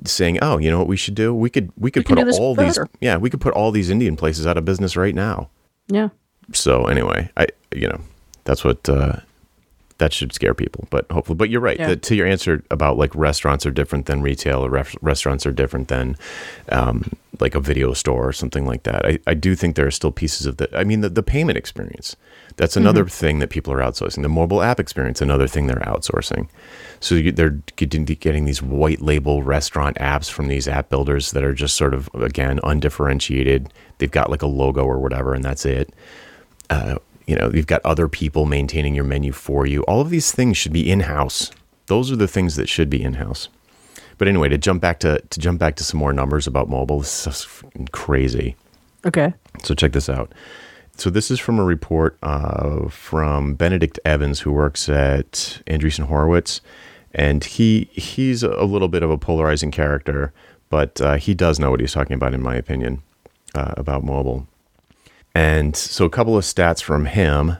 saying, 0.05 0.39
Oh, 0.41 0.57
you 0.57 0.69
know 0.71 0.77
what 0.79 0.87
we 0.87 0.97
should 0.97 1.15
do? 1.15 1.33
We 1.33 1.49
could 1.49 1.71
we 1.77 1.91
could 1.91 2.05
can 2.05 2.15
put 2.15 2.27
all 2.39 2.55
these 2.55 2.77
yeah, 3.01 3.17
we 3.17 3.29
could 3.29 3.41
put 3.41 3.53
all 3.53 3.71
these 3.71 3.89
Indian 3.89 4.15
places 4.15 4.45
out 4.47 4.57
of 4.57 4.65
business 4.65 4.95
right 4.97 5.15
now. 5.15 5.49
Yeah. 5.87 6.09
So 6.51 6.85
anyway, 6.85 7.29
I 7.37 7.47
you 7.75 7.87
know, 7.87 8.01
that's 8.43 8.63
what 8.63 8.87
uh 8.89 9.17
that 9.99 10.11
should 10.11 10.33
scare 10.33 10.53
people, 10.53 10.87
but 10.89 11.09
hopefully. 11.11 11.35
But 11.37 11.49
you're 11.49 11.61
right. 11.61 11.79
Yeah. 11.79 11.89
that- 11.89 12.01
to 12.03 12.15
your 12.15 12.27
answer 12.27 12.63
about 12.71 12.97
like 12.97 13.13
restaurants 13.15 13.65
are 13.65 13.71
different 13.71 14.05
than 14.07 14.21
retail, 14.21 14.65
or 14.65 14.69
ref- 14.69 14.95
restaurants 15.01 15.45
are 15.45 15.51
different 15.51 15.87
than 15.87 16.17
um, 16.69 17.11
like 17.39 17.55
a 17.55 17.59
video 17.59 17.93
store 17.93 18.27
or 18.27 18.33
something 18.33 18.65
like 18.65 18.83
that. 18.83 19.05
I, 19.05 19.19
I 19.27 19.33
do 19.35 19.55
think 19.55 19.75
there 19.75 19.85
are 19.85 19.91
still 19.91 20.11
pieces 20.11 20.45
of 20.47 20.57
the. 20.57 20.67
I 20.77 20.83
mean, 20.83 21.01
the, 21.01 21.09
the 21.09 21.23
payment 21.23 21.57
experience. 21.57 22.15
That's 22.57 22.75
another 22.75 23.05
thing 23.05 23.39
that 23.39 23.49
people 23.49 23.71
are 23.71 23.79
outsourcing. 23.79 24.23
The 24.23 24.29
mobile 24.29 24.61
app 24.61 24.79
experience, 24.79 25.21
another 25.21 25.47
thing 25.47 25.67
they're 25.67 25.77
outsourcing. 25.77 26.49
So 27.03 27.19
they're 27.19 27.59
getting, 27.75 28.05
getting 28.05 28.45
these 28.45 28.61
white 28.61 29.01
label 29.01 29.43
restaurant 29.43 29.97
apps 29.97 30.31
from 30.31 30.47
these 30.47 30.69
app 30.69 30.89
builders 30.89 31.31
that 31.31 31.43
are 31.43 31.53
just 31.53 31.75
sort 31.75 31.93
of 31.93 32.09
again 32.13 32.61
undifferentiated. 32.63 33.73
They've 33.97 34.09
got 34.09 34.31
like 34.31 34.41
a 34.41 34.47
logo 34.47 34.85
or 34.85 34.99
whatever, 34.99 35.33
and 35.33 35.43
that's 35.43 35.65
it. 35.65 35.93
You 37.27 37.35
know 37.35 37.51
you've 37.53 37.67
got 37.67 37.81
other 37.83 38.07
people 38.07 38.45
maintaining 38.45 38.95
your 38.95 39.03
menu 39.03 39.33
for 39.33 39.65
you. 39.65 39.83
All 39.83 39.99
of 39.99 40.11
these 40.11 40.31
things 40.31 40.55
should 40.55 40.71
be 40.71 40.89
in-house. 40.89 41.51
Those 41.87 42.09
are 42.09 42.15
the 42.15 42.27
things 42.27 42.55
that 42.55 42.69
should 42.69 42.89
be 42.89 43.03
in-house. 43.03 43.49
But 44.17 44.29
anyway 44.29 44.47
to 44.47 44.57
jump 44.57 44.81
back 44.81 44.99
to 44.99 45.19
to 45.19 45.39
jump 45.41 45.59
back 45.59 45.75
to 45.75 45.83
some 45.83 45.99
more 45.99 46.13
numbers 46.13 46.47
about 46.47 46.69
mobile 46.69 46.99
this 46.99 47.27
is 47.27 47.63
crazy. 47.91 48.55
Okay. 49.05 49.33
so 49.61 49.75
check 49.75 49.91
this 49.91 50.07
out. 50.07 50.33
So 50.95 51.09
this 51.09 51.29
is 51.29 51.39
from 51.41 51.59
a 51.59 51.65
report 51.65 52.17
uh, 52.23 52.87
from 52.87 53.55
benedict 53.55 53.99
evans 54.05 54.39
who 54.39 54.53
works 54.53 54.87
at 54.87 55.61
andreessen 55.67 56.05
horowitz 56.05 56.61
and 57.13 57.43
he 57.43 57.89
he's 57.91 58.43
a 58.43 58.63
little 58.63 58.87
bit 58.87 59.03
of 59.03 59.09
a 59.11 59.17
polarizing 59.17 59.71
character 59.71 60.33
but 60.69 60.99
uh, 61.01 61.15
he 61.15 61.33
does 61.33 61.59
know 61.59 61.69
what 61.71 61.79
he's 61.79 61.93
talking 61.93 62.15
about 62.15 62.33
in 62.33 62.41
my 62.41 62.55
opinion 62.55 63.01
uh, 63.55 63.73
about 63.77 64.03
mobile 64.03 64.47
and 65.35 65.75
so, 65.75 66.05
a 66.05 66.09
couple 66.11 66.37
of 66.37 66.43
stats 66.43 66.79
from 66.81 67.05
him. 67.05 67.57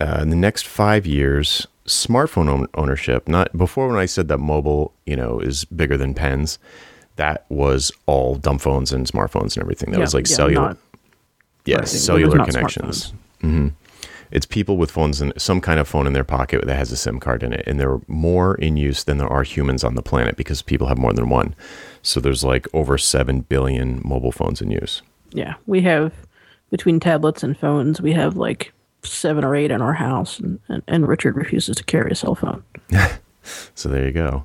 Uh, 0.00 0.18
in 0.22 0.30
the 0.30 0.34
next 0.36 0.66
five 0.66 1.06
years, 1.06 1.68
smartphone 1.86 2.66
ownership, 2.74 3.28
not 3.28 3.56
before 3.56 3.86
when 3.86 3.96
I 3.96 4.06
said 4.06 4.26
that 4.26 4.38
mobile, 4.38 4.92
you 5.06 5.14
know, 5.14 5.38
is 5.38 5.64
bigger 5.66 5.96
than 5.96 6.14
pens, 6.14 6.58
that 7.14 7.44
was 7.48 7.92
all 8.06 8.34
dumb 8.34 8.58
phones 8.58 8.92
and 8.92 9.06
smartphones 9.06 9.54
and 9.56 9.58
everything. 9.58 9.92
That 9.92 9.98
Yeah, 9.98 10.04
was 10.04 10.14
like 10.14 10.28
yeah, 10.28 10.34
cellular, 10.34 10.68
not- 10.68 10.78
yeah, 11.64 11.76
right, 11.76 11.78
it 11.78 11.92
was 11.92 12.04
cellular 12.04 12.44
connections. 12.44 13.12
hmm 13.40 13.68
It's 14.30 14.46
people 14.46 14.76
with 14.76 14.90
phones 14.90 15.20
and 15.20 15.32
some 15.36 15.60
kind 15.60 15.80
of 15.80 15.88
phone 15.88 16.06
in 16.06 16.12
their 16.12 16.24
pocket 16.24 16.66
that 16.66 16.76
has 16.76 16.92
a 16.92 16.96
SIM 16.96 17.20
card 17.20 17.42
in 17.42 17.52
it, 17.52 17.64
and 17.66 17.78
they're 17.78 18.00
more 18.06 18.54
in 18.56 18.76
use 18.76 19.04
than 19.04 19.18
there 19.18 19.28
are 19.28 19.42
humans 19.42 19.84
on 19.84 19.94
the 19.94 20.02
planet 20.02 20.36
because 20.36 20.62
people 20.62 20.86
have 20.86 20.98
more 20.98 21.12
than 21.12 21.28
one. 21.28 21.54
So 22.02 22.20
there's 22.20 22.44
like 22.44 22.66
over 22.72 22.98
seven 22.98 23.40
billion 23.40 24.00
mobile 24.04 24.32
phones 24.32 24.60
in 24.60 24.70
use. 24.70 25.02
Yeah, 25.32 25.54
we 25.66 25.80
have 25.82 26.12
between 26.70 27.00
tablets 27.00 27.42
and 27.42 27.58
phones, 27.58 28.00
we 28.00 28.12
have 28.12 28.36
like 28.36 28.72
seven 29.02 29.44
or 29.44 29.56
eight 29.56 29.70
in 29.70 29.82
our 29.82 29.94
house, 29.94 30.38
and, 30.38 30.60
and, 30.68 30.82
and 30.86 31.08
Richard 31.08 31.36
refuses 31.36 31.76
to 31.76 31.84
carry 31.84 32.10
a 32.12 32.14
cell 32.14 32.34
phone. 32.34 32.62
So 33.74 33.88
there 33.88 34.04
you 34.04 34.12
go. 34.12 34.44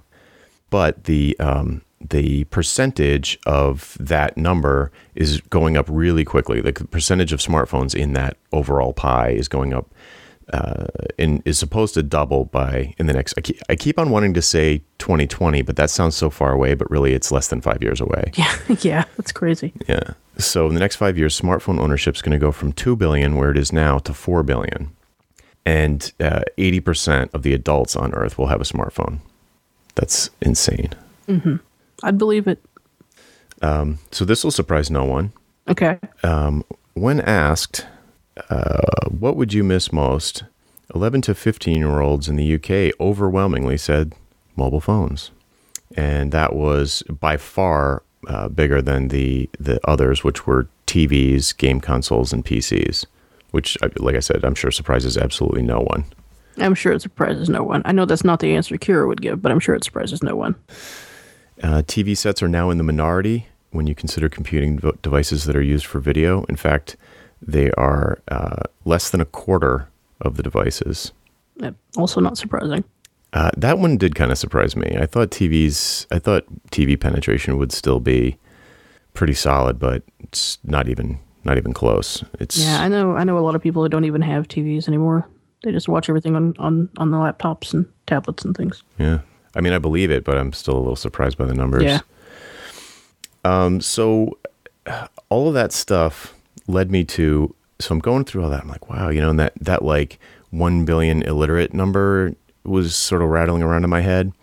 But 0.70 1.06
the 1.06 1.38
um, 1.40 1.82
the 2.10 2.44
percentage 2.46 3.40
of 3.46 3.98
that 4.00 4.38
number 4.38 4.92
is 5.16 5.42
going 5.42 5.78
up 5.78 5.86
really 5.90 6.26
quickly. 6.26 6.62
The 6.62 6.74
percentage 6.74 7.34
of 7.34 7.40
smartphones 7.40 7.96
in 7.96 8.14
that 8.14 8.38
overall 8.52 8.94
pie 8.94 9.30
is 9.30 9.48
going 9.48 9.74
up 9.74 9.94
uh, 10.54 10.86
and 11.18 11.42
is 11.46 11.58
supposed 11.58 11.94
to 11.96 12.04
double 12.04 12.46
by 12.46 12.94
in 12.98 13.08
the 13.08 13.14
next. 13.14 13.34
I 13.38 13.42
keep, 13.42 13.60
I 13.70 13.76
keep 13.76 13.98
on 13.98 14.10
wanting 14.10 14.34
to 14.36 14.42
say 14.42 14.80
2020, 15.00 15.62
but 15.64 15.76
that 15.76 15.90
sounds 15.90 16.16
so 16.16 16.30
far 16.30 16.52
away. 16.52 16.76
But 16.76 16.90
really, 16.92 17.14
it's 17.14 17.32
less 17.32 17.48
than 17.48 17.62
five 17.62 17.82
years 17.82 18.02
away. 18.02 18.32
Yeah, 18.36 18.58
yeah, 18.82 19.04
that's 19.18 19.32
crazy. 19.32 19.74
Yeah. 19.88 20.14
So 20.38 20.68
in 20.68 20.74
the 20.74 20.80
next 20.80 20.98
five 20.98 21.18
years, 21.18 21.40
smartphone 21.40 21.80
ownership 21.80 22.16
is 22.16 22.22
going 22.22 22.34
to 22.34 22.40
go 22.40 22.52
from 22.52 22.74
two 22.74 22.96
billion, 22.96 23.36
where 23.38 23.50
it 23.50 23.58
is 23.58 23.72
now, 23.72 23.98
to 24.00 24.14
four 24.14 24.44
billion, 24.44 24.96
and 25.66 26.12
uh, 26.20 26.42
eighty 26.58 26.80
percent 26.80 27.32
of 27.34 27.44
the 27.44 27.54
adults 27.54 27.96
on 27.96 28.14
Earth 28.14 28.38
will 28.38 28.48
have 28.48 28.62
a 28.62 28.66
smartphone. 28.66 29.20
That's 29.96 30.30
insane. 30.42 30.92
I'd 32.04 32.18
believe 32.18 32.48
it. 32.48 32.64
So 33.62 34.26
this 34.26 34.44
will 34.44 34.52
surprise 34.52 34.92
no 34.92 35.06
one. 35.06 35.34
Okay. 35.68 36.00
When 36.94 37.20
asked, 37.20 37.86
uh, 38.50 39.10
what 39.10 39.36
would 39.36 39.54
you 39.54 39.64
miss 39.64 39.92
most? 39.92 40.44
11 40.94 41.22
to 41.24 41.36
15 41.36 41.78
year 41.78 42.00
olds 42.00 42.30
in 42.30 42.38
the 42.38 42.56
UK 42.56 42.98
overwhelmingly 43.02 43.78
said 43.78 44.14
mobile 44.56 44.80
phones. 44.80 45.32
And 45.98 46.32
that 46.32 46.56
was 46.56 47.04
by 47.04 47.36
far 47.38 48.04
uh, 48.28 48.48
bigger 48.48 48.82
than 48.82 49.10
the, 49.10 49.50
the 49.60 49.80
others, 49.88 50.24
which 50.24 50.48
were 50.48 50.68
TVs, 50.88 51.56
game 51.58 51.82
consoles, 51.82 52.32
and 52.32 52.46
PCs, 52.46 53.06
which, 53.52 53.78
uh, 53.82 53.90
like 53.98 54.16
I 54.16 54.20
said, 54.20 54.46
I'm 54.46 54.56
sure 54.56 54.72
surprises 54.72 55.18
absolutely 55.18 55.62
no 55.62 55.82
one. 55.82 56.06
I'm 56.58 56.76
sure 56.76 56.94
it 56.94 57.02
surprises 57.02 57.50
no 57.50 57.62
one. 57.62 57.82
I 57.84 57.92
know 57.92 58.06
that's 58.06 58.24
not 58.24 58.40
the 58.40 58.56
answer 58.56 58.78
Kira 58.78 59.08
would 59.08 59.22
give, 59.22 59.42
but 59.42 59.52
I'm 59.52 59.60
sure 59.60 59.76
it 59.76 59.84
surprises 59.84 60.24
no 60.24 60.36
one. 60.36 60.56
Uh, 61.64 61.82
TV 61.86 62.16
sets 62.18 62.44
are 62.44 62.48
now 62.48 62.70
in 62.70 62.78
the 62.78 62.84
minority 62.84 63.48
when 63.72 63.88
you 63.88 63.96
consider 63.96 64.30
computing 64.30 64.78
dev- 64.78 65.02
devices 65.02 65.46
that 65.46 65.56
are 65.56 65.62
used 65.62 65.86
for 65.86 66.00
video. 66.00 66.44
In 66.50 66.56
fact, 66.56 66.96
they 67.42 67.72
are 67.72 68.22
uh, 68.30 68.62
less 68.86 69.10
than 69.10 69.22
a 69.22 69.26
quarter 69.26 69.88
of 70.22 70.36
the 70.38 70.44
devices. 70.44 71.12
Uh, 71.62 71.72
Also 71.98 72.20
not 72.22 72.38
surprising. 72.38 72.84
Uh, 73.34 73.52
that 73.58 73.80
one 73.80 73.98
did 73.98 74.16
kind 74.16 74.32
of 74.32 74.38
surprise 74.38 74.76
me. 74.76 74.96
I 74.98 75.06
thought 75.06 75.30
TVs, 75.30 76.06
I 76.12 76.20
thought 76.20 76.46
TV 76.72 76.98
penetration 77.00 77.58
would 77.58 77.72
still 77.74 78.00
be 78.00 78.38
pretty 79.14 79.34
solid, 79.34 79.78
but 79.80 80.04
it's 80.20 80.58
not 80.64 80.88
even 80.88 81.20
not 81.44 81.58
even 81.58 81.74
close. 81.74 82.24
It's 82.40 82.58
Yeah, 82.58 82.82
I 82.82 82.88
know. 82.88 83.16
I 83.16 83.24
know 83.24 83.38
a 83.38 83.40
lot 83.46 83.54
of 83.56 83.62
people 83.62 83.84
who 83.84 83.90
don't 83.90 84.06
even 84.06 84.22
have 84.22 84.48
TVs 84.48 84.88
anymore. 84.88 85.28
They 85.64 85.72
just 85.72 85.88
watch 85.90 86.10
everything 86.10 86.36
on 86.36 86.54
on 86.60 86.90
on 86.98 87.12
the 87.12 87.18
laptops 87.18 87.74
and 87.74 87.86
tablets 88.08 88.44
and 88.46 88.56
things. 88.56 88.84
yeah. 88.98 89.20
I 89.56 89.62
mean, 89.62 89.74
I 89.74 89.78
believe 89.80 90.12
it, 90.12 90.24
but 90.24 90.38
I'm 90.38 90.54
still 90.54 90.76
a 90.76 90.80
little 90.80 90.96
surprised 90.96 91.38
by 91.38 91.46
the 91.46 91.54
numbers. 91.54 91.84
Yeah. 91.84 92.00
Um, 93.44 93.80
so 93.80 94.38
all 95.30 95.48
of 95.48 95.54
that 95.54 95.72
stuff 95.72 96.34
led 96.68 96.92
me 96.92 97.04
to. 97.06 97.54
So 97.80 97.94
I'm 97.94 98.00
going 98.00 98.26
through 98.26 98.44
all 98.44 98.50
that. 98.50 98.62
I'm 98.62 98.70
like, 98.70 98.90
wow, 98.90 99.10
you 99.10 99.22
know, 99.22 99.30
and 99.30 99.40
that 99.40 99.54
that 99.60 99.84
like 99.84 100.20
one 100.52 100.86
billion 100.86 101.22
illiterate 101.24 101.74
number 101.74 102.34
was 102.64 102.96
sort 102.96 103.22
of 103.22 103.30
rattling 103.30 103.64
around 103.64 103.84
in 103.84 103.90
my 103.90 104.02
head, 104.02 104.34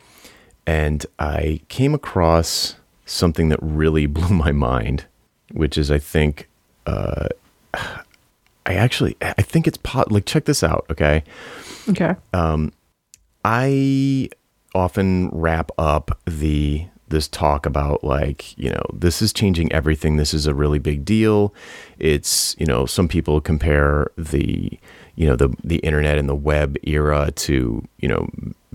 and 0.67 1.05
I 1.19 1.61
came 1.69 1.95
across 1.95 2.77
something 3.07 3.49
that 3.49 3.59
really 3.63 4.07
blew 4.07 4.31
my 4.35 4.53
mind, 4.53 5.07
which 5.53 5.77
is 5.77 5.91
I 5.91 5.99
think. 5.99 6.49
Uh, 6.87 7.29
I 8.65 8.75
actually, 8.75 9.17
I 9.21 9.43
think 9.43 9.67
it's 9.67 9.79
pot. 9.79 10.13
Like, 10.13 10.25
check 10.25 10.45
this 10.45 10.63
out, 10.63 10.87
okay? 10.89 11.25
Okay. 11.89 12.15
Um, 12.33 12.73
I 13.45 14.29
often 14.75 15.29
wrap 15.33 15.71
up 15.79 16.19
the 16.27 16.87
this 17.09 17.29
talk 17.29 17.67
about 17.67 18.03
like 18.03 18.57
you 18.57 18.71
know 18.71 18.83
this 18.93 19.21
is 19.21 19.33
changing 19.35 19.71
everything 19.71 20.17
this 20.17 20.33
is 20.33 20.47
a 20.47 20.55
really 20.55 20.79
big 20.79 21.05
deal 21.05 21.53
it's 21.99 22.57
you 22.59 22.65
know 22.65 22.87
some 22.87 23.07
people 23.07 23.39
compare 23.39 24.11
the 24.17 24.71
you 25.15 25.27
know 25.27 25.37
the 25.37 25.55
the 25.63 25.77
internet 25.79 26.17
and 26.17 26.27
the 26.27 26.35
web 26.35 26.75
era 26.85 27.31
to 27.33 27.87
you 27.99 28.09
know 28.09 28.27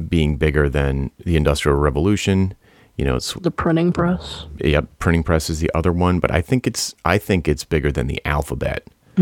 being 0.08 0.38
bigger 0.38 0.70
than 0.70 1.10
the 1.26 1.36
industrial 1.36 1.80
revolution 1.80 2.54
you 2.96 3.04
know 3.06 3.16
it's 3.16 3.34
The 3.34 3.50
printing 3.50 3.92
press. 3.92 4.46
yep 4.60 4.86
printing 5.00 5.24
press 5.24 5.50
is 5.50 5.60
the 5.60 5.72
other 5.74 5.92
one 5.92 6.20
but 6.20 6.30
i 6.30 6.40
think 6.42 6.68
it's 6.68 6.94
i 7.06 7.18
think 7.18 7.48
it's 7.48 7.64
bigger 7.64 7.92
than 7.92 8.06
the 8.06 8.22
alphabet 8.24 8.86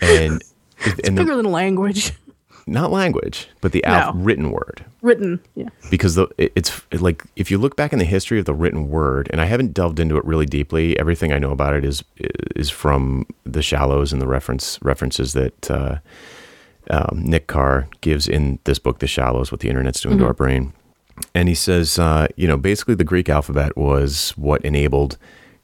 and 0.00 0.42
and 1.04 1.16
the, 1.16 1.22
Bigger 1.22 1.36
than 1.36 1.50
language. 1.52 2.12
Not 2.66 2.90
language 2.90 3.48
but 3.60 3.72
the 3.72 3.82
No. 3.86 4.12
written 4.14 4.50
word 4.50 4.84
Written. 5.02 5.40
Yeah. 5.54 5.68
because 5.90 6.16
the 6.16 6.26
it- 6.36 6.52
it's 6.56 6.82
like 6.92 7.22
if 7.36 7.50
you 7.50 7.58
look 7.58 7.76
back 7.76 7.92
in 7.92 7.98
the 8.00 8.04
history 8.04 8.38
of 8.40 8.44
the 8.44 8.54
written 8.54 8.88
word 8.88 9.28
and 9.30 9.40
i 9.40 9.44
haven't 9.44 9.72
delved 9.72 10.00
into 10.00 10.16
it 10.16 10.24
really 10.24 10.46
deeply 10.46 10.98
everything 10.98 11.32
i 11.32 11.38
know 11.38 11.52
about 11.52 11.74
it 11.74 11.84
is 11.84 12.02
is 12.56 12.68
from 12.70 13.24
the 13.44 13.62
shallows 13.62 14.12
and 14.12 14.20
the 14.20 14.26
reference 14.26 14.78
references 14.82 15.32
that 15.32 15.70
uh, 15.70 15.98
um, 16.90 17.22
nick 17.24 17.46
carr 17.46 17.88
gives 18.00 18.26
in 18.28 18.58
this 18.64 18.78
book 18.78 18.98
the 18.98 19.06
shallows 19.06 19.52
what 19.52 19.60
the 19.60 19.68
internet's 19.68 20.00
doing 20.00 20.18
to 20.18 20.26
our 20.26 20.34
brain 20.34 20.72
and 21.34 21.48
he 21.48 21.54
says 21.54 21.98
uh, 21.98 22.26
you 22.36 22.48
know 22.48 22.56
basically 22.56 22.94
the 22.94 23.04
greek 23.04 23.28
alphabet 23.28 23.76
was 23.76 24.30
what 24.36 24.60
enabled 24.64 25.16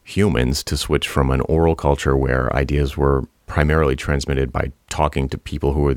humans 0.04 0.64
to 0.64 0.76
switch 0.76 1.06
from 1.08 1.30
an 1.30 1.40
oral 1.42 1.74
culture 1.76 2.16
where 2.16 2.54
ideas 2.56 2.96
were 2.96 3.24
primarily 3.46 3.96
transmitted 3.96 4.52
by 4.52 4.72
talking 4.88 5.28
to 5.28 5.36
people 5.38 5.72
who 5.72 5.88
are 5.88 5.94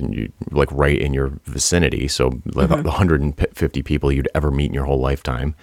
like 0.52 0.70
right 0.72 1.00
in 1.00 1.14
your 1.14 1.40
vicinity. 1.46 2.08
So 2.08 2.42
like 2.54 2.70
the 2.70 2.76
150 2.84 3.84
people 3.84 4.12
you'd 4.12 4.28
ever 4.36 4.52
meet 4.52 4.66
in 4.66 4.74
your 4.74 4.86
whole 4.86 5.00
lifetime. 5.00 5.56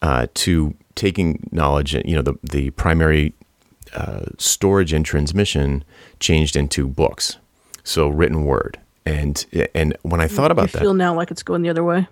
Uh, 0.00 0.28
to 0.32 0.74
taking 0.94 1.48
knowledge 1.50 1.92
you 1.92 2.14
know 2.14 2.22
the, 2.22 2.34
the 2.44 2.70
primary 2.70 3.34
uh, 3.94 4.26
storage 4.38 4.92
and 4.92 5.04
transmission 5.04 5.82
changed 6.20 6.54
into 6.56 6.86
books. 6.86 7.36
So 7.82 8.08
written 8.08 8.44
word. 8.44 8.78
And 9.04 9.44
and 9.74 9.96
when 10.02 10.20
i 10.20 10.28
thought 10.28 10.50
about 10.50 10.68
you 10.68 10.72
that 10.72 10.80
feel 10.80 10.94
now 10.94 11.14
like 11.14 11.30
it's 11.30 11.42
going 11.42 11.62
the 11.62 11.70
other 11.70 11.82
way. 11.82 12.06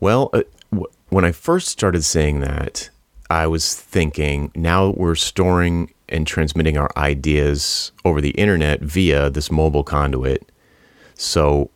well, 0.00 0.30
uh, 0.32 0.42
w- 0.70 0.90
when 1.08 1.24
I 1.24 1.32
first 1.32 1.68
started 1.68 2.04
saying 2.04 2.40
that, 2.40 2.90
I 3.30 3.46
was 3.46 3.74
thinking 3.74 4.50
now 4.54 4.90
we're 4.90 5.14
storing 5.14 5.92
and 6.12 6.26
transmitting 6.26 6.76
our 6.76 6.90
ideas 6.96 7.92
over 8.04 8.20
the 8.20 8.30
internet 8.30 8.80
via 8.80 9.30
this 9.30 9.50
mobile 9.50 9.84
conduit. 9.84 10.50
So 11.14 11.70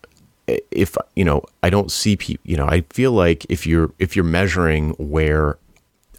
if 0.46 0.96
you 1.16 1.24
know, 1.24 1.42
I 1.62 1.70
don't 1.70 1.90
see 1.90 2.16
people, 2.16 2.42
you 2.44 2.56
know, 2.56 2.66
I 2.66 2.82
feel 2.90 3.12
like 3.12 3.46
if 3.48 3.66
you're 3.66 3.92
if 3.98 4.14
you're 4.14 4.24
measuring 4.24 4.90
where 4.92 5.58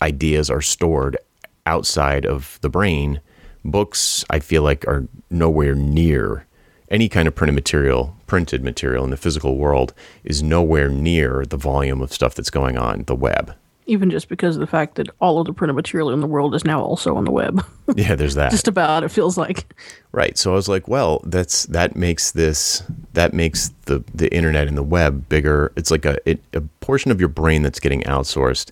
ideas 0.01 0.49
are 0.49 0.62
stored 0.62 1.17
outside 1.65 2.25
of 2.25 2.60
the 2.62 2.69
brain, 2.69 3.21
books 3.63 4.25
I 4.30 4.39
feel 4.39 4.63
like 4.63 4.88
are 4.88 5.08
nowhere 5.30 5.75
near 5.75 6.45
any 6.89 7.10
kind 7.10 7.27
of 7.27 7.36
printed 7.36 7.56
material, 7.56 8.15
printed 8.27 8.63
material 8.63 9.03
in 9.03 9.10
the 9.10 9.17
physical 9.17 9.58
world 9.58 9.93
is 10.23 10.41
nowhere 10.41 10.89
near 10.89 11.45
the 11.45 11.58
volume 11.58 12.01
of 12.01 12.13
stuff 12.13 12.36
that's 12.36 12.49
going 12.49 12.77
on 12.77 13.03
the 13.03 13.15
web. 13.15 13.53
Even 13.88 14.10
just 14.10 14.30
because 14.30 14.56
of 14.56 14.60
the 14.60 14.67
fact 14.67 14.95
that 14.95 15.08
all 15.19 15.39
of 15.39 15.47
the 15.47 15.54
printed 15.54 15.76
material 15.76 16.12
in 16.12 16.19
the 16.19 16.28
world 16.28 16.54
is 16.54 16.63
now 16.63 16.82
also 16.82 17.15
on 17.15 17.26
the 17.26 17.32
web. 17.32 17.65
Yeah, 17.95 18.15
there's 18.15 18.36
that. 18.36 18.52
just 18.52 18.67
about, 18.67 19.06
it 19.06 19.10
feels 19.10 19.38
like. 19.38 19.73
Right. 20.12 20.38
So 20.38 20.52
I 20.52 20.56
was 20.56 20.67
like, 20.67 20.89
well, 20.89 21.21
that's 21.23 21.65
that 21.67 21.95
makes 21.95 22.32
this 22.32 22.84
that 23.13 23.34
makes 23.34 23.69
the 23.86 24.04
the 24.13 24.32
internet 24.34 24.67
and 24.67 24.78
the 24.78 24.84
web 24.84 25.30
bigger. 25.30 25.71
It's 25.78 25.89
like 25.89 26.04
a 26.04 26.17
it, 26.30 26.41
a 26.54 26.60
portion 26.82 27.12
of 27.12 27.19
your 27.21 27.30
brain 27.30 27.62
that's 27.62 27.80
getting 27.80 28.02
outsourced 28.02 28.71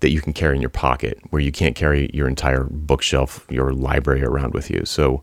that 0.00 0.10
you 0.10 0.20
can 0.20 0.32
carry 0.32 0.56
in 0.56 0.60
your 0.60 0.68
pocket, 0.68 1.18
where 1.30 1.40
you 1.40 1.52
can't 1.52 1.76
carry 1.76 2.10
your 2.12 2.28
entire 2.28 2.64
bookshelf, 2.64 3.46
your 3.48 3.72
library 3.72 4.22
around 4.24 4.52
with 4.52 4.68
you. 4.68 4.82
So, 4.84 5.22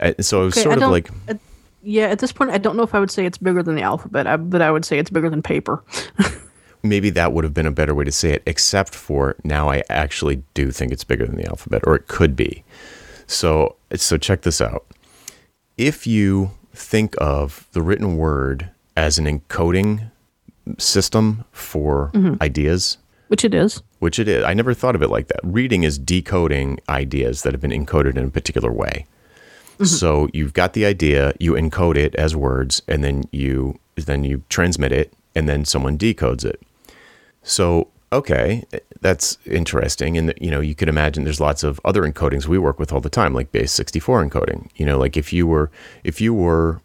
uh, 0.00 0.14
so 0.20 0.40
I 0.40 0.44
was 0.46 0.54
Okay, 0.54 0.62
sort 0.62 0.82
of 0.82 0.90
like, 0.90 1.10
uh, 1.28 1.34
yeah, 1.82 2.06
at 2.06 2.18
this 2.18 2.32
point, 2.32 2.50
I 2.50 2.58
don't 2.58 2.76
know 2.76 2.82
if 2.82 2.94
I 2.94 3.00
would 3.00 3.10
say 3.10 3.26
it's 3.26 3.38
bigger 3.38 3.62
than 3.62 3.76
the 3.76 3.82
alphabet, 3.82 4.26
I, 4.26 4.36
but 4.36 4.60
I 4.62 4.70
would 4.70 4.84
say 4.84 4.98
it's 4.98 5.10
bigger 5.10 5.30
than 5.30 5.42
paper. 5.42 5.84
maybe 6.88 7.10
that 7.10 7.32
would 7.32 7.44
have 7.44 7.54
been 7.54 7.66
a 7.66 7.70
better 7.72 7.94
way 7.94 8.04
to 8.04 8.12
say 8.12 8.32
it, 8.32 8.42
except 8.46 8.94
for 8.94 9.36
now 9.44 9.68
I 9.68 9.82
actually 9.88 10.42
do 10.54 10.70
think 10.70 10.92
it's 10.92 11.04
bigger 11.04 11.26
than 11.26 11.36
the 11.36 11.46
alphabet, 11.46 11.82
or 11.84 11.94
it 11.94 12.08
could 12.08 12.34
be. 12.36 12.64
So, 13.26 13.76
so 13.94 14.16
check 14.16 14.42
this 14.42 14.60
out. 14.60 14.86
If 15.76 16.06
you 16.06 16.52
think 16.74 17.14
of 17.18 17.66
the 17.72 17.82
written 17.82 18.16
word 18.16 18.70
as 18.96 19.18
an 19.18 19.26
encoding 19.26 20.10
system 20.78 21.44
for 21.52 22.10
mm-hmm. 22.14 22.42
ideas, 22.42 22.98
Which 23.28 23.44
it 23.44 23.54
is. 23.54 23.82
which 23.98 24.18
it 24.18 24.28
is, 24.28 24.44
I 24.44 24.54
never 24.54 24.74
thought 24.74 24.94
of 24.94 25.02
it 25.02 25.08
like 25.08 25.28
that. 25.28 25.40
Reading 25.42 25.82
is 25.84 25.98
decoding 25.98 26.78
ideas 26.88 27.42
that 27.42 27.52
have 27.52 27.60
been 27.60 27.70
encoded 27.70 28.16
in 28.16 28.24
a 28.24 28.30
particular 28.30 28.72
way. 28.72 29.06
Mm-hmm. 29.74 29.84
So 29.84 30.28
you've 30.32 30.54
got 30.54 30.72
the 30.72 30.84
idea, 30.84 31.32
you 31.38 31.52
encode 31.52 31.96
it 31.96 32.14
as 32.16 32.34
words, 32.34 32.82
and 32.88 33.04
then 33.04 33.24
you 33.30 33.78
then 33.94 34.24
you 34.24 34.42
transmit 34.48 34.92
it, 34.92 35.12
and 35.34 35.48
then 35.48 35.64
someone 35.64 35.98
decodes 35.98 36.44
it. 36.44 36.60
So 37.42 37.88
okay, 38.12 38.64
that's 39.00 39.38
interesting, 39.44 40.16
and 40.16 40.34
you 40.40 40.50
know 40.50 40.60
you 40.60 40.74
could 40.74 40.88
imagine 40.88 41.24
there's 41.24 41.40
lots 41.40 41.62
of 41.62 41.80
other 41.84 42.02
encodings 42.02 42.46
we 42.46 42.58
work 42.58 42.78
with 42.78 42.92
all 42.92 43.00
the 43.00 43.10
time, 43.10 43.34
like 43.34 43.52
base 43.52 43.72
64 43.72 44.28
encoding. 44.28 44.68
You 44.76 44.86
know, 44.86 44.98
like 44.98 45.16
if 45.16 45.32
you 45.32 45.46
were 45.46 45.70
if 46.04 46.20
you 46.20 46.34
were 46.34 46.80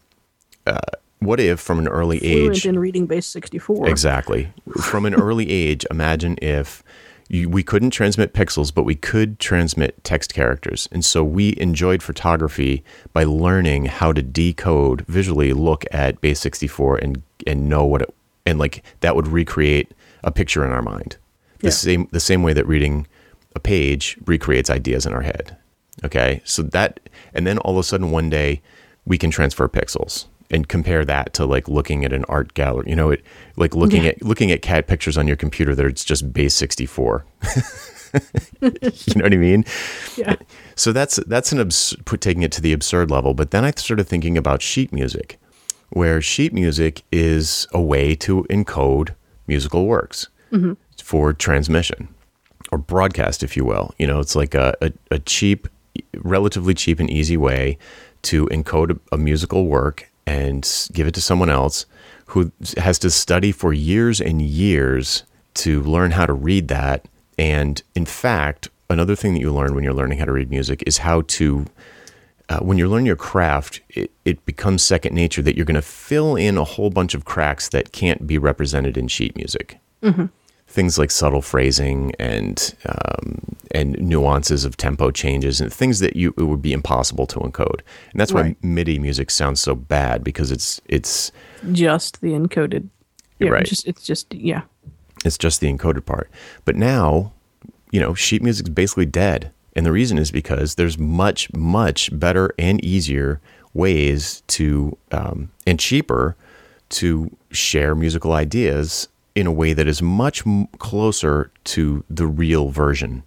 uh, 0.66 0.80
what 1.20 1.40
if 1.40 1.60
from 1.60 1.80
an 1.80 1.88
early 1.88 2.20
Fluent 2.20 2.56
age 2.56 2.66
in 2.66 2.80
reading 2.80 3.06
base 3.06 3.28
64. 3.28 3.90
Exactly. 3.90 4.52
From 4.82 5.06
an 5.06 5.14
early 5.14 5.50
age, 5.50 5.86
imagine 5.90 6.38
if 6.42 6.84
you, 7.30 7.50
we 7.50 7.64
couldn't 7.64 7.92
transmit 7.92 8.34
pixels, 8.34 8.74
but 8.74 8.84
we 8.84 8.96
could 8.96 9.40
transmit 9.40 10.04
text 10.04 10.34
characters. 10.34 10.90
And 10.92 11.04
so 11.04 11.24
we 11.24 11.56
enjoyed 11.58 12.04
photography 12.04 12.84
by 13.14 13.24
learning 13.24 13.86
how 13.86 14.14
to 14.14 14.22
decode, 14.22 15.02
visually 15.08 15.54
look 15.54 15.86
at 15.92 16.22
base 16.22 16.40
64 16.42 16.98
and, 16.98 17.24
and 17.48 17.70
know 17.70 17.86
what 17.86 18.04
it, 18.04 18.14
and 18.46 18.60
like 18.60 18.84
that 19.00 19.16
would 19.16 19.28
recreate 19.28 19.92
a 20.24 20.32
picture 20.32 20.64
in 20.66 20.72
our 20.72 20.82
mind. 20.82 21.18
The 21.60 21.68
Yeah. 21.68 21.72
same, 21.72 22.08
the 22.12 22.20
same 22.20 22.44
way 22.44 22.54
that 22.54 22.68
reading 22.68 23.08
a 23.56 23.60
page 23.60 24.18
recreates 24.26 24.70
ideas 24.70 25.06
in 25.06 25.14
our 25.14 25.22
head. 25.22 25.56
Okay. 26.04 26.42
So 26.44 26.64
that, 26.64 27.00
and 27.34 27.46
then 27.48 27.58
all 27.60 27.74
of 27.74 27.78
a 27.80 27.84
sudden 27.84 28.12
one 28.12 28.30
day 28.30 28.62
we 29.06 29.18
can 29.18 29.30
transfer 29.32 29.68
pixels 29.70 30.26
and 30.52 30.68
compare 30.68 31.06
that 31.06 31.34
to 31.34 31.46
like 31.46 31.68
looking 31.68 32.04
at 32.06 32.14
an 32.14 32.26
art 32.30 32.54
gallery, 32.54 32.86
you 32.90 32.96
know, 32.96 33.12
it 33.12 33.22
like 33.56 33.76
looking 33.76 34.04
Yeah. 34.04 34.10
at, 34.12 34.22
looking 34.24 34.52
at 34.52 34.62
cat 34.62 34.88
pictures 34.88 35.18
on 35.18 35.28
your 35.28 35.36
computer 35.38 35.74
that 35.76 35.86
it's 35.86 36.04
just 36.04 36.34
base 36.34 36.56
64. 36.56 37.26
you 38.62 38.70
know 39.16 39.24
what 39.24 39.34
I 39.34 39.38
mean? 39.38 39.66
Yeah. 40.18 40.36
So 40.76 40.92
that's 40.92 41.18
that's 41.28 41.52
an 41.52 41.60
abs- 41.60 41.96
put 42.06 42.22
taking 42.22 42.44
it 42.44 42.52
to 42.54 42.62
the 42.62 42.74
absurd 42.74 43.10
level. 43.12 43.34
But 43.34 43.52
then 43.52 43.64
I 43.66 43.72
started 43.72 44.06
thinking 44.08 44.38
about 44.38 44.62
sheet 44.62 44.94
music, 44.94 45.40
where 45.90 46.22
sheet 46.22 46.54
music 46.54 47.04
is 47.12 47.68
a 47.74 47.82
way 47.82 48.16
to 48.18 48.44
encode 48.50 49.10
musical 49.48 49.86
works 49.86 50.28
mm-hmm. 50.52 50.74
for 51.02 51.34
transmission 51.34 52.14
or 52.72 52.78
broadcast, 52.78 53.44
if 53.44 53.56
you 53.58 53.66
will. 53.66 53.94
You 53.98 54.08
know, 54.08 54.20
it's 54.20 54.36
like 54.36 54.56
a, 54.56 54.74
a, 54.82 54.92
a 55.12 55.20
cheap, 55.20 55.68
relatively 56.18 56.74
cheap 56.74 57.00
and 57.00 57.10
easy 57.10 57.38
way 57.38 57.78
to 58.24 58.48
encode 58.48 58.98
a, 58.98 59.16
a 59.16 59.18
musical 59.18 59.68
work 59.68 60.10
and 60.26 60.88
give 60.94 61.08
it 61.08 61.14
to 61.14 61.22
someone 61.22 61.50
else 61.50 61.86
who 62.28 62.52
has 62.78 62.98
to 63.00 63.10
study 63.10 63.52
for 63.52 63.74
years 63.74 64.22
and 64.22 64.42
years 64.42 65.24
to 65.54 65.84
learn 65.84 66.12
how 66.12 66.26
to 66.26 66.34
read 66.34 66.68
that. 66.70 67.06
And 67.38 67.82
in 67.96 68.06
fact, 68.06 68.70
another 68.90 69.16
thing 69.16 69.34
that 69.34 69.42
you 69.42 69.54
learn 69.54 69.76
when 69.76 69.84
you're 69.84 69.94
learning 69.94 70.20
how 70.20 70.26
to 70.26 70.32
read 70.32 70.50
music 70.50 70.84
is 70.88 71.00
how 71.00 71.22
to 71.22 71.66
uh, 72.50 72.60
when 72.60 72.78
you're 72.78 72.88
learning 72.88 73.06
your 73.06 73.16
craft, 73.16 73.82
it, 73.90 74.12
it 74.26 74.46
becomes 74.46 74.84
second 74.84 75.16
nature 75.16 75.42
that 75.42 75.56
you're 75.56 75.66
going 75.66 75.76
to 75.76 75.82
fill 75.82 76.36
in 76.36 76.58
a 76.58 76.64
whole 76.64 76.90
bunch 76.90 77.14
of 77.14 77.26
cracks 77.26 77.70
that 77.70 77.92
can't 77.92 78.28
be 78.28 78.38
represented 78.38 78.98
in 78.98 79.08
sheet 79.08 79.36
music. 79.36 79.80
Things 80.68 80.98
like 80.98 81.12
subtle 81.12 81.42
phrasing 81.42 82.14
and 82.20 82.76
um, 82.88 83.56
and 83.72 83.98
nuances 84.00 84.66
of 84.66 84.76
tempo 84.76 85.12
changes 85.12 85.62
and 85.62 85.72
things 85.72 86.00
that 86.00 86.16
you 86.16 86.34
it 86.36 86.44
would 86.44 86.62
be 86.64 86.74
impossible 86.74 87.28
to 87.28 87.40
encode. 87.40 87.82
And 88.12 88.20
that's 88.20 88.34
why 88.34 88.42
Right. 88.42 88.64
MIDI 88.64 88.98
music 88.98 89.30
sounds 89.30 89.62
so 89.62 89.76
bad 89.76 90.24
because 90.24 90.52
it's 90.52 90.82
it's 90.90 91.32
Just 91.72 92.22
the 92.22 92.30
encoded. 92.30 92.90
Yeah, 93.40 93.50
Right. 93.50 93.66
Just, 93.66 93.88
it's 93.88 94.04
just, 94.04 94.34
yeah. 94.34 94.64
It's 95.24 95.38
just 95.38 95.60
the 95.62 95.72
encoded 95.72 96.06
part. 96.06 96.30
But 96.66 96.76
now, 96.76 97.34
you 97.92 98.00
know, 98.00 98.14
sheet 98.16 98.42
music's 98.42 98.70
basically 98.70 99.06
dead. 99.06 99.52
And 99.76 99.86
the 99.86 99.92
reason 99.92 100.18
is 100.18 100.32
because 100.32 100.76
there's 100.76 100.98
much, 100.98 101.52
much 101.54 102.10
better 102.18 102.54
and 102.60 102.84
easier 102.86 103.40
ways 103.74 104.44
to, 104.48 104.98
um, 105.12 105.50
and 105.66 105.80
cheaper 105.80 106.36
to 106.90 107.36
share 107.52 107.96
musical 107.96 108.34
ideas 108.34 109.08
in 109.34 109.48
a 109.48 109.52
way 109.52 109.74
that 109.74 109.88
is 109.88 110.00
much 110.02 110.46
m- 110.46 110.68
closer 110.78 111.50
to 111.64 112.04
the 112.10 112.28
real 112.28 112.70
version. 112.70 113.24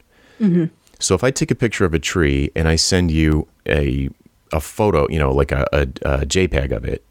So 1.01 1.15
if 1.15 1.25
I 1.25 1.31
take 1.31 1.51
a 1.51 1.55
picture 1.55 1.85
of 1.87 1.95
a 1.95 1.99
tree 1.99 2.51
and 2.55 2.69
I 2.69 2.77
send 2.77 3.11
you 3.11 3.49
a, 3.67 4.09
a 4.53 4.61
photo, 4.61 5.09
you 5.09 5.19
know, 5.19 5.33
like 5.33 5.51
a, 5.51 5.67
a, 5.73 5.81
a 5.83 6.27
JPEG 6.27 6.73
of 6.73 6.85
it, 6.85 7.03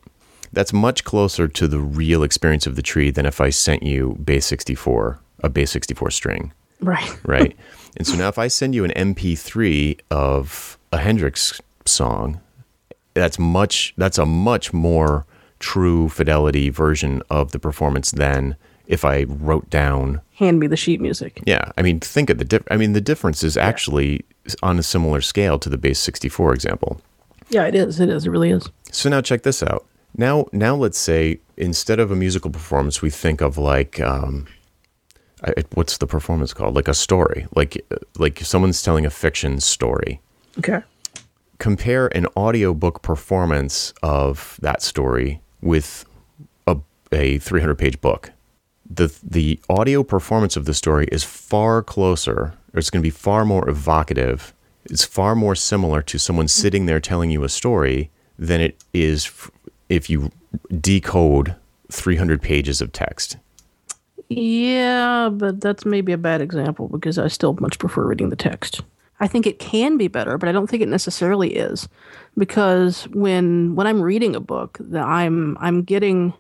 that's 0.54 0.72
much 0.72 1.04
closer 1.04 1.48
to 1.50 1.68
the 1.68 1.80
real 1.80 2.24
experience 2.24 2.66
of 2.68 2.76
the 2.78 2.82
tree 2.82 3.12
than 3.12 3.26
if 3.26 3.42
I 3.42 3.50
sent 3.50 3.84
you 3.84 4.18
base 4.24 4.46
64, 4.46 5.20
a 5.42 5.50
base 5.50 5.72
64 5.72 6.12
string, 6.12 6.54
Right. 6.80 7.12
right? 7.28 7.58
and 7.98 8.06
so 8.08 8.16
now 8.16 8.28
if 8.28 8.38
I 8.38 8.48
send 8.48 8.76
you 8.76 8.84
an 8.84 8.92
MP3 8.92 10.00
of 10.12 10.78
a 10.92 10.98
Hendrix 10.98 11.62
song, 11.86 12.40
that's 13.14 13.40
much 13.40 13.94
that's 13.98 14.18
a 14.18 14.26
much 14.26 14.74
more 14.74 15.26
true 15.60 16.10
fidelity 16.10 16.70
version 16.70 17.22
of 17.30 17.52
the 17.52 17.60
performance 17.60 18.12
than 18.12 18.56
if 18.88 19.04
I 19.06 19.24
wrote 19.24 19.70
down 19.70 20.22
Hand 20.36 20.60
me 20.60 20.68
the 20.68 20.78
sheet 20.78 21.00
music. 21.02 21.42
yeah, 21.46 21.72
I 21.78 21.82
mean, 21.82 22.00
think 22.00 22.30
of 22.30 22.38
the 22.38 22.46
diff- 22.46 22.68
I 22.70 22.78
mean, 22.78 22.94
the 22.94 23.02
difference 23.02 23.44
is 23.44 23.56
actually 23.58 24.26
on 24.62 24.78
a 24.78 24.84
similar 24.84 25.22
scale 25.22 25.58
to 25.60 25.70
the 25.70 25.78
base 25.78 25.98
64 26.00 26.54
example. 26.54 27.02
Yeah, 27.50 27.66
it 27.66 27.74
is. 27.76 28.00
It 28.00 28.10
is. 28.10 28.26
It 28.26 28.30
really 28.30 28.52
is. 28.52 28.70
So 28.92 29.10
now 29.10 29.22
check 29.22 29.44
this 29.44 29.64
out. 29.64 29.86
Now, 30.18 30.46
now 30.52 30.76
let's 30.76 30.98
say 30.98 31.40
instead 31.58 32.00
of 32.00 32.12
a 32.12 32.16
musical 32.16 32.52
performance, 32.52 33.02
we 33.02 33.10
think 33.10 33.42
of 33.42 33.58
like, 33.58 34.00
um, 34.02 34.46
I, 35.46 35.54
what's 35.74 35.98
the 35.98 36.08
performance 36.08 36.54
called? 36.54 36.76
Like 36.76 36.88
a 36.88 36.94
story, 36.94 37.48
like 37.56 37.86
like 38.18 38.40
someone's 38.40 38.82
telling 38.82 39.06
a 39.06 39.10
fiction 39.10 39.60
story. 39.60 40.22
Okay. 40.58 40.82
Compare 41.58 42.08
an 42.08 42.28
audiobook 42.36 43.02
performance 43.02 43.94
of 44.04 44.60
that 44.62 44.82
story 44.82 45.42
with 45.62 46.06
a, 46.68 46.78
a 47.12 47.38
300 47.38 47.76
page 47.76 48.02
book. 48.02 48.32
The, 48.88 49.14
the 49.24 49.60
audio 49.70 50.04
performance 50.04 50.56
of 50.56 50.66
the 50.66 50.74
story 50.74 51.08
is 51.12 51.24
far 51.24 51.82
closer, 51.82 52.54
or 52.74 52.80
it's 52.80 52.90
going 52.90 53.02
to 53.02 53.08
be 53.08 53.10
far 53.10 53.44
more 53.44 53.68
evocative. 53.68 54.54
It's 54.86 55.06
far 55.06 55.34
more 55.34 55.56
similar 55.56 56.02
to 56.04 56.20
someone 56.20 56.48
sitting 56.48 56.86
there 56.86 57.00
telling 57.00 57.32
you 57.32 57.44
a 57.44 57.50
story 57.50 58.12
than 58.38 58.62
it 58.62 58.84
is 58.94 59.32
if 59.90 60.10
you 60.10 60.32
decode 60.82 61.56
300 61.92 62.42
pages 62.42 62.82
of 62.82 62.92
text. 62.92 63.38
Yeah, 64.30 65.30
but 65.30 65.62
that's 65.62 65.86
maybe 65.86 66.12
a 66.12 66.18
bad 66.18 66.42
example 66.42 66.88
because 66.88 67.20
I 67.20 67.28
still 67.28 67.54
much 67.60 67.78
prefer 67.78 68.06
reading 68.08 68.30
the 68.30 68.36
text. 68.36 68.82
I 69.20 69.28
think 69.28 69.46
it 69.48 69.60
can 69.60 69.98
be 69.98 70.08
better, 70.08 70.38
but 70.38 70.50
I 70.50 70.52
don't 70.52 70.68
think 70.68 70.82
it 70.84 70.90
necessarily 70.90 71.56
is, 71.56 71.88
because 72.38 73.04
when 73.14 73.76
when 73.76 73.88
I'm 73.88 74.02
reading 74.02 74.36
a 74.36 74.40
book, 74.42 74.78
that 74.82 75.06
I'm 75.06 75.58
I'm 75.62 75.84
getting, 75.84 76.34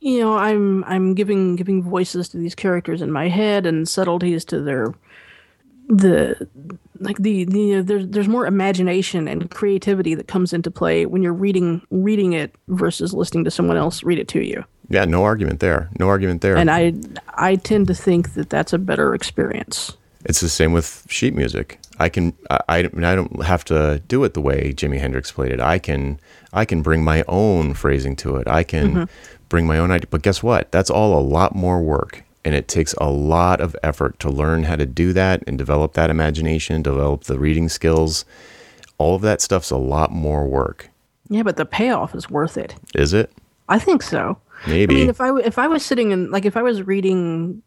you 0.00 0.20
know, 0.20 0.36
I'm 0.36 0.84
I'm 0.84 1.14
giving 1.14 1.56
giving 1.56 1.82
voices 1.82 2.28
to 2.28 2.36
these 2.36 2.54
characters 2.54 3.02
in 3.02 3.10
my 3.10 3.28
head 3.28 3.66
and 3.66 3.88
subtleties 3.88 4.44
to 4.46 4.60
their 4.60 4.94
the 5.88 6.48
like 7.00 7.16
the, 7.18 7.44
the 7.44 7.80
there's 7.80 8.06
there's 8.08 8.28
more 8.28 8.46
imagination 8.46 9.26
and 9.26 9.50
creativity 9.50 10.14
that 10.14 10.28
comes 10.28 10.52
into 10.52 10.70
play 10.70 11.06
when 11.06 11.22
you're 11.22 11.32
reading 11.32 11.82
reading 11.90 12.34
it 12.34 12.54
versus 12.68 13.12
listening 13.12 13.44
to 13.44 13.50
someone 13.50 13.76
else 13.76 14.04
read 14.04 14.18
it 14.18 14.28
to 14.28 14.40
you. 14.46 14.64
Yeah, 14.90 15.04
no 15.04 15.22
argument 15.22 15.60
there. 15.60 15.88
No 15.98 16.08
argument 16.08 16.42
there. 16.42 16.56
And 16.56 16.70
I 16.70 16.92
I 17.34 17.56
tend 17.56 17.86
to 17.86 17.94
think 17.94 18.34
that 18.34 18.50
that's 18.50 18.72
a 18.72 18.78
better 18.78 19.14
experience. 19.14 19.96
It's 20.24 20.40
the 20.40 20.48
same 20.48 20.72
with 20.72 21.06
sheet 21.08 21.34
music. 21.34 21.78
I 21.98 22.08
can 22.08 22.34
I, 22.50 22.58
I 22.68 22.78
I 22.78 23.14
don't 23.14 23.42
have 23.44 23.64
to 23.66 24.02
do 24.08 24.24
it 24.24 24.34
the 24.34 24.40
way 24.40 24.72
Jimi 24.74 24.98
Hendrix 24.98 25.30
played 25.30 25.52
it. 25.52 25.60
I 25.60 25.78
can 25.78 26.18
I 26.52 26.64
can 26.64 26.82
bring 26.82 27.04
my 27.04 27.24
own 27.28 27.72
phrasing 27.74 28.16
to 28.16 28.36
it. 28.36 28.48
I 28.48 28.64
can 28.64 28.90
mm-hmm. 28.90 29.04
bring 29.48 29.66
my 29.66 29.78
own 29.78 29.92
idea. 29.92 30.08
But 30.10 30.22
guess 30.22 30.42
what? 30.42 30.72
That's 30.72 30.90
all 30.90 31.18
a 31.18 31.22
lot 31.22 31.54
more 31.54 31.80
work, 31.80 32.24
and 32.44 32.54
it 32.54 32.66
takes 32.66 32.92
a 32.94 33.08
lot 33.08 33.60
of 33.60 33.76
effort 33.84 34.18
to 34.20 34.28
learn 34.28 34.64
how 34.64 34.74
to 34.74 34.86
do 34.86 35.12
that 35.12 35.44
and 35.46 35.56
develop 35.56 35.92
that 35.92 36.10
imagination, 36.10 36.82
develop 36.82 37.24
the 37.24 37.38
reading 37.38 37.68
skills. 37.68 38.24
All 38.98 39.14
of 39.14 39.22
that 39.22 39.40
stuff's 39.40 39.70
a 39.70 39.78
lot 39.78 40.10
more 40.10 40.46
work. 40.46 40.90
Yeah, 41.28 41.44
but 41.44 41.56
the 41.56 41.64
payoff 41.64 42.14
is 42.14 42.28
worth 42.28 42.58
it. 42.58 42.74
Is 42.94 43.14
it? 43.14 43.30
I 43.68 43.78
think 43.78 44.02
so. 44.02 44.36
Maybe. 44.66 44.94
I 44.94 44.98
mean, 44.98 45.10
if 45.10 45.20
I 45.20 45.36
if 45.38 45.58
I 45.58 45.66
was 45.66 45.84
sitting 45.84 46.10
in 46.10 46.30
like 46.30 46.44
if 46.44 46.56
I 46.56 46.62
was 46.62 46.82
reading 46.82 47.62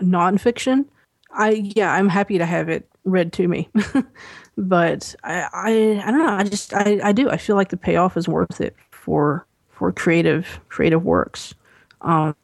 nonfiction, 0.00 0.86
I 1.32 1.72
yeah, 1.76 1.92
I'm 1.92 2.08
happy 2.08 2.38
to 2.38 2.46
have 2.46 2.68
it 2.68 2.88
read 3.04 3.32
to 3.34 3.48
me. 3.48 3.68
but 4.56 5.14
I, 5.24 5.48
I 5.52 6.02
I 6.04 6.10
don't 6.10 6.18
know. 6.18 6.34
I 6.34 6.44
just 6.44 6.74
I, 6.74 7.00
I 7.02 7.12
do. 7.12 7.30
I 7.30 7.36
feel 7.36 7.56
like 7.56 7.70
the 7.70 7.76
payoff 7.76 8.16
is 8.16 8.28
worth 8.28 8.60
it 8.60 8.76
for 8.90 9.46
for 9.70 9.92
creative 9.92 10.60
creative 10.68 11.04
works. 11.04 11.54
Um, 12.00 12.34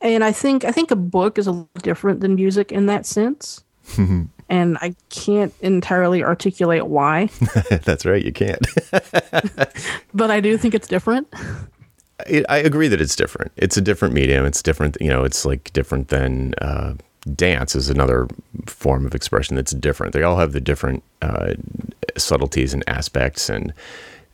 and 0.00 0.24
I 0.24 0.32
think 0.32 0.64
I 0.64 0.72
think 0.72 0.90
a 0.90 0.96
book 0.96 1.38
is 1.38 1.46
a 1.46 1.52
little 1.52 1.68
different 1.82 2.20
than 2.20 2.34
music 2.34 2.72
in 2.72 2.86
that 2.86 3.06
sense. 3.06 3.64
and 4.48 4.78
I 4.80 4.94
can't 5.10 5.52
entirely 5.60 6.22
articulate 6.22 6.86
why, 6.86 7.28
That's 7.70 8.04
right. 8.06 8.24
You 8.24 8.32
can't. 8.32 8.66
but 10.12 10.30
I 10.30 10.40
do 10.40 10.56
think 10.56 10.74
it's 10.74 10.88
different. 10.88 11.28
It, 12.26 12.44
I 12.48 12.58
agree 12.58 12.88
that 12.88 13.00
it's 13.00 13.16
different. 13.16 13.52
It's 13.56 13.76
a 13.76 13.80
different 13.80 14.14
medium. 14.14 14.44
It's 14.44 14.62
different. 14.62 14.96
You 15.00 15.08
know, 15.08 15.24
it's 15.24 15.44
like 15.44 15.72
different 15.72 16.08
than 16.08 16.54
uh, 16.60 16.94
dance 17.34 17.74
is 17.74 17.88
another 17.90 18.28
form 18.66 19.06
of 19.06 19.14
expression 19.14 19.56
that's 19.56 19.72
different. 19.72 20.12
They 20.12 20.22
all 20.22 20.36
have 20.36 20.52
the 20.52 20.60
different 20.60 21.02
uh, 21.22 21.54
subtleties 22.16 22.74
and 22.74 22.84
aspects, 22.86 23.48
and 23.48 23.72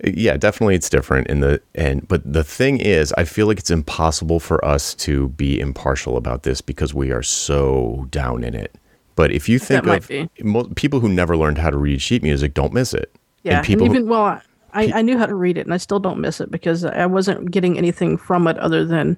yeah, 0.04 0.36
definitely 0.36 0.74
it's 0.74 0.88
different. 0.90 1.26
In 1.28 1.40
the 1.40 1.60
and 1.74 2.06
but 2.08 2.30
the 2.30 2.44
thing 2.44 2.78
is, 2.78 3.12
I 3.14 3.24
feel 3.24 3.46
like 3.46 3.58
it's 3.58 3.70
impossible 3.70 4.40
for 4.40 4.64
us 4.64 4.94
to 4.96 5.28
be 5.30 5.60
impartial 5.60 6.16
about 6.16 6.42
this 6.42 6.60
because 6.60 6.94
we 6.94 7.12
are 7.12 7.22
so 7.22 8.06
down 8.10 8.44
in 8.44 8.54
it. 8.54 8.74
But 9.16 9.32
if 9.32 9.48
you 9.48 9.58
think 9.58 9.86
of 9.86 10.08
be. 10.08 10.28
people 10.76 11.00
who 11.00 11.08
never 11.08 11.36
learned 11.36 11.58
how 11.58 11.70
to 11.70 11.76
read 11.76 12.00
sheet 12.00 12.22
music, 12.22 12.54
don't 12.54 12.72
miss 12.72 12.94
it. 12.94 13.14
Yeah, 13.42 13.58
and 13.58 13.66
people 13.66 13.86
and 13.86 13.94
who- 13.94 13.98
even 14.00 14.08
well, 14.08 14.40
I- 14.74 14.92
I, 14.94 15.02
knew 15.02 15.18
how 15.18 15.26
to 15.26 15.34
read 15.34 15.58
it, 15.58 15.66
and 15.66 15.74
I 15.74 15.78
still 15.78 16.00
don't 16.00 16.20
miss 16.20 16.40
it 16.40 16.50
because 16.50 16.84
I 16.84 17.06
wasn't 17.06 17.50
getting 17.50 17.76
anything 17.78 18.16
from 18.16 18.46
it 18.46 18.58
other 18.58 18.84
than 18.84 19.16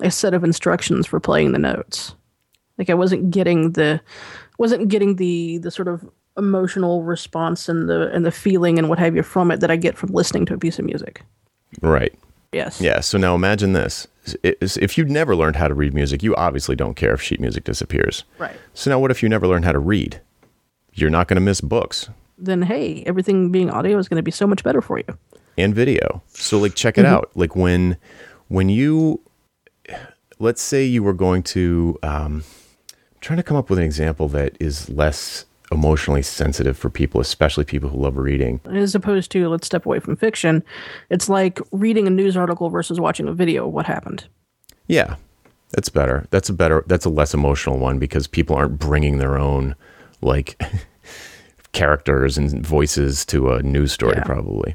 a 0.00 0.10
set 0.10 0.34
of 0.34 0.44
instructions 0.44 1.06
for 1.06 1.20
playing 1.20 1.52
the 1.52 1.58
notes. 1.58 2.14
Like 2.78 2.90
I 2.90 2.94
wasn't 2.94 3.30
getting 3.30 3.72
the 3.72 4.00
wasn't 4.58 4.88
getting 4.88 5.16
the 5.16 5.58
the 5.58 5.70
sort 5.70 5.88
of 5.88 6.08
emotional 6.38 7.02
response 7.02 7.68
and 7.68 7.88
the 7.88 8.10
and 8.12 8.24
the 8.24 8.30
feeling 8.30 8.78
and 8.78 8.88
what 8.88 8.98
have 8.98 9.14
you 9.14 9.22
from 9.22 9.50
it 9.50 9.60
that 9.60 9.70
I 9.70 9.76
get 9.76 9.98
from 9.98 10.10
listening 10.10 10.46
to 10.46 10.54
a 10.54 10.58
piece 10.58 10.78
of 10.78 10.84
music. 10.86 11.22
Right. 11.82 12.14
Yes. 12.52 12.80
Yeah. 12.80 13.00
So 13.00 13.18
now 13.18 13.34
imagine 13.34 13.74
this: 13.74 14.06
if 14.42 14.96
you 14.98 15.04
never 15.04 15.36
learned 15.36 15.56
how 15.56 15.68
to 15.68 15.74
read 15.74 15.94
music, 15.94 16.22
you 16.22 16.34
obviously 16.36 16.74
don't 16.74 16.94
care 16.94 17.12
if 17.12 17.22
sheet 17.22 17.40
music 17.40 17.64
disappears. 17.64 18.24
Right. 18.38 18.56
So 18.74 18.90
now, 18.90 18.98
what 18.98 19.10
if 19.10 19.22
you 19.22 19.28
never 19.28 19.46
learn 19.46 19.62
how 19.62 19.72
to 19.72 19.78
read? 19.78 20.20
You're 20.94 21.10
not 21.10 21.28
going 21.28 21.36
to 21.36 21.40
miss 21.40 21.60
books. 21.60 22.08
Then 22.40 22.62
hey, 22.62 23.02
everything 23.06 23.52
being 23.52 23.70
audio 23.70 23.98
is 23.98 24.08
going 24.08 24.16
to 24.16 24.22
be 24.22 24.30
so 24.30 24.46
much 24.46 24.64
better 24.64 24.80
for 24.80 24.98
you. 24.98 25.18
And 25.58 25.74
video. 25.74 26.22
So 26.28 26.58
like, 26.58 26.74
check 26.74 26.96
it 26.98 27.04
mm-hmm. 27.04 27.14
out. 27.14 27.30
Like 27.34 27.54
when 27.54 27.96
when 28.48 28.68
you 28.68 29.20
let's 30.40 30.62
say 30.62 30.84
you 30.84 31.02
were 31.02 31.12
going 31.12 31.42
to 31.44 31.98
um, 32.02 32.42
trying 33.20 33.36
to 33.36 33.42
come 33.42 33.56
up 33.56 33.70
with 33.70 33.78
an 33.78 33.84
example 33.84 34.26
that 34.28 34.56
is 34.58 34.88
less 34.88 35.44
emotionally 35.70 36.22
sensitive 36.22 36.76
for 36.76 36.90
people, 36.90 37.20
especially 37.20 37.64
people 37.64 37.88
who 37.88 37.98
love 37.98 38.16
reading. 38.16 38.60
As 38.64 38.94
opposed 38.94 39.30
to, 39.32 39.48
let's 39.48 39.66
step 39.66 39.86
away 39.86 40.00
from 40.00 40.16
fiction, 40.16 40.64
it's 41.10 41.28
like 41.28 41.60
reading 41.70 42.06
a 42.08 42.10
news 42.10 42.36
article 42.36 42.70
versus 42.70 42.98
watching 42.98 43.28
a 43.28 43.32
video 43.32 43.68
of 43.68 43.72
what 43.72 43.86
happened. 43.86 44.26
Yeah, 44.88 45.16
that's 45.70 45.88
better. 45.88 46.26
That's 46.30 46.48
a 46.48 46.52
better, 46.52 46.84
that's 46.88 47.04
a 47.04 47.10
less 47.10 47.34
emotional 47.34 47.78
one 47.78 47.98
because 47.98 48.26
people 48.26 48.56
aren't 48.56 48.80
bringing 48.80 49.18
their 49.18 49.38
own, 49.38 49.76
like, 50.20 50.60
characters 51.72 52.36
and 52.36 52.64
voices 52.64 53.24
to 53.26 53.52
a 53.52 53.62
news 53.62 53.92
story, 53.92 54.14
yeah. 54.16 54.24
probably. 54.24 54.74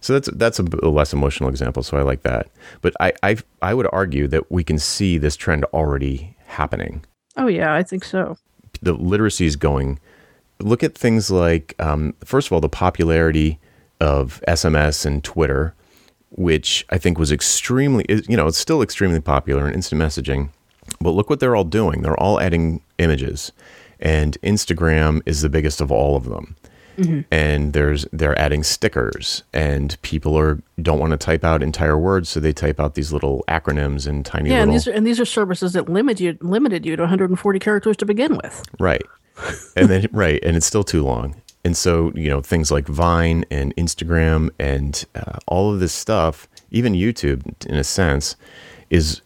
So 0.00 0.12
that's 0.12 0.28
that's 0.34 0.58
a, 0.60 0.64
a, 0.82 0.88
less 0.88 1.12
emotional 1.12 1.48
example. 1.48 1.82
So 1.82 1.96
I 1.96 2.02
like 2.02 2.22
that. 2.22 2.48
But 2.80 2.94
I, 3.00 3.12
I 3.22 3.36
I 3.62 3.74
would 3.74 3.88
argue 3.92 4.28
that 4.28 4.50
we 4.52 4.62
can 4.62 4.78
see 4.78 5.18
this 5.18 5.36
trend 5.36 5.64
already 5.66 6.36
happening. 6.46 7.04
Oh 7.36 7.46
yeah, 7.46 7.74
I 7.74 7.82
think 7.82 8.04
so. 8.04 8.36
The 8.82 8.92
literacy 8.92 9.46
is 9.46 9.56
going 9.56 9.98
look 10.60 10.82
at 10.82 10.94
things 10.96 11.30
like, 11.30 11.74
um, 11.78 12.14
first 12.24 12.48
of 12.48 12.52
all, 12.52 12.60
the 12.60 12.68
popularity 12.68 13.58
of 14.00 14.42
SMS 14.48 15.06
and 15.06 15.22
Twitter, 15.22 15.74
which 16.30 16.86
I 16.90 16.98
think 16.98 17.18
was 17.18 17.32
extremely, 17.32 18.04
you 18.08 18.36
know, 18.36 18.46
it's 18.46 18.58
still 18.58 18.82
extremely 18.82 19.20
popular 19.20 19.66
in 19.68 19.74
instant 19.74 20.00
messaging. 20.00 20.50
But 21.00 21.10
look 21.10 21.28
what 21.28 21.40
they're 21.40 21.56
all 21.56 21.64
doing. 21.64 22.02
They're 22.02 22.18
all 22.18 22.40
adding 22.40 22.80
images, 22.98 23.52
and 24.00 24.36
Instagram 24.42 25.22
is 25.26 25.42
the 25.42 25.48
biggest 25.48 25.80
of 25.80 25.90
all 25.90 26.16
of 26.16 26.24
them. 26.24 26.56
Mm-hmm. 26.98 27.20
And 27.30 27.74
there's 27.74 28.06
they're 28.10 28.38
adding 28.38 28.62
stickers, 28.62 29.42
and 29.52 30.00
people 30.00 30.38
are 30.38 30.62
don't 30.80 30.98
want 30.98 31.10
to 31.10 31.18
type 31.18 31.44
out 31.44 31.62
entire 31.62 31.98
words, 31.98 32.30
so 32.30 32.40
they 32.40 32.54
type 32.54 32.80
out 32.80 32.94
these 32.94 33.12
little 33.12 33.44
acronyms 33.48 34.06
and 34.06 34.24
tiny. 34.24 34.48
Yeah, 34.48 34.60
little, 34.60 34.62
and 34.62 34.72
these 34.72 34.88
are 34.88 34.92
and 34.92 35.06
these 35.06 35.20
are 35.20 35.26
services 35.26 35.74
that 35.74 35.90
limit 35.90 36.20
you 36.20 36.38
limited 36.40 36.86
you 36.86 36.96
to 36.96 37.02
140 37.02 37.58
characters 37.58 37.98
to 37.98 38.06
begin 38.06 38.36
with. 38.42 38.62
Right 38.80 39.02
and 39.74 39.88
then 39.88 40.06
right, 40.12 40.42
and 40.42 40.56
it's 40.56 40.66
still 40.66 40.84
too 40.84 41.02
long. 41.02 41.40
And 41.64 41.76
so 41.76 42.12
you 42.14 42.28
know 42.28 42.40
things 42.40 42.70
like 42.70 42.86
Vine 42.86 43.44
and 43.50 43.74
Instagram 43.76 44.50
and 44.58 45.04
uh, 45.14 45.38
all 45.46 45.72
of 45.72 45.80
this 45.80 45.92
stuff, 45.92 46.48
even 46.70 46.92
YouTube, 46.92 47.42
in 47.66 47.74
a 47.74 47.84
sense, 47.84 48.36
is 48.90 49.20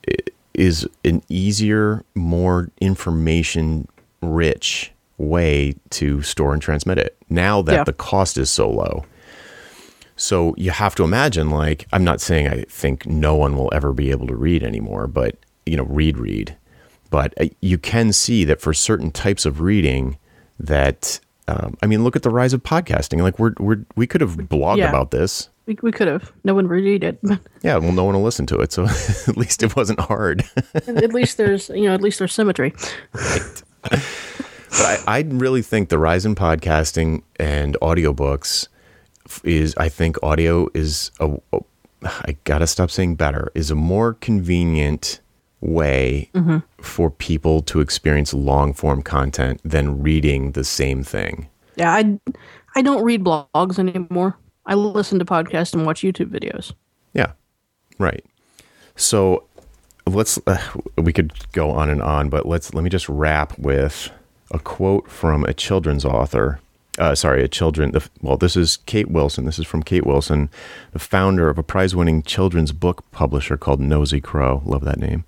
is 0.55 0.89
an 1.05 1.23
easier, 1.29 2.05
more 2.15 2.71
information 2.81 3.87
rich 4.21 4.93
way 5.19 5.75
to 5.91 6.23
store 6.23 6.53
and 6.53 6.63
transmit 6.63 6.99
it. 6.99 7.17
Now 7.29 7.63
that 7.63 7.73
yeah. 7.73 7.85
the 7.85 7.93
cost 7.93 8.39
is 8.39 8.51
so 8.51 8.71
low. 8.71 9.05
So 10.17 10.55
you 10.57 10.71
have 10.71 10.95
to 10.97 11.05
imagine 11.05 11.51
like 11.51 11.87
I'm 11.93 12.05
not 12.05 12.21
saying 12.21 12.49
I 12.49 12.63
think 12.69 13.07
no 13.07 13.35
one 13.35 13.57
will 13.57 13.71
ever 13.73 13.93
be 13.93 14.11
able 14.11 14.27
to 14.27 14.37
read 14.37 14.63
anymore, 14.63 15.07
but 15.07 15.37
you 15.67 15.77
know, 15.77 15.85
read 15.85 16.19
read 16.19 16.57
but 17.11 17.35
uh, 17.41 17.47
you 17.61 17.77
can 17.77 18.13
see 18.13 18.45
that 18.45 18.61
for 18.61 18.73
certain 18.73 19.11
types 19.11 19.45
of 19.45 19.61
reading, 19.61 20.17
that 20.59 21.21
um, 21.49 21.77
I 21.83 21.87
mean, 21.87 22.05
look 22.05 22.17
at 22.17 22.23
the 22.23 22.31
rise 22.31 22.53
of 22.53 22.63
podcasting. 22.63 23.21
Like 23.21 23.39
we're, 23.39 23.55
we're 23.59 23.85
we 23.97 24.07
could 24.07 24.21
have 24.21 24.37
blogged 24.37 24.79
yeah. 24.79 24.89
about 24.89 25.11
this. 25.11 25.51
We, 25.67 25.77
we 25.83 25.93
could 25.93 26.07
have. 26.07 26.33
No 26.45 26.55
one 26.55 26.69
read 26.69 27.05
it. 27.05 27.19
yeah, 27.63 27.77
well, 27.77 27.93
no 27.93 28.05
one 28.05 28.15
will 28.15 28.23
listen 28.23 28.47
to 28.47 28.61
it, 28.61 28.73
so 28.73 28.85
at 29.29 29.37
least 29.37 29.63
it 29.63 29.77
wasn't 29.77 30.01
hard. 30.01 30.45
at 30.75 31.13
least 31.13 31.37
there's 31.37 31.69
you 31.71 31.85
know 31.85 31.95
at 31.95 32.01
least 32.01 32.19
there's 32.19 32.33
symmetry. 32.33 32.73
right. 33.13 33.63
But 33.83 35.05
I, 35.07 35.19
I 35.19 35.21
really 35.23 35.63
think 35.63 35.89
the 35.89 35.99
rise 35.99 36.25
in 36.25 36.35
podcasting 36.35 37.23
and 37.37 37.77
audiobooks 37.83 38.69
is 39.43 39.75
I 39.77 39.89
think 39.89 40.17
audio 40.23 40.69
is 40.75 41.11
a, 41.21 41.37
a 41.53 41.61
I 42.03 42.37
gotta 42.45 42.67
stop 42.67 42.91
saying 42.91 43.17
better 43.17 43.51
is 43.55 43.71
a 43.71 43.75
more 43.75 44.15
convenient 44.15 45.21
way 45.61 46.31
mm-hmm. 46.35 46.59
for 46.81 47.11
people 47.11 47.61
to 47.63 47.81
experience 47.81 48.33
long 48.33 48.73
form 48.73 49.03
content 49.03 49.61
than 49.65 50.03
reading 50.03 50.53
the 50.53 50.65
same 50.65 51.03
thing. 51.03 51.49
Yeah, 51.77 51.93
I 51.93 52.19
I 52.75 52.83
don't 52.83 53.03
read 53.03 53.25
blogs 53.25 53.79
anymore. 53.79 54.39
I 54.67 54.75
listen 54.75 55.19
to 55.19 55.25
podcasts 55.25 55.75
and 55.75 55.85
watch 55.85 56.03
YouTube 56.03 56.31
videos. 56.31 56.73
Yeah. 57.13 57.33
Right. 57.99 58.25
So 58.97 59.45
let's 60.07 60.39
uh, 60.47 60.59
we 60.97 61.13
could 61.13 61.33
go 61.53 61.71
on 61.71 61.89
and 61.91 62.03
on, 62.03 62.29
but 62.29 62.47
let's 62.47 62.75
let 62.75 62.85
me 62.85 62.91
just 62.91 63.09
wrap 63.09 63.59
with 63.59 64.11
a 64.51 64.59
quote 64.59 65.11
from 65.11 65.45
a 65.45 65.55
children's 65.55 66.05
author. 66.05 66.61
Uh, 66.99 67.15
sorry, 67.15 67.43
a 67.43 67.49
children. 67.49 67.95
Well, 68.21 68.37
this 68.37 68.57
is 68.57 68.79
Kate 68.87 69.09
Wilson. 69.09 69.47
This 69.47 69.59
is 69.59 69.67
from 69.67 69.83
Kate 69.83 70.05
Wilson, 70.05 70.51
the 70.93 70.99
founder 70.99 71.49
of 71.49 71.57
a 71.57 71.63
prize-winning 71.63 72.25
children's 72.25 72.73
book 72.73 73.05
publisher 73.11 73.57
called 73.57 73.81
Nosy 73.81 74.21
Crow. 74.21 74.61
Love 74.67 74.85
that 74.85 74.99
name. 74.99 75.25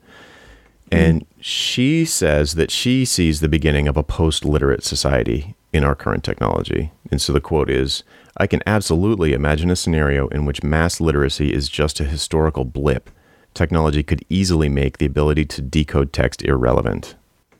And 0.90 1.24
she 1.40 2.04
says 2.04 2.54
that 2.56 2.70
she 2.70 3.06
sees 3.06 3.40
the 3.40 3.48
beginning 3.48 3.88
of 3.88 3.96
a 3.96 4.02
post 4.02 4.44
literate 4.44 4.84
society 4.84 5.54
in 5.72 5.84
our 5.84 5.94
current 5.94 6.22
technology. 6.22 6.92
And 7.10 7.20
so 7.20 7.32
the 7.32 7.40
quote 7.40 7.70
is 7.70 8.02
I 8.36 8.46
can 8.46 8.62
absolutely 8.66 9.32
imagine 9.32 9.70
a 9.70 9.76
scenario 9.76 10.28
in 10.28 10.44
which 10.44 10.62
mass 10.62 11.00
literacy 11.00 11.54
is 11.54 11.70
just 11.70 12.00
a 12.00 12.04
historical 12.04 12.66
blip. 12.66 13.08
Technology 13.54 14.02
could 14.02 14.24
easily 14.28 14.68
make 14.68 14.98
the 14.98 15.06
ability 15.06 15.44
to 15.44 15.62
decode 15.62 16.12
text 16.12 16.42
irrelevant, 16.42 17.14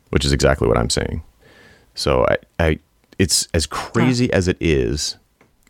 which 0.09 0.25
is 0.25 0.31
exactly 0.31 0.67
what 0.67 0.77
I'm 0.77 0.89
saying. 0.89 1.23
So 1.95 2.25
I, 2.27 2.37
I 2.59 2.79
it's 3.19 3.47
as 3.53 3.65
crazy 3.65 4.31
as 4.33 4.47
it 4.47 4.57
is, 4.59 5.17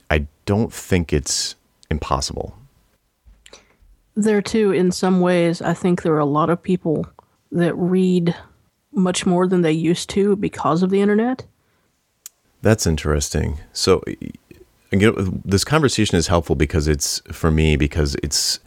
I 0.10 0.28
don't 0.46 0.72
think 0.72 1.12
it's 1.12 1.56
impossible. 1.90 2.58
There 4.16 4.42
too, 4.42 4.72
in 4.72 4.92
some 4.92 5.22
ways, 5.22 5.62
I 5.62 5.74
think 5.74 6.02
there 6.02 6.14
are 6.14 6.20
a 6.20 6.26
lot 6.26 6.50
of 6.50 6.62
people 6.62 7.08
that 7.52 7.74
read 7.76 8.36
much 8.92 9.26
more 9.26 9.48
than 9.48 9.62
they 9.62 9.72
used 9.72 10.10
to 10.12 10.36
because 10.36 10.84
of 10.84 10.90
the 10.90 11.02
internet. 11.02 11.46
That's 12.62 12.86
interesting. 12.86 13.60
So, 13.74 14.04
again, 14.92 15.42
this 15.44 15.64
conversation 15.64 16.18
is 16.18 16.28
helpful 16.28 16.56
because 16.56 16.88
it's 16.88 17.22
for 17.32 17.52
me 17.52 17.76
because 17.76 18.16
it's 18.24 18.60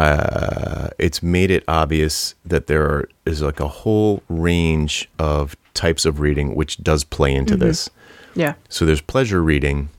uh, 0.00 0.88
it's 0.98 1.22
made 1.22 1.50
it 1.50 1.62
obvious 1.68 2.34
that 2.44 2.66
there 2.68 2.82
are, 2.82 3.08
is 3.26 3.42
like 3.42 3.60
a 3.60 3.68
whole 3.68 4.22
range 4.28 5.08
of 5.18 5.56
types 5.74 6.06
of 6.06 6.20
reading 6.20 6.54
which 6.54 6.82
does 6.82 7.04
play 7.04 7.34
into 7.34 7.54
mm-hmm. 7.54 7.66
this. 7.66 7.90
Yeah. 8.34 8.54
So 8.68 8.86
there's 8.86 9.02
pleasure 9.02 9.42
reading, 9.42 9.90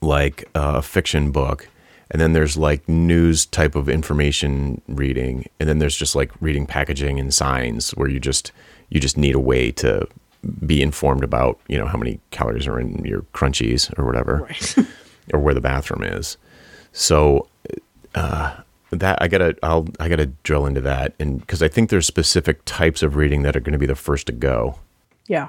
like 0.00 0.48
a 0.54 0.80
fiction 0.80 1.32
book, 1.32 1.68
and 2.10 2.20
then 2.20 2.32
there's 2.32 2.56
like 2.56 2.88
news 2.88 3.44
type 3.44 3.74
of 3.74 3.88
information 3.88 4.80
reading 4.88 5.46
and 5.60 5.68
then 5.68 5.78
there's 5.80 5.96
just 5.96 6.14
like 6.14 6.30
reading 6.40 6.66
packaging 6.66 7.20
and 7.20 7.34
signs 7.34 7.90
where 7.92 8.08
you 8.08 8.20
just 8.20 8.52
you 8.88 9.00
just 9.00 9.16
need 9.18 9.34
a 9.34 9.40
way 9.40 9.70
to 9.70 10.06
be 10.64 10.82
informed 10.82 11.24
about 11.24 11.58
you 11.68 11.76
know 11.76 11.86
how 11.86 11.98
many 11.98 12.20
calories 12.30 12.66
are 12.66 12.78
in 12.78 13.04
your 13.04 13.22
crunchies 13.34 13.96
or 13.98 14.04
whatever 14.04 14.46
right. 14.48 14.76
or 15.34 15.40
where 15.40 15.54
the 15.54 15.60
bathroom 15.60 16.02
is 16.02 16.36
so 16.92 17.48
uh, 18.14 18.54
that 18.92 19.20
i 19.20 19.28
gotta 19.28 19.56
i'll 19.62 19.86
i 20.00 20.08
gotta 20.08 20.26
drill 20.26 20.66
into 20.66 20.80
that 20.80 21.14
and 21.18 21.40
because 21.40 21.62
i 21.62 21.68
think 21.68 21.90
there's 21.90 22.06
specific 22.06 22.64
types 22.64 23.02
of 23.02 23.16
reading 23.16 23.42
that 23.42 23.56
are 23.56 23.60
going 23.60 23.72
to 23.72 23.78
be 23.78 23.86
the 23.86 23.94
first 23.94 24.26
to 24.26 24.32
go 24.32 24.78
yeah 25.26 25.48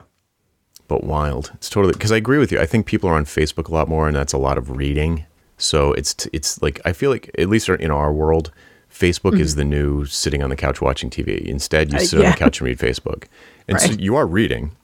but 0.87 1.03
wild 1.03 1.51
it's 1.53 1.69
totally 1.69 1.93
because 1.93 2.11
i 2.11 2.17
agree 2.17 2.37
with 2.37 2.51
you 2.51 2.59
i 2.59 2.65
think 2.65 2.85
people 2.85 3.09
are 3.09 3.15
on 3.15 3.25
facebook 3.25 3.67
a 3.67 3.73
lot 3.73 3.87
more 3.87 4.07
and 4.07 4.15
that's 4.15 4.33
a 4.33 4.37
lot 4.37 4.57
of 4.57 4.77
reading 4.77 5.25
so 5.57 5.93
it's 5.93 6.27
it's 6.33 6.61
like 6.61 6.81
I 6.85 6.93
feel 6.93 7.09
like 7.09 7.31
at 7.37 7.49
least 7.49 7.69
in 7.69 7.91
our 7.91 8.11
world, 8.11 8.51
Facebook 8.91 9.31
mm-hmm. 9.31 9.41
is 9.41 9.55
the 9.55 9.63
new 9.63 10.05
sitting 10.05 10.43
on 10.43 10.49
the 10.49 10.55
couch 10.55 10.81
watching 10.81 11.09
TV. 11.09 11.41
Instead, 11.45 11.91
you 11.91 11.97
uh, 11.97 12.01
sit 12.01 12.19
uh, 12.19 12.23
yeah. 12.23 12.27
on 12.27 12.31
the 12.33 12.37
couch 12.37 12.59
and 12.59 12.67
read 12.67 12.79
Facebook, 12.79 13.25
and 13.67 13.77
right. 13.77 13.91
so 13.91 13.93
you 13.93 14.15
are 14.15 14.27
reading. 14.27 14.75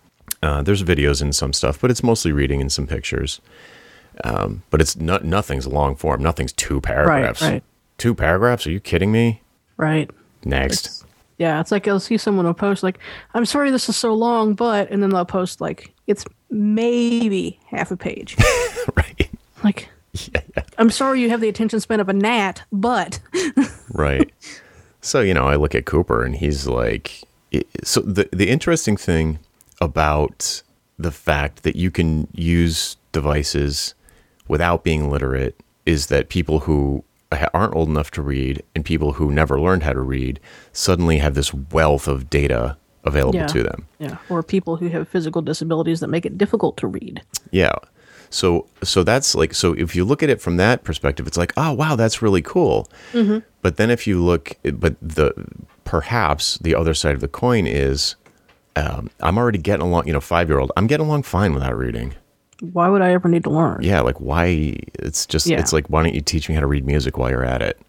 Uh, 0.42 0.62
there's 0.62 0.84
videos 0.84 1.22
and 1.22 1.36
some 1.36 1.52
stuff, 1.52 1.82
but 1.82 1.92
it's 1.92 2.02
mostly 2.02 2.32
reading 2.32 2.62
and 2.62 2.72
some 2.72 2.88
pictures. 2.88 3.42
Um, 4.24 4.64
but 4.70 4.82
it's 4.82 4.96
not 4.96 5.26
nothing's 5.26 5.68
long 5.68 5.96
form. 5.96 6.22
Nothing's 6.22 6.54
two 6.54 6.80
paragraphs. 6.82 7.42
Right, 7.42 7.52
right. 7.52 7.64
Two 8.00 8.16
paragraphs? 8.16 8.66
Are 8.66 8.72
you 8.72 8.80
kidding 8.80 9.12
me? 9.12 9.42
Right. 9.78 10.10
Next. 10.44 10.86
It's, 10.86 11.06
yeah, 11.38 11.60
it's 11.60 11.72
like 11.72 11.88
I'll 11.88 12.00
see 12.00 12.18
someone 12.18 12.46
will 12.46 12.54
post 12.54 12.82
like, 12.82 12.98
"I'm 13.34 13.46
sorry 13.46 13.72
this 13.72 13.88
is 13.88 13.96
so 13.96 14.14
long, 14.14 14.56
but," 14.56 14.90
and 14.90 15.04
then 15.04 15.10
they'll 15.10 15.26
post 15.26 15.62
like, 15.62 15.94
"It's 16.08 16.26
maybe 16.50 17.60
half 17.68 17.92
a 17.92 17.98
page." 17.98 18.36
right. 18.96 19.30
Like, 19.64 19.90
yeah. 20.14 20.42
I'm 20.78 20.90
sorry 20.90 21.22
you 21.22 21.30
have 21.30 21.42
the 21.42 21.50
attention 21.50 21.80
span 21.80 22.00
of 22.00 22.10
a 22.10 22.14
gnat, 22.14 22.64
but 22.72 23.20
right. 23.94 24.32
So 25.02 25.22
you 25.22 25.34
know, 25.34 25.46
I 25.46 25.56
look 25.56 25.76
at 25.76 25.86
Cooper, 25.86 26.24
and 26.24 26.36
he's 26.36 26.68
like, 26.68 27.24
so 27.84 28.02
the 28.02 28.28
the 28.32 28.50
interesting 28.50 28.98
thing 28.98 29.40
about 29.82 30.62
the 30.98 31.12
fact 31.12 31.64
that 31.64 31.76
you 31.76 31.92
can 31.92 32.28
use 32.34 32.98
devices 33.12 33.94
without 34.48 34.84
being 34.84 35.10
literate 35.10 35.56
is 35.86 36.08
that 36.08 36.28
people 36.30 36.60
who 36.60 37.04
aren't 37.32 37.76
old 37.76 37.90
enough 37.90 38.12
to 38.12 38.22
read 38.22 38.64
and 38.76 38.84
people 38.84 39.14
who 39.14 39.32
never 39.32 39.60
learned 39.60 39.84
how 39.84 39.94
to 39.94 40.02
read 40.02 40.40
suddenly 40.72 41.20
have 41.20 41.36
this 41.36 41.54
wealth 41.54 42.08
of 42.08 42.30
data 42.30 42.76
available 43.04 43.36
Yeah. 43.40 43.48
to 43.48 43.64
them. 43.64 43.86
yeah, 44.00 44.18
or 44.30 44.42
people 44.44 44.78
who 44.78 44.88
have 44.90 45.08
physical 45.08 45.42
disabilities 45.42 46.00
that 46.00 46.08
make 46.08 46.26
it 46.26 46.38
difficult 46.38 46.76
to 46.78 46.88
read. 46.88 47.22
Yeah. 47.52 47.74
So 48.32 48.68
so 48.84 49.04
that's 49.04 49.34
like 49.36 49.54
so 49.54 49.74
if 49.74 49.96
you 49.96 50.06
look 50.06 50.22
at 50.22 50.30
it 50.30 50.42
from 50.42 50.58
that 50.58 50.84
perspective, 50.84 51.26
it's 51.28 51.38
like 51.38 51.54
oh 51.58 51.74
wow 51.74 51.96
that's 51.96 52.22
really 52.22 52.42
cool. 52.42 52.88
But 53.62 53.78
then 53.78 53.90
if 53.90 54.06
you 54.08 54.24
look, 54.24 54.54
but 54.74 54.96
the 55.02 55.34
perhaps 55.84 56.58
the 56.60 56.76
other 56.76 56.94
side 56.94 57.14
of 57.16 57.22
the 57.22 57.28
coin 57.28 57.66
is 57.68 58.16
um, 58.76 59.10
I'm 59.20 59.38
already 59.38 59.58
getting 59.58 59.86
along. 59.86 60.08
You 60.08 60.14
know, 60.14 60.22
five 60.22 60.48
year 60.50 60.60
old, 60.60 60.72
I'm 60.78 60.88
getting 60.88 61.08
along 61.08 61.24
fine 61.24 61.54
without 61.54 61.76
reading. 61.78 62.14
Why 62.62 62.90
would 62.90 63.02
I 63.02 63.12
ever 63.14 63.30
need 63.30 63.44
to 63.46 63.50
learn? 63.50 63.80
Yeah, 63.82 64.02
like 64.02 64.20
why? 64.20 64.76
It's 64.96 65.26
just 65.26 65.48
Yeah. 65.48 65.60
it's 65.60 65.72
like 65.74 65.88
why 65.90 66.04
don't 66.04 66.14
you 66.16 66.22
teach 66.22 66.50
me 66.50 66.56
how 66.56 66.62
to 66.62 66.68
read 66.68 66.86
music 66.86 67.18
while 67.18 67.30
you're 67.30 67.46
at 67.46 67.62
it? 67.62 67.80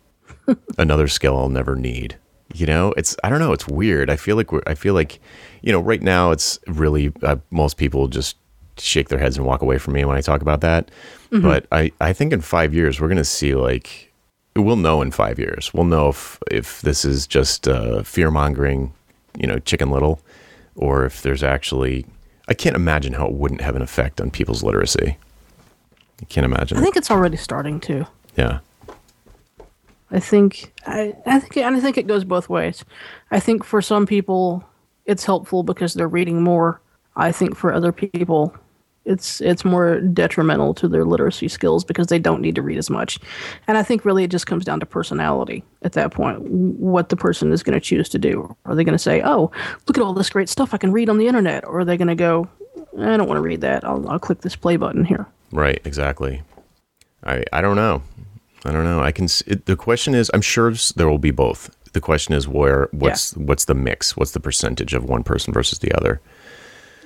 Another 0.79 1.09
skill 1.09 1.37
I'll 1.37 1.49
never 1.49 1.75
need. 1.77 2.17
You 2.55 2.67
know, 2.67 2.93
it's 2.97 3.17
I 3.23 3.29
don't 3.31 3.39
know. 3.41 3.53
It's 3.53 3.69
weird. 3.69 4.11
I 4.11 4.17
feel 4.17 4.37
like 4.37 4.51
we're, 4.53 4.63
I 4.67 4.75
feel 4.75 4.95
like, 4.95 5.21
you 5.63 5.71
know, 5.73 5.81
right 5.81 6.03
now 6.03 6.31
it's 6.33 6.59
really 6.67 7.13
uh, 7.23 7.37
most 7.51 7.77
people 7.77 8.09
just 8.09 8.37
shake 8.79 9.09
their 9.09 9.19
heads 9.19 9.37
and 9.37 9.47
walk 9.47 9.63
away 9.63 9.79
from 9.79 9.95
me 9.95 10.05
when 10.05 10.17
I 10.17 10.21
talk 10.21 10.43
about 10.43 10.61
that. 10.63 10.91
But 11.31 11.67
I 11.71 11.93
I 12.01 12.13
think 12.13 12.33
in 12.33 12.41
five 12.41 12.75
years 12.75 13.01
we're 13.01 13.09
gonna 13.09 13.25
see 13.25 13.55
like 13.55 14.13
we'll 14.57 14.75
know 14.77 15.01
in 15.01 15.13
five 15.13 15.39
years. 15.39 15.73
We'll 15.73 15.85
know 15.85 16.09
if 16.09 16.39
if 16.51 16.81
this 16.83 17.05
is 17.05 17.27
just 17.29 17.69
uh, 17.69 18.03
fear 18.03 18.33
mongering, 18.33 18.93
you 19.39 19.47
know, 19.47 19.61
Chicken 19.61 19.91
Little, 19.91 20.21
or 20.77 21.05
if 21.05 21.23
there's 21.23 21.43
actually. 21.45 22.05
I 22.51 22.55
can't 22.55 22.75
imagine 22.75 23.13
how 23.13 23.27
it 23.27 23.33
wouldn't 23.33 23.61
have 23.61 23.77
an 23.77 23.83
effect 23.83 24.21
on 24.21 24.31
people's 24.31 24.65
literacy. 24.65 25.17
I 26.21 26.25
can't 26.25 26.45
imagine. 26.45 26.77
I 26.77 26.83
think 26.83 26.97
it's 26.97 27.11
already 27.11 27.37
starting 27.37 27.81
to. 27.83 28.07
Yeah. 28.37 28.59
I 30.11 30.19
think 30.19 30.73
I, 30.85 31.15
I 31.25 31.39
think 31.39 31.57
and 31.59 31.77
I 31.77 31.81
think 31.81 31.97
it 31.97 32.09
goes 32.09 32.25
both 32.25 32.49
ways. 32.49 32.85
I 33.31 33.39
think 33.39 33.63
for 33.63 33.81
some 33.81 34.05
people 34.05 34.65
it's 35.07 35.25
helpful 35.25 35.63
because 35.63 35.95
they're 35.95 36.09
reading 36.09 36.43
more. 36.43 36.81
I 37.15 37.31
think 37.31 37.57
for 37.57 37.73
other 37.73 37.93
people 37.93 38.55
it's 39.05 39.41
it's 39.41 39.65
more 39.65 40.01
detrimental 40.01 40.75
to 40.75 40.89
their 40.89 41.05
literacy 41.05 41.49
skills 41.49 41.85
because 41.85 42.09
they 42.09 42.19
don't 42.19 42.41
need 42.41 42.55
to 42.55 42.63
read 42.63 42.79
as 42.79 42.91
much. 42.91 43.19
And 43.67 43.79
I 43.79 43.83
think 43.83 44.05
really 44.05 44.25
it 44.25 44.31
just 44.31 44.47
comes 44.47 44.65
down 44.65 44.81
to 44.81 44.87
personality 44.87 45.65
at 45.83 45.93
that 45.93 46.13
point, 46.13 46.43
what 46.43 47.09
the 47.09 47.17
person 47.17 47.53
is 47.53 47.63
going 47.63 47.75
to 47.75 47.81
choose 47.81 48.09
to 48.11 48.19
do. 48.19 48.55
Are 48.67 48.75
they 48.75 48.85
going 48.85 48.93
to 48.93 48.99
say, 48.99 49.23
"Oh, 49.25 49.51
look 49.87 49.97
at 49.97 50.03
all 50.03 50.13
this 50.13 50.31
great 50.31 50.49
stuff 50.49 50.75
I 50.75 50.79
can 50.79 50.93
read 50.93 51.09
on 51.09 51.19
the 51.19 51.27
internet," 51.27 51.65
or 51.65 51.81
are 51.81 51.85
they 51.85 51.97
going 51.97 52.09
to 52.09 52.15
go, 52.15 52.49
"I 52.99 53.17
don't 53.17 53.27
want 53.29 53.39
to 53.39 53.43
read 53.43 53.63
that. 53.63 53.85
I'll, 53.85 54.07
I'll 54.09 54.19
click 54.19 54.43
this 54.43 54.57
play 54.57 54.77
button 54.77 55.05
here." 55.05 55.27
Right. 55.51 55.81
Exactly. 55.85 56.43
I 57.25 57.45
I 57.53 57.61
don't 57.61 57.77
know. 57.77 58.03
I 58.65 58.73
don't 58.73 58.85
know. 58.85 59.01
I 59.01 59.13
can. 59.13 59.27
It, 59.47 59.65
the 59.67 59.77
question 59.77 60.15
is, 60.15 60.31
I'm 60.35 60.43
sure 60.43 60.73
there 60.97 61.09
will 61.09 61.19
be 61.19 61.31
both. 61.31 61.75
The 61.93 62.01
question 62.01 62.35
is 62.35 62.47
where 62.47 62.89
what's 62.93 63.37
what's 63.37 63.65
the 63.65 63.75
mix? 63.75 64.17
What's 64.17 64.33
the 64.33 64.41
percentage 64.41 64.95
of 64.95 65.05
one 65.05 65.25
person 65.25 65.53
versus 65.53 65.79
the 65.79 65.93
other? 65.93 66.21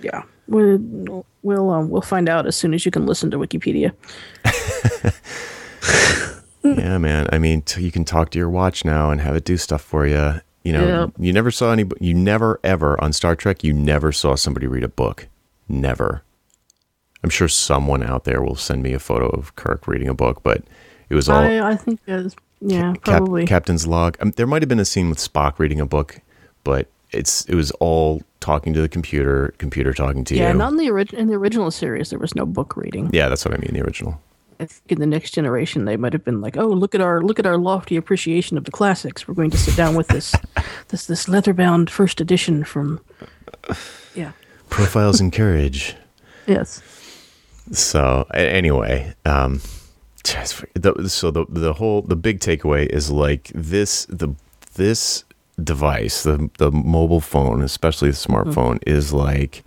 Yeah, 0.03 0.23
we'll 0.49 1.25
we'll 1.43 1.71
um, 1.71 1.91
we'll 1.91 2.03
find 2.03 2.29
out 2.29 2.47
as 2.47 2.57
soon 2.57 2.75
as 2.75 2.85
you 2.85 2.91
can 2.91 3.07
listen 3.07 3.31
to 3.31 3.39
Wikipedia. 3.39 3.93
yeah, 6.63 6.99
man. 6.99 7.29
I 7.33 7.39
mean, 7.39 7.63
t- 7.63 7.83
you 7.83 7.91
can 7.93 8.05
talk 8.05 8.31
to 8.31 8.39
your 8.39 8.49
watch 8.51 8.85
now 8.85 9.11
and 9.11 9.21
have 9.21 9.37
it 9.37 9.45
do 9.45 9.57
stuff 9.57 9.83
for 9.83 10.07
you. 10.07 10.41
You 10.63 10.73
know, 10.73 10.87
Yep. 11.03 11.11
you 11.19 11.33
never 11.33 11.51
saw 11.51 11.73
any. 11.73 11.85
You 12.01 12.15
never 12.15 12.59
ever 12.65 13.01
on 13.03 13.13
Star 13.13 13.37
Trek. 13.37 13.63
You 13.63 13.73
never 13.73 14.13
saw 14.13 14.35
somebody 14.35 14.67
read 14.67 14.83
a 14.85 14.89
book. 14.89 15.29
Never. 15.69 16.23
I'm 17.23 17.31
sure 17.31 17.49
someone 17.49 18.03
out 18.03 18.25
there 18.25 18.43
will 18.43 18.57
send 18.57 18.83
me 18.83 18.93
a 18.93 18.99
photo 18.99 19.29
of 19.29 19.55
Kirk 19.57 19.87
reading 19.87 20.09
a 20.09 20.15
book, 20.15 20.43
but 20.43 20.63
it 21.09 21.15
was 21.15 21.29
all 21.29 21.37
I 21.39 21.71
I 21.73 21.77
think 21.77 22.01
it's 22.07 22.35
yeah 22.61 22.93
Cap- 22.95 23.03
probably 23.03 23.47
Captain's 23.47 23.87
log. 23.87 24.17
Um, 24.21 24.31
there 24.33 24.47
might 24.47 24.63
have 24.63 24.69
been 24.69 24.81
a 24.81 24.85
scene 24.87 25.09
with 25.11 25.19
Spock 25.19 25.59
reading 25.59 25.81
a 25.81 25.87
book, 25.87 26.21
but 26.65 26.89
it's 27.15 27.45
it 27.47 27.55
was 27.55 27.71
all 27.73 28.23
talking 28.41 28.75
to 28.75 28.81
the 28.81 28.89
computer, 28.89 29.55
computer 29.59 29.93
talking 29.95 30.25
to 30.25 30.35
yeah. 30.35 30.43
you. 30.43 30.47
Yeah, 30.49 30.53
not 30.53 30.73
in 30.73 30.79
the 30.79 30.91
original 30.91 31.23
in 31.23 31.29
the 31.29 31.35
original 31.35 31.71
series 31.71 32.11
there 32.11 32.19
was 32.19 32.35
no 32.35 32.45
book 32.45 32.77
reading. 32.77 33.11
yeah, 33.12 33.29
that's 33.29 33.45
what 33.45 33.55
I 33.55 33.59
mean. 33.59 33.73
The 33.73 33.83
original. 33.83 34.21
I 34.61 34.67
think 34.67 34.93
in 34.93 35.01
the 35.01 35.07
next 35.07 35.33
generation 35.33 35.85
they 35.85 35.97
might 35.97 36.12
have 36.12 36.25
been 36.25 36.41
like, 36.41 36.57
oh 36.57 36.69
look 36.69 36.95
at 36.95 37.01
our 37.01 37.21
look 37.23 37.39
at 37.39 37.47
our 37.47 37.59
lofty 37.59 37.97
appreciation 37.97 38.57
of 38.57 38.65
the 38.65 38.71
classics. 38.71 39.27
We're 39.27 39.35
going 39.35 39.51
to 39.51 39.59
sit 39.59 39.77
down 39.77 39.95
with 39.95 40.09
this 40.09 40.35
this 40.89 41.07
this 41.07 41.29
leather 41.29 41.53
bound 41.53 41.91
first 41.91 42.21
edition 42.21 42.65
from 42.65 43.01
yeah 44.15 44.33
Profiles 44.71 45.21
in 45.21 45.31
courage. 45.31 45.95
yes 46.47 46.83
So 47.73 48.27
anyway, 48.35 49.15
um, 49.25 49.61
so 50.25 51.31
the 51.31 51.47
the 51.49 51.73
whole 51.75 52.03
the 52.03 52.17
big 52.17 52.41
takeaway 52.41 52.87
is 52.87 53.11
like 53.11 53.51
this 53.55 54.07
the 54.07 54.35
this 54.75 55.25
device 55.63 56.23
the 56.23 56.51
the 56.59 56.71
mobile 56.71 57.21
phone, 57.21 57.63
especially 57.63 58.11
the 58.11 58.17
smartphone, 58.17 58.79
mm-hmm. 58.79 58.91
is 58.91 59.13
like 59.13 59.65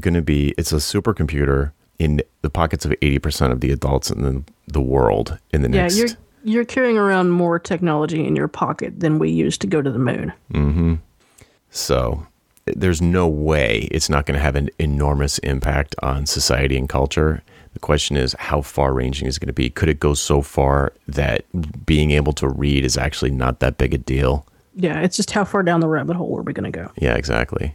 going 0.00 0.14
to 0.14 0.22
be 0.22 0.54
it's 0.58 0.72
a 0.72 0.76
supercomputer 0.76 1.72
in 1.98 2.22
the 2.42 2.50
pockets 2.50 2.84
of 2.84 2.92
eighty 3.02 3.18
percent 3.18 3.52
of 3.52 3.60
the 3.60 3.72
adults 3.72 4.10
in 4.10 4.22
the, 4.22 4.42
the 4.68 4.80
world 4.80 5.38
in 5.52 5.62
the 5.62 5.70
yeah 5.70 5.82
next. 5.82 5.96
you're 5.96 6.08
you're 6.44 6.64
carrying 6.64 6.96
around 6.96 7.30
more 7.30 7.58
technology 7.58 8.24
in 8.24 8.36
your 8.36 8.46
pocket 8.46 9.00
than 9.00 9.18
we 9.18 9.30
used 9.30 9.60
to 9.62 9.66
go 9.66 9.82
to 9.82 9.90
the 9.90 9.98
moon. 9.98 10.32
Mm-hmm. 10.52 10.94
So 11.70 12.26
there's 12.66 13.02
no 13.02 13.26
way 13.26 13.88
it's 13.90 14.08
not 14.08 14.26
going 14.26 14.36
to 14.36 14.42
have 14.42 14.54
an 14.54 14.70
enormous 14.78 15.38
impact 15.38 15.96
on 16.02 16.26
society 16.26 16.76
and 16.76 16.88
culture. 16.88 17.42
The 17.72 17.80
question 17.80 18.16
is, 18.16 18.34
how 18.38 18.62
far 18.62 18.94
ranging 18.94 19.26
is 19.26 19.36
it 19.36 19.40
going 19.40 19.48
to 19.48 19.52
be? 19.52 19.70
Could 19.70 19.88
it 19.88 20.00
go 20.00 20.14
so 20.14 20.40
far 20.40 20.92
that 21.08 21.44
being 21.84 22.12
able 22.12 22.32
to 22.34 22.48
read 22.48 22.84
is 22.84 22.96
actually 22.96 23.32
not 23.32 23.60
that 23.60 23.76
big 23.76 23.92
a 23.92 23.98
deal? 23.98 24.46
Yeah, 24.76 25.00
it's 25.00 25.16
just 25.16 25.30
how 25.30 25.44
far 25.44 25.62
down 25.62 25.80
the 25.80 25.88
rabbit 25.88 26.16
hole 26.16 26.38
are 26.38 26.42
we 26.42 26.52
going 26.52 26.70
to 26.70 26.78
go? 26.78 26.92
Yeah, 26.96 27.14
exactly. 27.14 27.74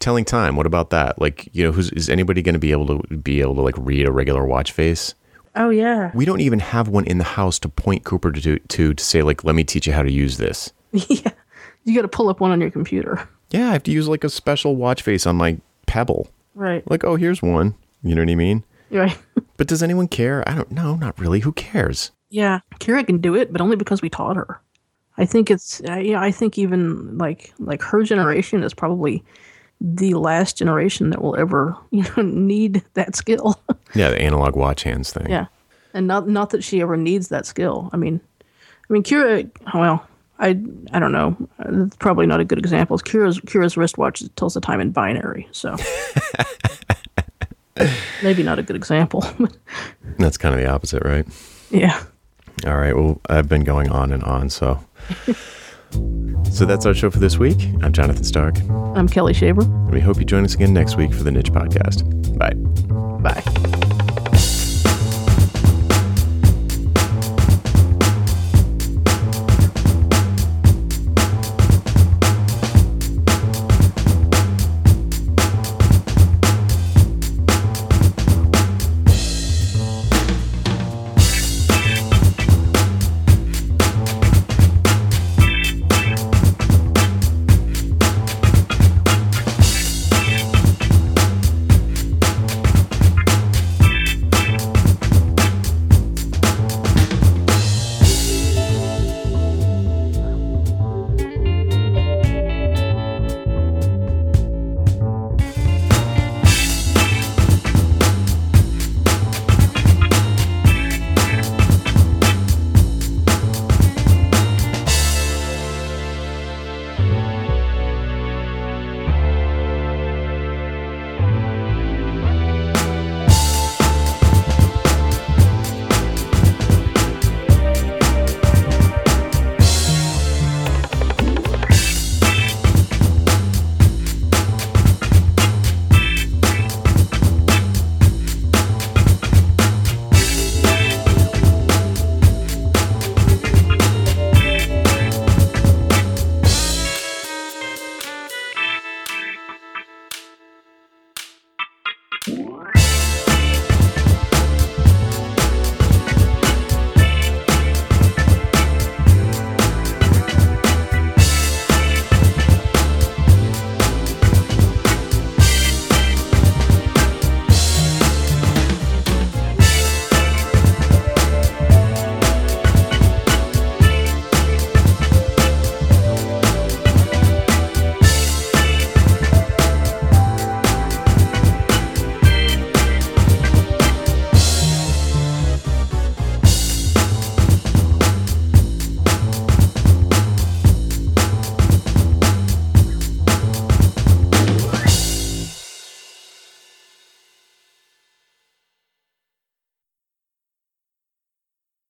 Telling 0.00 0.24
time. 0.24 0.56
What 0.56 0.66
about 0.66 0.90
that? 0.90 1.20
Like, 1.20 1.48
you 1.52 1.62
know, 1.64 1.72
who's 1.72 1.90
is 1.92 2.08
anybody 2.08 2.40
going 2.42 2.54
to 2.54 2.58
be 2.58 2.72
able 2.72 2.86
to 2.86 3.16
be 3.16 3.40
able 3.40 3.54
to 3.56 3.60
like 3.60 3.74
read 3.76 4.06
a 4.06 4.12
regular 4.12 4.44
watch 4.44 4.72
face? 4.72 5.14
Oh 5.56 5.70
yeah, 5.70 6.12
We 6.14 6.24
don't 6.24 6.40
even 6.40 6.60
have 6.60 6.88
one 6.88 7.04
in 7.04 7.18
the 7.18 7.24
house 7.24 7.58
to 7.60 7.68
point 7.68 8.04
Cooper 8.04 8.30
to 8.30 8.58
to 8.58 8.94
to 8.94 9.04
say 9.04 9.22
like, 9.22 9.44
let 9.44 9.54
me 9.54 9.64
teach 9.64 9.86
you 9.86 9.92
how 9.92 10.02
to 10.02 10.12
use 10.12 10.36
this. 10.38 10.72
yeah. 10.92 11.32
You 11.84 11.94
got 11.94 12.02
to 12.02 12.08
pull 12.08 12.28
up 12.28 12.38
one 12.40 12.50
on 12.50 12.60
your 12.60 12.70
computer. 12.70 13.28
Yeah, 13.50 13.68
I 13.70 13.72
have 13.72 13.82
to 13.84 13.90
use 13.90 14.08
like 14.08 14.24
a 14.24 14.28
special 14.28 14.76
watch 14.76 15.02
face 15.02 15.26
on 15.26 15.36
my 15.36 15.58
Pebble. 15.86 16.28
Right. 16.54 16.88
Like, 16.90 17.02
oh, 17.02 17.16
here's 17.16 17.42
one. 17.42 17.74
You 18.02 18.14
know 18.14 18.22
what 18.22 18.30
I 18.30 18.34
mean? 18.36 18.64
Right. 18.90 19.16
But 19.56 19.66
does 19.66 19.82
anyone 19.82 20.06
care? 20.06 20.48
I 20.48 20.54
don't 20.54 20.70
know. 20.70 20.94
Not 20.94 21.18
really. 21.18 21.40
Who 21.40 21.50
cares? 21.50 22.12
Yeah, 22.30 22.60
Kira 22.78 23.04
can 23.04 23.18
do 23.18 23.34
it, 23.34 23.52
but 23.52 23.60
only 23.60 23.74
because 23.74 24.00
we 24.00 24.08
taught 24.08 24.36
her. 24.36 24.60
I 25.18 25.26
think 25.26 25.50
it's 25.50 25.82
uh, 25.88 25.96
yeah. 25.96 26.20
I 26.20 26.30
think 26.30 26.56
even 26.58 27.18
like 27.18 27.52
like 27.58 27.82
her 27.82 28.02
generation 28.04 28.62
is 28.62 28.72
probably 28.72 29.22
the 29.80 30.14
last 30.14 30.56
generation 30.56 31.10
that 31.10 31.20
will 31.22 31.36
ever 31.36 31.76
you 31.90 32.04
know 32.04 32.22
need 32.22 32.84
that 32.94 33.16
skill. 33.16 33.60
Yeah, 33.94 34.10
the 34.10 34.20
analog 34.20 34.54
watch 34.54 34.82
hands 34.82 35.12
thing. 35.14 35.30
yeah, 35.30 35.46
and 35.94 36.06
not 36.06 36.28
not 36.28 36.50
that 36.50 36.62
she 36.62 36.82
ever 36.82 36.94
needs 36.96 37.28
that 37.28 37.46
skill. 37.46 37.88
I 37.94 37.96
mean, 37.96 38.20
I 38.42 38.92
mean 38.92 39.02
Kira. 39.02 39.50
Well, 39.72 40.06
I 40.38 40.50
I 40.92 40.98
don't 40.98 41.12
know. 41.12 41.34
It's 41.60 41.96
probably 41.96 42.26
not 42.26 42.38
a 42.38 42.44
good 42.44 42.58
example. 42.58 42.98
Kira's 42.98 43.40
Kira's 43.40 43.78
wristwatch 43.78 44.22
tells 44.36 44.52
the 44.52 44.60
time 44.60 44.80
in 44.80 44.90
binary, 44.92 45.48
so 45.52 45.74
maybe 48.22 48.42
not 48.42 48.58
a 48.58 48.62
good 48.62 48.76
example. 48.76 49.24
That's 50.18 50.36
kind 50.36 50.54
of 50.54 50.60
the 50.60 50.68
opposite, 50.68 51.02
right? 51.04 51.26
yeah. 51.70 52.02
All 52.66 52.76
right. 52.76 52.94
Well, 52.94 53.20
I've 53.28 53.48
been 53.48 53.64
going 53.64 53.90
on 53.90 54.12
and 54.12 54.22
on. 54.24 54.50
So, 54.50 54.84
so 56.50 56.64
that's 56.64 56.86
our 56.86 56.94
show 56.94 57.10
for 57.10 57.18
this 57.18 57.38
week. 57.38 57.58
I'm 57.82 57.92
Jonathan 57.92 58.24
Stark. 58.24 58.58
I'm 58.58 59.08
Kelli 59.08 59.34
Shaver. 59.34 59.62
And 59.62 59.92
we 59.92 60.00
hope 60.00 60.18
you 60.18 60.24
join 60.24 60.44
us 60.44 60.54
again 60.54 60.72
next 60.72 60.96
week 60.96 61.12
for 61.12 61.22
the 61.22 61.30
Niche 61.30 61.52
Podcast. 61.52 62.04
Bye. 62.38 62.54
Bye. 63.22 63.77